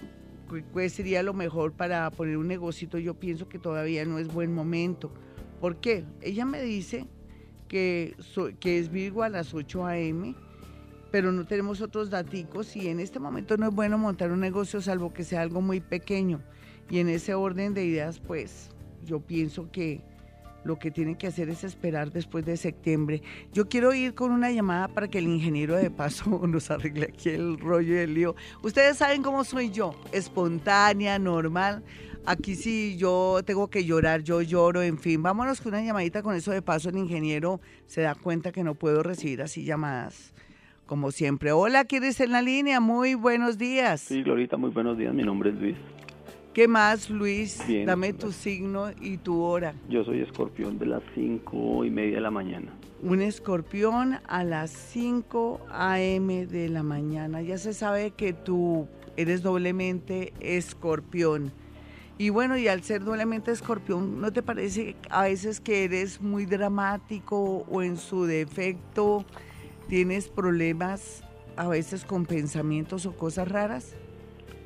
¿Qué 0.74 0.90
sería 0.90 1.24
lo 1.24 1.34
mejor 1.34 1.74
para 1.74 2.10
poner 2.10 2.38
un 2.38 2.48
negocito? 2.48 2.98
Yo 2.98 3.16
pienso 3.16 3.50
que 3.50 3.60
todavía 3.60 4.06
no 4.06 4.18
es 4.18 4.34
buen 4.34 4.54
momento. 4.54 5.12
¿Por 5.60 5.78
qué? 5.78 6.06
Ella 6.22 6.46
me 6.46 6.62
dice 6.62 7.06
que, 7.68 8.16
que 8.60 8.80
es 8.80 8.90
Virgo 8.90 9.24
a 9.24 9.30
las 9.30 9.54
8 9.54 9.86
a.m., 9.86 10.36
pero 11.12 11.32
no 11.32 11.46
tenemos 11.46 11.82
otros 11.82 12.10
daticos 12.10 12.76
y 12.76 12.88
en 12.88 13.00
este 13.00 13.20
momento 13.20 13.58
no 13.58 13.68
es 13.68 13.76
bueno 13.76 13.98
montar 13.98 14.32
un 14.32 14.40
negocio 14.40 14.82
salvo 14.82 15.14
que 15.14 15.24
sea 15.24 15.42
algo 15.42 15.62
muy 15.62 15.82
pequeño. 15.82 16.42
Y 16.90 17.00
en 17.00 17.10
ese 17.10 17.34
orden 17.34 17.74
de 17.74 17.86
ideas, 17.86 18.20
pues 18.20 18.70
yo 19.04 19.20
pienso 19.20 19.70
que 19.70 20.02
lo 20.68 20.78
que 20.78 20.92
tienen 20.92 21.16
que 21.16 21.28
hacer 21.28 21.50
es 21.50 21.64
esperar 21.64 22.12
después 22.12 22.46
de 22.46 22.58
septiembre. 22.58 23.24
Yo 23.54 23.68
quiero 23.68 23.94
ir 23.94 24.14
con 24.14 24.32
una 24.32 24.52
llamada 24.52 24.90
para 24.90 25.08
que 25.08 25.18
el 25.18 25.28
ingeniero 25.28 25.76
de 25.76 25.90
paso 25.90 26.42
nos 26.48 26.70
arregle 26.70 27.06
aquí 27.06 27.30
el 27.30 27.58
rollo 27.58 27.96
del 27.96 28.14
lío. 28.14 28.36
Ustedes 28.62 28.98
saben 28.98 29.24
cómo 29.24 29.44
soy 29.44 29.72
yo, 29.72 29.96
espontánea, 30.12 31.18
normal. 31.18 31.84
Aquí 32.26 32.56
sí 32.56 32.98
yo 32.98 33.40
tengo 33.46 33.70
que 33.70 33.86
llorar, 33.86 34.22
yo 34.22 34.42
lloro, 34.42 34.82
en 34.82 35.00
fin. 35.00 35.24
Vámonos 35.24 35.62
con 35.62 35.74
una 35.74 35.82
llamadita 35.82 36.22
con 36.22 36.36
eso 36.36 36.52
de 36.52 36.62
paso. 36.62 36.90
El 36.90 36.98
ingeniero 36.98 37.62
se 37.86 38.02
da 38.02 38.16
cuenta 38.16 38.52
que 38.52 38.66
no 38.66 38.76
puedo 38.76 39.02
recibir 39.02 39.42
así 39.42 39.64
llamadas. 39.64 40.34
Como 40.86 41.12
siempre. 41.12 41.54
Hola, 41.54 41.86
¿quieres 41.86 42.20
en 42.20 42.34
la 42.34 42.42
línea? 42.42 42.80
Muy 42.82 43.14
buenos 43.14 43.58
días. 43.58 44.02
Sí, 44.02 44.24
Glorita, 44.24 44.58
muy 44.58 44.72
buenos 44.72 44.98
días. 44.98 45.14
Mi 45.14 45.24
nombre 45.24 45.52
es 45.52 45.56
Luis. 45.56 45.76
¿Qué 46.58 46.68
más, 46.68 47.12
Luis? 47.12 47.62
Dame 47.86 48.14
tu 48.14 48.32
signo 48.32 48.90
y 49.00 49.18
tu 49.18 49.44
hora. 49.44 49.76
Yo 49.90 50.04
soy 50.04 50.22
escorpión 50.22 50.80
de 50.80 50.88
las 50.88 51.04
cinco 51.14 51.86
y 51.86 51.92
media 51.92 52.16
de 52.16 52.22
la 52.22 52.32
mañana. 52.32 52.74
Un 53.04 53.22
escorpión 53.22 54.18
a 54.28 54.44
las 54.44 54.72
5 54.72 55.62
a.m. 55.70 56.48
de 56.48 56.68
la 56.70 56.82
mañana. 56.82 57.44
Ya 57.44 57.60
se 57.60 57.76
sabe 57.76 58.10
que 58.10 58.34
tú 58.34 58.88
eres 59.18 59.44
doblemente 59.44 60.34
escorpión. 60.40 61.52
Y 62.18 62.30
bueno, 62.30 62.58
y 62.58 62.68
al 62.68 62.82
ser 62.82 63.04
doblemente 63.04 63.52
escorpión, 63.52 64.20
¿no 64.20 64.34
te 64.34 64.42
parece 64.42 64.96
a 65.12 65.26
veces 65.26 65.60
que 65.60 65.84
eres 65.84 66.22
muy 66.22 66.48
dramático 66.48 67.68
o 67.70 67.84
en 67.84 67.98
su 67.98 68.26
defecto 68.26 69.26
tienes 69.90 70.28
problemas 70.28 71.22
a 71.56 71.68
veces 71.68 72.04
con 72.04 72.26
pensamientos 72.26 73.06
o 73.06 73.16
cosas 73.16 73.48
raras? 73.48 73.96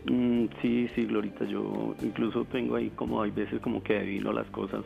Mm, 0.06 0.45
sí, 0.62 0.88
sí, 0.95 1.06
Glorita, 1.06 1.45
yo 1.45 1.95
incluso 2.02 2.45
tengo 2.45 2.76
ahí 2.76 2.89
como 2.91 3.22
hay 3.22 3.32
veces 3.32 3.62
como 3.62 3.84
que 3.84 3.97
adivino 3.97 4.34
las 4.34 4.47
cosas, 4.47 4.84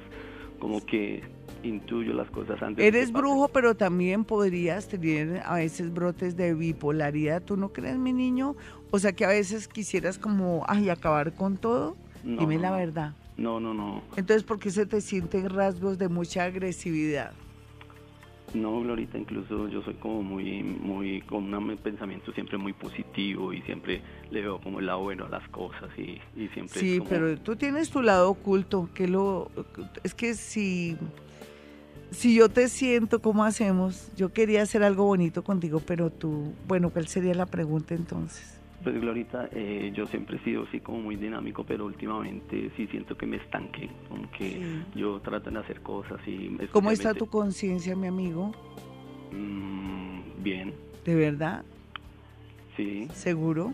como 0.59 0.85
que 0.85 1.23
intuyo 1.63 2.13
las 2.13 2.29
cosas 2.29 2.61
antes. 2.61 2.83
Eres 2.83 3.11
brujo, 3.11 3.47
pero 3.47 3.75
también 3.75 4.25
podrías 4.25 4.87
tener 4.87 5.41
a 5.45 5.55
veces 5.55 5.93
brotes 5.93 6.35
de 6.35 6.53
bipolaridad, 6.53 7.41
¿tú 7.41 7.57
no 7.57 7.69
crees, 7.69 7.97
mi 7.97 8.13
niño? 8.13 8.55
O 8.91 8.99
sea, 8.99 9.13
que 9.13 9.25
a 9.25 9.29
veces 9.29 9.67
quisieras 9.67 10.17
como, 10.17 10.63
ay, 10.67 10.89
acabar 10.89 11.33
con 11.33 11.57
todo. 11.57 11.95
Dime 12.23 12.57
la 12.57 12.71
verdad. 12.71 13.13
No, 13.37 13.59
no, 13.59 13.73
no. 13.73 14.01
Entonces, 14.15 14.43
¿por 14.43 14.59
qué 14.59 14.71
se 14.71 14.85
te 14.85 15.01
sienten 15.01 15.49
rasgos 15.49 15.97
de 15.97 16.09
mucha 16.09 16.43
agresividad? 16.45 17.33
No, 18.55 18.79
Glorita, 18.81 19.17
incluso 19.17 19.67
yo 19.67 19.81
soy 19.83 19.95
como 19.95 20.23
muy, 20.23 20.63
muy, 20.63 21.21
con 21.21 21.53
un 21.53 21.77
pensamiento 21.77 22.31
siempre 22.31 22.57
muy 22.57 22.73
positivo 22.73 23.51
y 23.53 23.61
siempre 23.63 24.01
le 24.31 24.41
veo 24.41 24.59
como 24.61 24.79
el 24.79 24.85
lado 24.85 25.01
bueno 25.01 25.25
a 25.25 25.29
las 25.29 25.47
cosas 25.49 25.89
y, 25.97 26.19
siempre... 26.53 26.79
Sí, 26.79 27.01
pero 27.07 27.37
tú 27.37 27.55
tienes 27.55 27.89
tu 27.89 28.01
lado 28.01 28.29
oculto, 28.29 28.89
que 28.93 29.07
lo... 29.07 29.51
Es 30.03 30.13
que 30.13 30.33
si, 30.35 30.97
si 32.11 32.35
yo 32.35 32.49
te 32.49 32.69
siento, 32.69 33.21
¿cómo 33.21 33.43
hacemos? 33.43 34.11
Yo 34.15 34.31
quería 34.31 34.61
hacer 34.61 34.83
algo 34.83 35.05
bonito 35.05 35.43
contigo, 35.43 35.81
pero 35.85 36.09
tú, 36.09 36.53
bueno, 36.67 36.89
¿cuál 36.89 37.07
sería 37.07 37.33
la 37.33 37.45
pregunta 37.45 37.93
entonces? 37.93 38.59
Pues 38.85 39.01
Glorita, 39.01 39.49
eh, 39.51 39.91
yo 39.95 40.05
siempre 40.05 40.37
he 40.37 40.43
sido 40.43 40.65
así 40.67 40.79
como 40.79 40.99
muy 40.99 41.15
dinámico, 41.15 41.63
pero 41.63 41.87
últimamente 41.87 42.69
sí 42.77 42.85
siento 42.85 43.17
que 43.17 43.25
me 43.25 43.37
estanqué, 43.37 43.89
como 44.07 44.29
que 44.29 44.61
yo 44.93 45.19
trato 45.21 45.49
de 45.49 45.57
hacer 45.57 45.81
cosas 45.81 46.19
y... 46.27 46.55
¿Cómo 46.71 46.91
está 46.91 47.15
tu 47.15 47.25
conciencia, 47.25 47.95
mi 47.95 48.05
amigo? 48.05 48.51
Mm, 49.31 50.43
bien. 50.43 50.75
¿De 51.03 51.15
verdad? 51.15 51.65
Sí. 52.77 53.07
¿Seguro? 53.11 53.73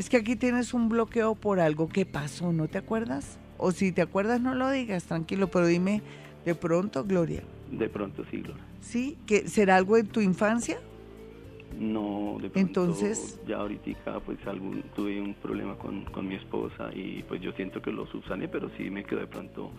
Es 0.00 0.10
que 0.10 0.16
aquí 0.16 0.34
tienes 0.34 0.74
un 0.74 0.88
bloqueo 0.88 1.36
por 1.36 1.60
algo 1.60 1.88
que 1.88 2.04
pasó, 2.04 2.52
¿no 2.52 2.66
te 2.66 2.78
acuerdas? 2.78 3.38
O 3.56 3.70
si 3.70 3.92
te 3.92 4.02
acuerdas 4.02 4.40
no 4.40 4.56
lo 4.56 4.68
digas, 4.68 5.04
tranquilo, 5.04 5.46
pero 5.46 5.68
dime 5.68 6.02
de 6.44 6.56
pronto, 6.56 7.04
Gloria, 7.04 7.44
De 7.70 7.88
pronto 7.88 8.24
sí, 8.32 8.38
Gloria. 8.38 8.64
¿Sí? 8.80 9.16
¿Que 9.28 9.46
¿Será 9.46 9.76
algo 9.76 9.96
en 9.96 10.08
tu 10.08 10.20
infancia? 10.20 10.80
No, 11.78 12.36
de 12.40 12.50
pronto 12.50 12.84
Entonces- 12.84 13.40
ya 13.46 13.56
ahorita 13.56 14.20
pues 14.20 14.38
algún, 14.46 14.82
tuve 14.94 15.20
un 15.20 15.34
problema 15.34 15.76
con, 15.76 16.04
con 16.04 16.28
mi 16.28 16.36
esposa 16.36 16.90
y 16.94 17.22
pues 17.24 17.40
yo 17.40 17.52
siento 17.52 17.82
que 17.82 17.90
lo 17.90 18.06
subsané, 18.06 18.48
pero 18.48 18.70
sí 18.76 18.90
me 18.90 19.04
quedó 19.04 19.20
de 19.20 19.26
pronto... 19.26 19.70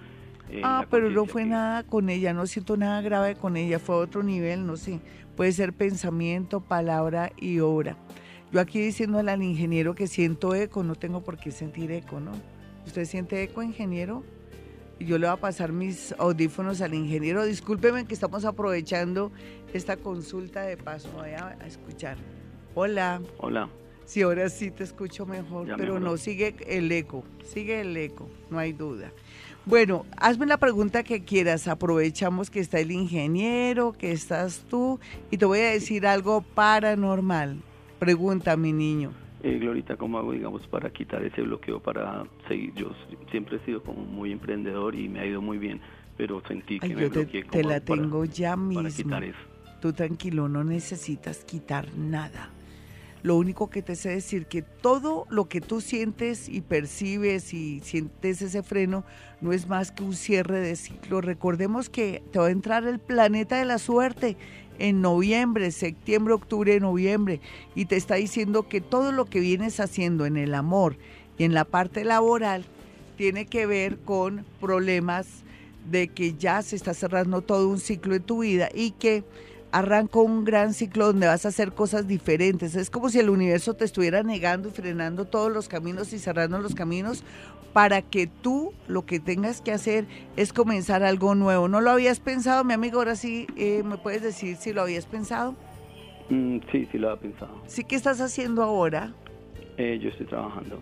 eh, 0.49 0.61
Ah, 0.63 0.85
pero 0.89 1.09
no 1.09 1.25
fue 1.25 1.43
que- 1.43 1.49
nada 1.49 1.83
con 1.83 2.09
ella, 2.09 2.33
no 2.33 2.45
siento 2.47 2.75
nada 2.77 3.01
grave 3.01 3.35
con 3.35 3.55
ella, 3.57 3.79
fue 3.79 3.95
a 3.95 3.99
otro 3.99 4.23
nivel, 4.23 4.65
no 4.65 4.75
sé. 4.77 4.99
Puede 5.37 5.51
ser 5.53 5.73
pensamiento, 5.73 6.59
palabra 6.61 7.31
y 7.37 7.59
obra. 7.59 7.97
Yo 8.51 8.59
aquí 8.61 8.79
diciéndole 8.79 9.31
al 9.31 9.41
ingeniero 9.43 9.95
que 9.95 10.07
siento 10.07 10.53
eco, 10.55 10.83
no 10.83 10.95
tengo 10.95 11.23
por 11.23 11.37
qué 11.37 11.51
sentir 11.51 11.91
eco, 11.91 12.19
¿no? 12.19 12.31
¿Usted 12.85 13.05
siente 13.05 13.41
eco, 13.43 13.63
ingeniero? 13.63 14.23
Yo 14.99 15.17
le 15.17 15.27
voy 15.27 15.33
a 15.33 15.39
pasar 15.39 15.71
mis 15.71 16.13
audífonos 16.17 16.81
al 16.81 16.93
ingeniero. 16.93 17.43
Discúlpeme 17.45 18.05
que 18.05 18.13
estamos 18.13 18.45
aprovechando 18.45 19.31
esta 19.73 19.97
consulta 19.97 20.61
de 20.61 20.77
paso. 20.77 21.09
Voy 21.15 21.31
a, 21.31 21.49
a 21.59 21.67
escuchar. 21.67 22.17
Hola. 22.73 23.21
Hola. 23.37 23.69
Sí, 24.05 24.21
ahora 24.21 24.47
sí 24.49 24.69
te 24.71 24.83
escucho 24.83 25.25
mejor, 25.25 25.67
Ya 25.67 25.75
pero 25.77 25.95
mejoró. 25.95 26.11
no, 26.11 26.17
sigue 26.17 26.55
el 26.67 26.91
eco, 26.91 27.23
sigue 27.43 27.81
el 27.81 27.97
eco, 27.97 28.29
no 28.51 28.59
hay 28.59 28.71
duda. 28.71 29.11
Bueno, 29.65 30.05
hazme 30.17 30.45
la 30.45 30.57
pregunta 30.57 31.01
que 31.01 31.23
quieras, 31.23 31.67
aprovechamos 31.67 32.51
que 32.51 32.59
está 32.59 32.79
el 32.79 32.91
ingeniero, 32.91 33.93
que 33.93 34.11
estás 34.11 34.63
tú, 34.69 34.99
y 35.31 35.37
te 35.39 35.45
voy 35.45 35.57
a 35.61 35.71
decir 35.71 36.05
algo 36.05 36.41
paranormal. 36.41 37.57
Pregunta, 37.97 38.55
mi 38.57 38.73
niño. 38.73 39.11
Eh, 39.45 39.59
Glorita, 39.59 39.95
¿cómo 39.95 40.17
hago, 40.17 40.31
digamos, 40.31 40.65
para 40.69 40.89
quitar 40.89 41.23
ese 41.23 41.43
bloqueo, 41.43 41.79
para 41.79 42.25
seguir? 42.47 42.73
Yo 42.73 42.89
siempre 43.29 43.57
he 43.57 43.59
sido 43.65 43.83
como 43.83 44.03
muy 44.03 44.31
emprendedor 44.31 44.95
y 44.95 45.07
me 45.07 45.19
ha 45.19 45.25
ido 45.27 45.39
muy 45.39 45.59
bien, 45.59 45.81
pero 46.17 46.41
sentí 46.47 46.79
que 46.79 46.87
Ay, 46.87 46.95
me 46.95 47.01
yo 47.03 47.11
te, 47.11 47.19
bloqueé 47.19 47.43
te 47.43 47.49
como 47.61 47.69
la 47.69 47.79
para- 47.79 48.01
tengo 48.01 48.25
ya 48.25 48.49
para 48.55 48.59
mismo. 48.61 48.89
quitar 49.03 49.23
eso. 49.23 49.37
Tú 49.81 49.93
tranquilo, 49.93 50.49
no 50.49 50.63
necesitas 50.63 51.43
quitar 51.45 51.93
nada. 51.95 52.49
Lo 53.21 53.35
único 53.35 53.69
que 53.69 53.83
te 53.83 53.95
sé 53.95 54.09
decir 54.09 54.47
que 54.47 54.63
todo 54.63 55.27
lo 55.29 55.45
que 55.47 55.61
tú 55.61 55.79
sientes 55.79 56.49
y 56.49 56.61
percibes 56.61 57.53
y 57.53 57.81
sientes 57.81 58.41
ese 58.41 58.63
freno 58.63 59.03
no 59.41 59.51
es 59.51 59.67
más 59.67 59.91
que 59.91 60.01
un 60.03 60.13
cierre 60.13 60.59
de 60.59 60.75
ciclo. 60.75 61.21
Recordemos 61.21 61.87
que 61.89 62.23
te 62.31 62.39
va 62.39 62.47
a 62.47 62.51
entrar 62.51 62.83
el 62.87 62.97
planeta 62.97 63.57
de 63.57 63.65
la 63.65 63.77
suerte 63.77 64.37
en 64.79 65.01
noviembre, 65.01 65.71
septiembre, 65.71 66.33
octubre, 66.33 66.79
noviembre 66.79 67.41
y 67.75 67.85
te 67.85 67.95
está 67.95 68.15
diciendo 68.15 68.67
que 68.67 68.81
todo 68.81 69.11
lo 69.11 69.25
que 69.25 69.39
vienes 69.39 69.79
haciendo 69.79 70.25
en 70.25 70.37
el 70.37 70.53
amor 70.53 70.97
y 71.37 71.43
en 71.43 71.53
la 71.53 71.65
parte 71.65 72.03
laboral 72.03 72.65
tiene 73.17 73.45
que 73.45 73.65
ver 73.65 73.97
con 73.99 74.45
problemas 74.59 75.27
de 75.89 76.07
que 76.07 76.33
ya 76.33 76.61
se 76.61 76.75
está 76.75 76.93
cerrando 76.93 77.41
todo 77.41 77.69
un 77.69 77.79
ciclo 77.79 78.15
en 78.15 78.23
tu 78.23 78.39
vida 78.39 78.69
y 78.73 78.91
que 78.91 79.23
arranca 79.75 80.19
un 80.19 80.45
gran 80.45 80.73
ciclo 80.73 81.07
donde 81.07 81.27
vas 81.27 81.45
a 81.45 81.49
hacer 81.49 81.73
cosas 81.73 82.07
diferentes. 82.07 82.75
Es 82.75 82.89
como 82.89 83.09
si 83.09 83.19
el 83.19 83.29
universo 83.29 83.73
te 83.73 83.83
estuviera 83.83 84.23
negando 84.23 84.69
y 84.69 84.71
frenando 84.71 85.25
todos 85.25 85.51
los 85.51 85.67
caminos 85.67 86.13
y 86.13 86.19
cerrando 86.19 86.59
los 86.59 86.75
caminos 86.75 87.25
para 87.73 88.01
que 88.01 88.27
tú 88.27 88.71
lo 88.87 89.05
que 89.05 89.19
tengas 89.19 89.59
que 89.59 89.73
hacer 89.73 90.05
es 90.37 90.53
comenzar 90.53 91.03
algo 91.03 91.35
nuevo. 91.35 91.67
¿No 91.67 91.81
lo 91.81 91.91
habías 91.91 92.21
pensado, 92.21 92.63
mi 92.63 92.73
amigo? 92.73 92.99
Ahora 92.99 93.17
sí, 93.17 93.47
eh, 93.57 93.83
¿me 93.83 93.97
puedes 93.97 94.21
decir 94.21 94.55
si 94.55 94.71
lo 94.71 94.81
habías 94.81 95.07
pensado? 95.07 95.55
Mm, 96.29 96.59
sí, 96.71 96.87
sí 96.89 96.97
lo 96.97 97.09
había 97.09 97.23
pensado. 97.23 97.61
Sí, 97.67 97.83
¿qué 97.83 97.97
estás 97.97 98.21
haciendo 98.21 98.63
ahora? 98.63 99.13
Eh, 99.75 99.99
yo 100.01 100.07
estoy 100.07 100.25
trabajando. 100.25 100.79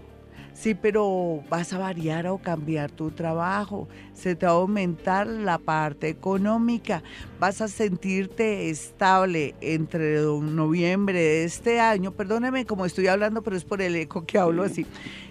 Sí, 0.53 0.75
pero 0.75 1.43
vas 1.49 1.73
a 1.73 1.79
variar 1.79 2.27
o 2.27 2.37
cambiar 2.37 2.91
tu 2.91 3.09
trabajo, 3.09 3.87
se 4.13 4.35
te 4.35 4.45
va 4.45 4.51
a 4.51 4.55
aumentar 4.55 5.25
la 5.25 5.57
parte 5.57 6.09
económica, 6.09 7.01
vas 7.43 7.59
a 7.59 7.67
sentirte 7.67 8.69
estable 8.69 9.53
entre 9.59 10.21
noviembre 10.21 11.19
de 11.19 11.43
este 11.43 11.81
año, 11.81 12.11
perdóneme 12.13 12.65
como 12.65 12.85
estoy 12.85 13.07
hablando, 13.07 13.41
pero 13.41 13.57
es 13.57 13.65
por 13.65 13.81
el 13.81 13.97
eco 13.97 14.25
que 14.25 14.37
hablo 14.37 14.63
así, 14.63 14.85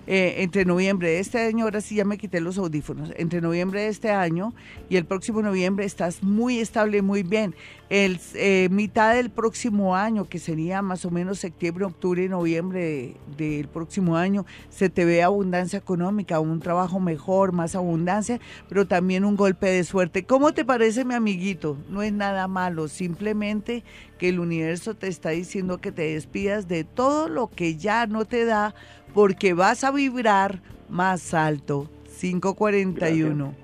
Eh, 0.09 0.43
entre 0.43 0.65
noviembre 0.65 1.11
de 1.11 1.21
este 1.21 1.39
año, 1.39 1.65
ahora 1.65 1.81
sí 1.81 1.95
ya 1.95 2.05
me 2.05 2.19
quité 2.19 2.41
los 2.41 2.59
audífonos, 2.59 3.13
entre 3.17 3.41
noviembre 3.41 3.83
de 3.83 3.89
este 3.89 4.11
año 4.11 4.53
y 4.91 4.97
el 4.97 5.05
próximo 5.05 5.43
noviembre 5.43 5.85
estás 5.87 6.25
muy 6.25 6.59
estable, 6.59 7.03
muy 7.03 7.23
bien. 7.23 7.55
El 7.89 8.19
eh, 8.35 8.69
mitad 8.73 9.15
del 9.15 9.31
próximo 9.31 9.95
año, 9.95 10.29
que 10.29 10.41
sería 10.41 10.83
más 10.83 11.05
o 11.05 11.11
menos 11.13 11.39
septiembre, 11.39 11.85
octubre, 11.85 12.29
noviembre 12.29 12.81
de- 12.81 13.17
del 13.37 13.69
próximo 13.69 14.17
año, 14.17 14.45
se 14.71 14.91
te 14.91 15.05
ve 15.05 15.23
abundancia 15.23 15.79
económica, 15.79 16.41
un 16.41 16.59
trabajo 16.59 16.99
mejor, 16.99 17.53
más 17.53 17.77
abundancia, 17.77 18.41
pero 18.69 18.89
también 18.89 19.25
un 19.25 19.37
golpe 19.37 19.69
de 19.69 19.85
suerte. 19.85 20.25
¿Cómo 20.25 20.53
te 20.53 20.65
parece, 20.65 21.05
mi 21.05 21.15
amiguito? 21.15 21.77
No 22.03 22.07
es 22.07 22.13
nada 22.15 22.49
malo, 22.49 22.89
simplemente 22.89 23.85
que 24.19 24.31
el 24.31 24.41
universo 24.41 24.97
te 24.97 25.07
está 25.07 25.31
diciendo 25.31 25.79
que 25.79 25.93
te 25.93 26.15
despidas 26.15 26.67
de 26.67 26.83
todo 26.83 27.29
lo 27.29 27.49
que 27.49 27.77
ya 27.77 28.09
no 28.09 28.25
te 28.25 28.45
da, 28.45 28.75
porque 29.15 29.55
vas 29.55 29.85
a 29.85 29.93
vibrar 29.93 30.61
más 30.89 31.33
alto. 31.33 31.89
541. 32.21 33.55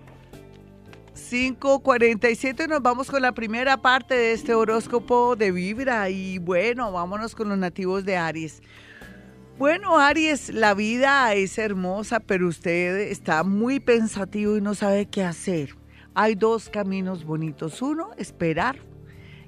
5.47 1.16 2.68
nos 2.68 2.80
vamos 2.80 3.10
con 3.10 3.22
la 3.22 3.32
primera 3.32 3.76
parte 3.76 4.14
de 4.14 4.32
este 4.34 4.54
horóscopo 4.54 5.34
de 5.34 5.50
Vibra 5.50 6.08
y 6.08 6.38
bueno, 6.38 6.92
vámonos 6.92 7.34
con 7.34 7.48
los 7.48 7.58
nativos 7.58 8.04
de 8.04 8.18
Aries. 8.18 8.62
Bueno, 9.58 9.98
Aries, 9.98 10.50
la 10.50 10.74
vida 10.74 11.34
es 11.34 11.58
hermosa, 11.58 12.20
pero 12.20 12.46
usted 12.46 12.98
está 13.10 13.42
muy 13.42 13.80
pensativo 13.80 14.56
y 14.56 14.60
no 14.60 14.76
sabe 14.76 15.06
qué 15.06 15.24
hacer. 15.24 15.77
Hay 16.20 16.34
dos 16.34 16.68
caminos 16.68 17.24
bonitos. 17.24 17.80
Uno, 17.80 18.10
esperar 18.16 18.80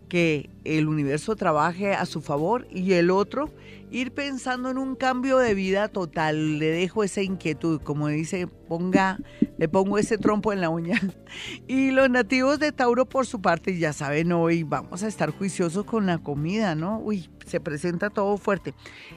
que 0.08 0.50
el 0.62 0.86
universo 0.86 1.34
trabaje 1.34 1.94
a 1.94 2.06
su 2.06 2.20
favor 2.20 2.68
y 2.70 2.92
el 2.92 3.10
otro, 3.10 3.50
ir 3.90 4.12
pensando 4.12 4.70
en 4.70 4.78
un 4.78 4.94
cambio 4.94 5.38
de 5.38 5.54
vida 5.54 5.88
total. 5.88 6.60
Le 6.60 6.66
dejo 6.70 7.02
esa 7.02 7.22
inquietud, 7.22 7.80
como 7.80 8.06
dice, 8.06 8.46
ponga, 8.46 9.18
le 9.58 9.68
pongo 9.68 9.98
ese 9.98 10.16
trompo 10.16 10.52
en 10.52 10.60
la 10.60 10.68
uña. 10.70 11.00
Y 11.66 11.90
los 11.92 12.08
nativos 12.10 12.58
de 12.60 12.70
Tauro, 12.72 13.04
por 13.06 13.26
su 13.26 13.40
parte, 13.40 13.76
ya 13.78 13.92
saben, 13.92 14.30
hoy 14.32 14.62
vamos 14.64 15.02
a 15.04 15.08
estar 15.08 15.30
juiciosos 15.30 15.84
con 15.84 16.06
la 16.06 16.18
comida, 16.18 16.74
¿no? 16.76 16.98
Uy, 17.00 17.28
se 17.46 17.60
presenta 17.60 18.10
todo 18.10 18.36
fuerte. 18.36 18.74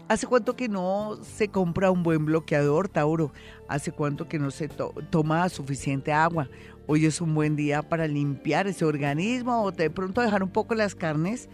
¿Hace 0.07 0.25
cuánto 0.27 0.55
que 0.55 0.69
no 0.69 1.17
se 1.23 1.47
compra 1.49 1.89
un 1.91 2.01
buen 2.03 2.25
bloqueador, 2.25 2.87
Tauro? 2.87 3.31
¿Hace 3.67 3.91
cuánto 3.91 4.27
que 4.27 4.37
no 4.37 4.51
se 4.51 4.67
to- 4.69 4.93
toma 5.09 5.49
suficiente 5.49 6.11
agua? 6.13 6.47
Hoy 6.85 7.05
es 7.05 7.21
un 7.21 7.33
buen 7.33 7.55
día 7.55 7.81
para 7.81 8.07
limpiar 8.07 8.67
ese 8.67 8.83
organismo 8.83 9.63
o 9.63 9.71
de 9.71 9.89
pronto 9.89 10.21
dejar 10.21 10.43
un 10.43 10.49
poco 10.49 10.75
las 10.75 10.95
carnes 10.95 11.47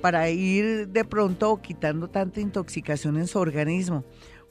para 0.00 0.30
ir 0.30 0.88
de 0.88 1.04
pronto 1.04 1.60
quitando 1.60 2.08
tanta 2.08 2.40
intoxicación 2.40 3.16
en 3.16 3.26
su 3.26 3.38
organismo. 3.38 4.04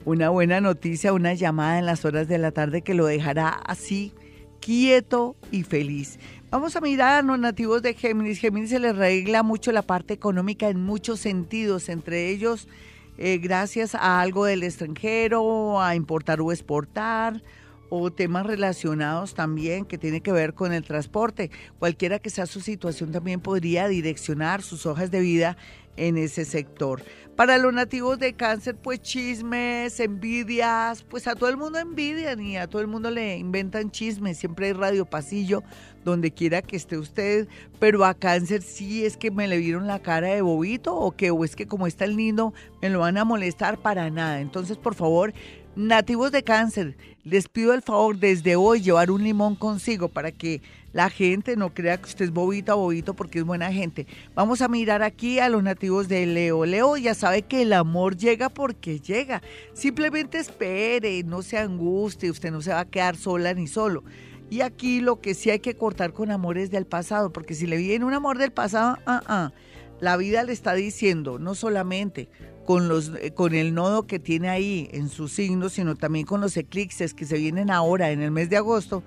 Una 0.04 0.28
buena 0.28 0.60
noticia, 0.60 1.12
una 1.12 1.34
llamada 1.34 1.78
en 1.78 1.86
las 1.86 2.04
horas 2.04 2.28
de 2.28 2.38
la 2.38 2.52
tarde 2.52 2.82
que 2.82 2.94
lo 2.94 3.06
dejará 3.06 3.48
así 3.48 4.12
quieto 4.60 5.36
y 5.50 5.62
feliz. 5.62 6.18
Vamos 6.50 6.76
a 6.76 6.80
mirar 6.80 7.20
a 7.20 7.22
los 7.22 7.38
nativos 7.38 7.80
de 7.80 7.94
Géminis. 7.94 8.38
Géminis 8.38 8.70
se 8.70 8.78
les 8.78 8.94
regla 8.94 9.42
mucho 9.42 9.72
la 9.72 9.82
parte 9.82 10.12
económica 10.12 10.68
en 10.68 10.82
muchos 10.82 11.20
sentidos, 11.20 11.88
entre 11.88 12.28
ellos 12.28 12.68
eh, 13.16 13.38
gracias 13.38 13.94
a 13.94 14.20
algo 14.20 14.44
del 14.44 14.62
extranjero, 14.62 15.80
a 15.80 15.94
importar 15.94 16.40
o 16.40 16.52
exportar, 16.52 17.42
o 17.90 18.10
temas 18.10 18.46
relacionados 18.46 19.34
también 19.34 19.84
que 19.84 19.98
tiene 19.98 20.22
que 20.22 20.32
ver 20.32 20.54
con 20.54 20.72
el 20.72 20.84
transporte. 20.84 21.50
Cualquiera 21.78 22.18
que 22.18 22.30
sea 22.30 22.46
su 22.46 22.60
situación 22.60 23.12
también 23.12 23.40
podría 23.40 23.88
direccionar 23.88 24.62
sus 24.62 24.86
hojas 24.86 25.10
de 25.10 25.20
vida 25.20 25.56
en 25.96 26.16
ese 26.16 26.44
sector. 26.44 27.02
Para 27.36 27.56
los 27.58 27.72
nativos 27.72 28.18
de 28.18 28.34
cáncer, 28.34 28.76
pues 28.76 29.00
chismes, 29.00 29.98
envidias, 29.98 31.02
pues 31.02 31.26
a 31.26 31.34
todo 31.34 31.48
el 31.48 31.56
mundo 31.56 31.78
envidian 31.78 32.40
y 32.40 32.58
a 32.58 32.66
todo 32.66 32.82
el 32.82 32.86
mundo 32.86 33.10
le 33.10 33.38
inventan 33.38 33.90
chismes. 33.90 34.38
Siempre 34.38 34.66
hay 34.66 34.72
radio 34.72 35.06
pasillo 35.06 35.62
donde 36.04 36.32
quiera 36.32 36.60
que 36.60 36.76
esté 36.76 36.98
usted, 36.98 37.48
pero 37.78 38.04
a 38.04 38.14
cáncer 38.14 38.62
sí 38.62 39.04
es 39.04 39.16
que 39.16 39.30
me 39.30 39.48
le 39.48 39.58
vieron 39.58 39.86
la 39.86 40.00
cara 40.00 40.28
de 40.28 40.42
bobito 40.42 40.94
o 40.94 41.12
que 41.12 41.30
o 41.30 41.44
es 41.44 41.56
que 41.56 41.66
como 41.66 41.86
está 41.86 42.04
el 42.04 42.16
niño 42.16 42.52
me 42.82 42.90
lo 42.90 43.00
van 43.00 43.16
a 43.16 43.24
molestar 43.24 43.78
para 43.78 44.10
nada. 44.10 44.40
Entonces, 44.40 44.76
por 44.76 44.94
favor, 44.94 45.32
nativos 45.76 46.32
de 46.32 46.42
cáncer, 46.42 46.96
les 47.24 47.48
pido 47.48 47.74
el 47.74 47.82
favor 47.82 48.18
desde 48.18 48.56
hoy 48.56 48.80
llevar 48.80 49.10
un 49.10 49.22
limón 49.22 49.54
consigo 49.54 50.08
para 50.08 50.32
que 50.32 50.62
la 50.92 51.08
gente 51.08 51.56
no 51.56 51.72
crea 51.72 51.98
que 51.98 52.08
usted 52.08 52.24
es 52.24 52.32
bobito 52.32 52.72
a 52.72 52.74
bobito 52.74 53.14
porque 53.14 53.38
es 53.38 53.44
buena 53.44 53.72
gente. 53.72 54.06
Vamos 54.34 54.60
a 54.60 54.68
mirar 54.68 55.02
aquí 55.02 55.38
a 55.38 55.48
los 55.48 55.62
nativos 55.62 56.08
de 56.08 56.26
Leo. 56.26 56.64
Leo 56.64 56.96
ya 56.96 57.14
sabe 57.14 57.42
que 57.42 57.62
el 57.62 57.72
amor 57.72 58.16
llega 58.16 58.48
porque 58.48 58.98
llega. 58.98 59.42
Simplemente 59.72 60.38
espere, 60.38 61.22
no 61.22 61.42
se 61.42 61.58
angustie, 61.58 62.30
usted 62.30 62.50
no 62.50 62.62
se 62.62 62.72
va 62.72 62.80
a 62.80 62.90
quedar 62.90 63.16
sola 63.16 63.54
ni 63.54 63.66
solo. 63.66 64.02
Y 64.50 64.62
aquí 64.62 65.00
lo 65.00 65.20
que 65.20 65.34
sí 65.34 65.50
hay 65.50 65.60
que 65.60 65.76
cortar 65.76 66.12
con 66.12 66.32
amores 66.32 66.72
del 66.72 66.84
pasado, 66.84 67.32
porque 67.32 67.54
si 67.54 67.68
le 67.68 67.76
viene 67.76 68.04
un 68.04 68.14
amor 68.14 68.36
del 68.36 68.50
pasado, 68.50 68.98
ah, 69.06 69.22
ah, 69.26 69.52
la 70.00 70.16
vida 70.16 70.42
le 70.42 70.52
está 70.52 70.74
diciendo, 70.74 71.38
no 71.38 71.54
solamente 71.54 72.28
con, 72.70 72.86
los, 72.86 73.10
eh, 73.20 73.32
con 73.32 73.52
el 73.52 73.74
nodo 73.74 74.06
que 74.06 74.20
tiene 74.20 74.48
ahí 74.48 74.88
en 74.92 75.08
su 75.08 75.26
signo, 75.26 75.70
sino 75.70 75.96
también 75.96 76.24
con 76.24 76.40
los 76.40 76.56
eclipses 76.56 77.14
que 77.14 77.26
se 77.26 77.36
vienen 77.36 77.68
ahora 77.68 78.12
en 78.12 78.22
el 78.22 78.30
mes 78.30 78.48
de 78.48 78.58
agosto, 78.58 79.02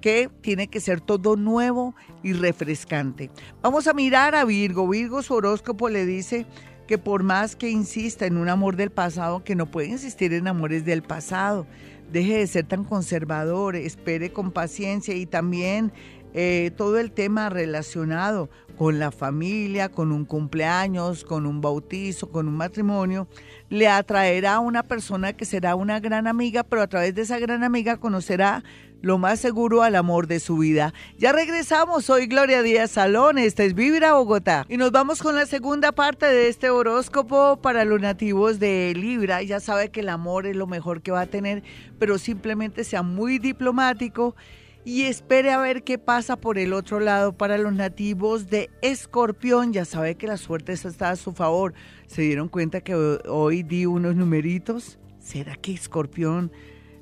que 0.00 0.30
tiene 0.40 0.68
que 0.68 0.80
ser 0.80 1.02
todo 1.02 1.36
nuevo 1.36 1.94
y 2.22 2.32
refrescante. 2.32 3.28
Vamos 3.60 3.86
a 3.86 3.92
mirar 3.92 4.34
a 4.34 4.46
Virgo. 4.46 4.88
Virgo 4.88 5.22
su 5.22 5.34
horóscopo 5.34 5.90
le 5.90 6.06
dice 6.06 6.46
que 6.88 6.96
por 6.96 7.22
más 7.22 7.54
que 7.54 7.68
insista 7.68 8.24
en 8.24 8.38
un 8.38 8.48
amor 8.48 8.76
del 8.76 8.88
pasado, 8.88 9.44
que 9.44 9.56
no 9.56 9.70
puede 9.70 9.88
insistir 9.88 10.32
en 10.32 10.48
amores 10.48 10.86
del 10.86 11.02
pasado. 11.02 11.66
Deje 12.10 12.38
de 12.38 12.46
ser 12.46 12.64
tan 12.64 12.82
conservador, 12.82 13.76
espere 13.76 14.32
con 14.32 14.52
paciencia 14.52 15.14
y 15.14 15.26
también 15.26 15.92
eh, 16.34 16.70
todo 16.76 16.98
el 16.98 17.12
tema 17.12 17.48
relacionado 17.50 18.48
con 18.76 18.98
la 18.98 19.12
familia, 19.12 19.90
con 19.90 20.12
un 20.12 20.24
cumpleaños, 20.24 21.24
con 21.24 21.46
un 21.46 21.60
bautizo, 21.60 22.30
con 22.30 22.48
un 22.48 22.56
matrimonio, 22.56 23.28
le 23.68 23.88
atraerá 23.88 24.54
a 24.54 24.60
una 24.60 24.82
persona 24.82 25.34
que 25.34 25.44
será 25.44 25.74
una 25.74 26.00
gran 26.00 26.26
amiga, 26.26 26.62
pero 26.62 26.82
a 26.82 26.86
través 26.86 27.14
de 27.14 27.22
esa 27.22 27.38
gran 27.38 27.64
amiga 27.64 27.98
conocerá 27.98 28.62
lo 29.02 29.18
más 29.18 29.40
seguro 29.40 29.82
al 29.82 29.96
amor 29.96 30.26
de 30.28 30.40
su 30.40 30.58
vida. 30.58 30.94
Ya 31.18 31.32
regresamos, 31.32 32.04
soy 32.04 32.26
Gloria 32.26 32.62
Díaz 32.62 32.92
Salón, 32.92 33.36
esta 33.36 33.64
es 33.64 33.74
Vibra 33.74 34.14
Bogotá. 34.14 34.64
Y 34.68 34.76
nos 34.76 34.92
vamos 34.92 35.22
con 35.22 35.34
la 35.34 35.44
segunda 35.44 35.92
parte 35.92 36.26
de 36.26 36.48
este 36.48 36.70
horóscopo 36.70 37.58
para 37.60 37.84
los 37.84 38.00
nativos 38.00 38.60
de 38.60 38.94
Libra. 38.96 39.42
Ya 39.42 39.58
sabe 39.58 39.90
que 39.90 40.00
el 40.00 40.08
amor 40.08 40.46
es 40.46 40.54
lo 40.54 40.68
mejor 40.68 41.02
que 41.02 41.10
va 41.10 41.22
a 41.22 41.26
tener, 41.26 41.64
pero 41.98 42.16
simplemente 42.16 42.84
sea 42.84 43.02
muy 43.02 43.38
diplomático 43.38 44.36
y 44.84 45.02
espere 45.02 45.52
a 45.52 45.58
ver 45.58 45.84
qué 45.84 45.98
pasa 45.98 46.36
por 46.36 46.58
el 46.58 46.72
otro 46.72 46.98
lado 46.98 47.32
para 47.32 47.56
los 47.58 47.72
nativos 47.72 48.48
de 48.48 48.70
Escorpión. 48.82 49.72
Ya 49.72 49.84
sabe 49.84 50.16
que 50.16 50.26
la 50.26 50.36
suerte 50.36 50.72
está 50.72 51.10
a 51.10 51.16
su 51.16 51.32
favor. 51.32 51.72
¿Se 52.06 52.22
dieron 52.22 52.48
cuenta 52.48 52.80
que 52.80 52.94
hoy 52.94 53.62
di 53.62 53.86
unos 53.86 54.16
numeritos? 54.16 54.98
¿Será 55.20 55.54
que 55.54 55.72
Escorpión 55.72 56.50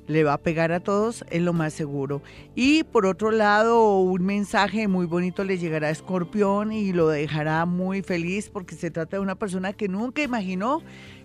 le 0.07 0.23
va 0.23 0.33
a 0.33 0.37
pegar 0.37 0.71
a 0.71 0.79
todos? 0.79 1.25
Es 1.31 1.41
lo 1.41 1.53
más 1.53 1.73
seguro. 1.73 2.21
Y 2.53 2.83
por 2.83 3.07
otro 3.07 3.31
lado, 3.31 3.97
un 3.97 4.25
mensaje 4.25 4.87
muy 4.87 5.07
bonito 5.07 5.43
le 5.43 5.57
llegará 5.57 5.87
a 5.87 5.91
Escorpión 5.91 6.71
y 6.71 6.93
lo 6.93 7.07
dejará 7.07 7.65
muy 7.65 8.03
feliz 8.03 8.49
porque 8.49 8.75
se 8.75 8.91
trata 8.91 9.17
de 9.17 9.23
una 9.23 9.35
persona 9.35 9.73
que 9.73 9.87
nunca 9.87 10.21
imaginó 10.21 10.83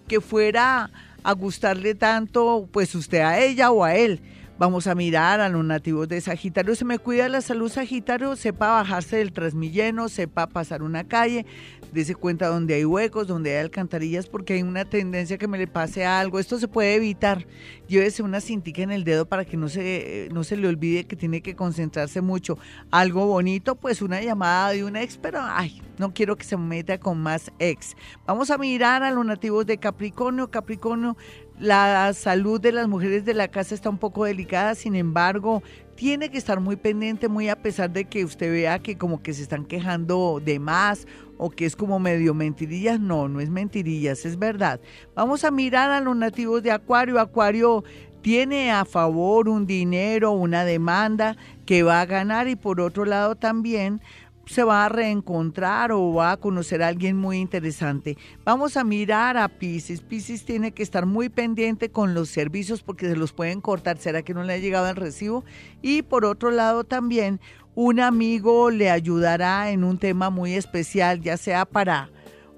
que 0.08 0.22
fuera 0.22 0.90
a 1.22 1.32
gustarle 1.32 1.94
tanto, 1.94 2.68
pues 2.70 2.94
usted 2.94 3.18
a 3.18 3.40
ella 3.40 3.72
o 3.72 3.84
a 3.84 3.96
él 3.96 4.22
Vamos 4.58 4.86
a 4.86 4.94
mirar 4.94 5.40
a 5.40 5.50
los 5.50 5.62
nativos 5.62 6.08
de 6.08 6.18
Sagitario. 6.18 6.74
Se 6.74 6.86
me 6.86 6.98
cuida 6.98 7.28
la 7.28 7.42
salud 7.42 7.70
Sagitario, 7.70 8.36
sepa 8.36 8.68
bajarse 8.68 9.18
del 9.18 9.30
transmilleno, 9.30 10.08
sepa 10.08 10.46
pasar 10.46 10.82
una 10.82 11.04
calle, 11.04 11.44
dése 11.92 12.14
cuenta 12.14 12.46
donde 12.46 12.72
hay 12.72 12.86
huecos, 12.86 13.26
donde 13.26 13.50
hay 13.50 13.62
alcantarillas, 13.62 14.26
porque 14.28 14.54
hay 14.54 14.62
una 14.62 14.86
tendencia 14.86 15.36
que 15.36 15.46
me 15.46 15.58
le 15.58 15.66
pase 15.66 16.06
algo. 16.06 16.38
Esto 16.38 16.58
se 16.58 16.68
puede 16.68 16.94
evitar. 16.94 17.46
Llévese 17.86 18.22
una 18.22 18.40
cintica 18.40 18.80
en 18.80 18.92
el 18.92 19.04
dedo 19.04 19.26
para 19.26 19.44
que 19.44 19.58
no 19.58 19.68
se, 19.68 20.30
no 20.32 20.42
se 20.42 20.56
le 20.56 20.68
olvide 20.68 21.04
que 21.04 21.16
tiene 21.16 21.42
que 21.42 21.54
concentrarse 21.54 22.22
mucho. 22.22 22.56
Algo 22.90 23.26
bonito, 23.26 23.74
pues 23.74 24.00
una 24.00 24.22
llamada 24.22 24.70
de 24.70 24.84
un 24.84 24.96
ex, 24.96 25.18
pero 25.18 25.38
ay, 25.42 25.82
no 25.98 26.14
quiero 26.14 26.36
que 26.36 26.44
se 26.44 26.56
meta 26.56 26.98
con 26.98 27.18
más 27.18 27.52
ex. 27.58 27.94
Vamos 28.26 28.50
a 28.50 28.56
mirar 28.56 29.02
a 29.02 29.10
los 29.10 29.26
nativos 29.26 29.66
de 29.66 29.76
Capricornio. 29.76 30.50
Capricornio 30.50 31.18
la 31.58 32.12
salud 32.12 32.60
de 32.60 32.72
las 32.72 32.88
mujeres 32.88 33.24
de 33.24 33.34
la 33.34 33.48
casa 33.48 33.74
está 33.74 33.88
un 33.88 33.98
poco 33.98 34.24
delicada, 34.24 34.74
sin 34.74 34.94
embargo, 34.94 35.62
tiene 35.94 36.30
que 36.30 36.38
estar 36.38 36.60
muy 36.60 36.76
pendiente, 36.76 37.28
muy 37.28 37.48
a 37.48 37.56
pesar 37.56 37.90
de 37.90 38.04
que 38.04 38.24
usted 38.24 38.52
vea 38.52 38.78
que 38.78 38.98
como 38.98 39.22
que 39.22 39.32
se 39.32 39.42
están 39.42 39.64
quejando 39.64 40.40
de 40.44 40.58
más 40.58 41.06
o 41.38 41.50
que 41.50 41.64
es 41.64 41.74
como 41.74 41.98
medio 41.98 42.34
mentirillas. 42.34 43.00
No, 43.00 43.28
no 43.28 43.40
es 43.40 43.48
mentirillas, 43.48 44.26
es 44.26 44.38
verdad. 44.38 44.80
Vamos 45.14 45.44
a 45.44 45.50
mirar 45.50 45.90
a 45.90 46.00
los 46.00 46.14
nativos 46.14 46.62
de 46.62 46.70
Acuario. 46.70 47.18
Acuario 47.18 47.82
tiene 48.20 48.70
a 48.72 48.84
favor 48.84 49.48
un 49.48 49.66
dinero, 49.66 50.32
una 50.32 50.64
demanda 50.64 51.36
que 51.64 51.82
va 51.82 52.00
a 52.00 52.06
ganar 52.06 52.48
y 52.48 52.56
por 52.56 52.80
otro 52.80 53.04
lado 53.04 53.36
también 53.36 54.00
se 54.46 54.62
va 54.62 54.84
a 54.84 54.88
reencontrar 54.88 55.92
o 55.92 56.14
va 56.14 56.32
a 56.32 56.36
conocer 56.36 56.82
a 56.82 56.88
alguien 56.88 57.16
muy 57.16 57.38
interesante. 57.38 58.16
Vamos 58.44 58.76
a 58.76 58.84
mirar 58.84 59.36
a 59.36 59.48
Pisces. 59.48 60.00
Pisces 60.00 60.44
tiene 60.44 60.72
que 60.72 60.82
estar 60.82 61.04
muy 61.04 61.28
pendiente 61.28 61.90
con 61.90 62.14
los 62.14 62.28
servicios 62.28 62.82
porque 62.82 63.08
se 63.08 63.16
los 63.16 63.32
pueden 63.32 63.60
cortar. 63.60 63.98
¿Será 63.98 64.22
que 64.22 64.34
no 64.34 64.44
le 64.44 64.54
ha 64.54 64.58
llegado 64.58 64.88
el 64.88 64.96
recibo? 64.96 65.44
Y 65.82 66.02
por 66.02 66.24
otro 66.24 66.50
lado 66.50 66.84
también 66.84 67.40
un 67.74 68.00
amigo 68.00 68.70
le 68.70 68.88
ayudará 68.88 69.70
en 69.70 69.84
un 69.84 69.98
tema 69.98 70.30
muy 70.30 70.54
especial, 70.54 71.20
ya 71.20 71.36
sea 71.36 71.66
para 71.66 72.10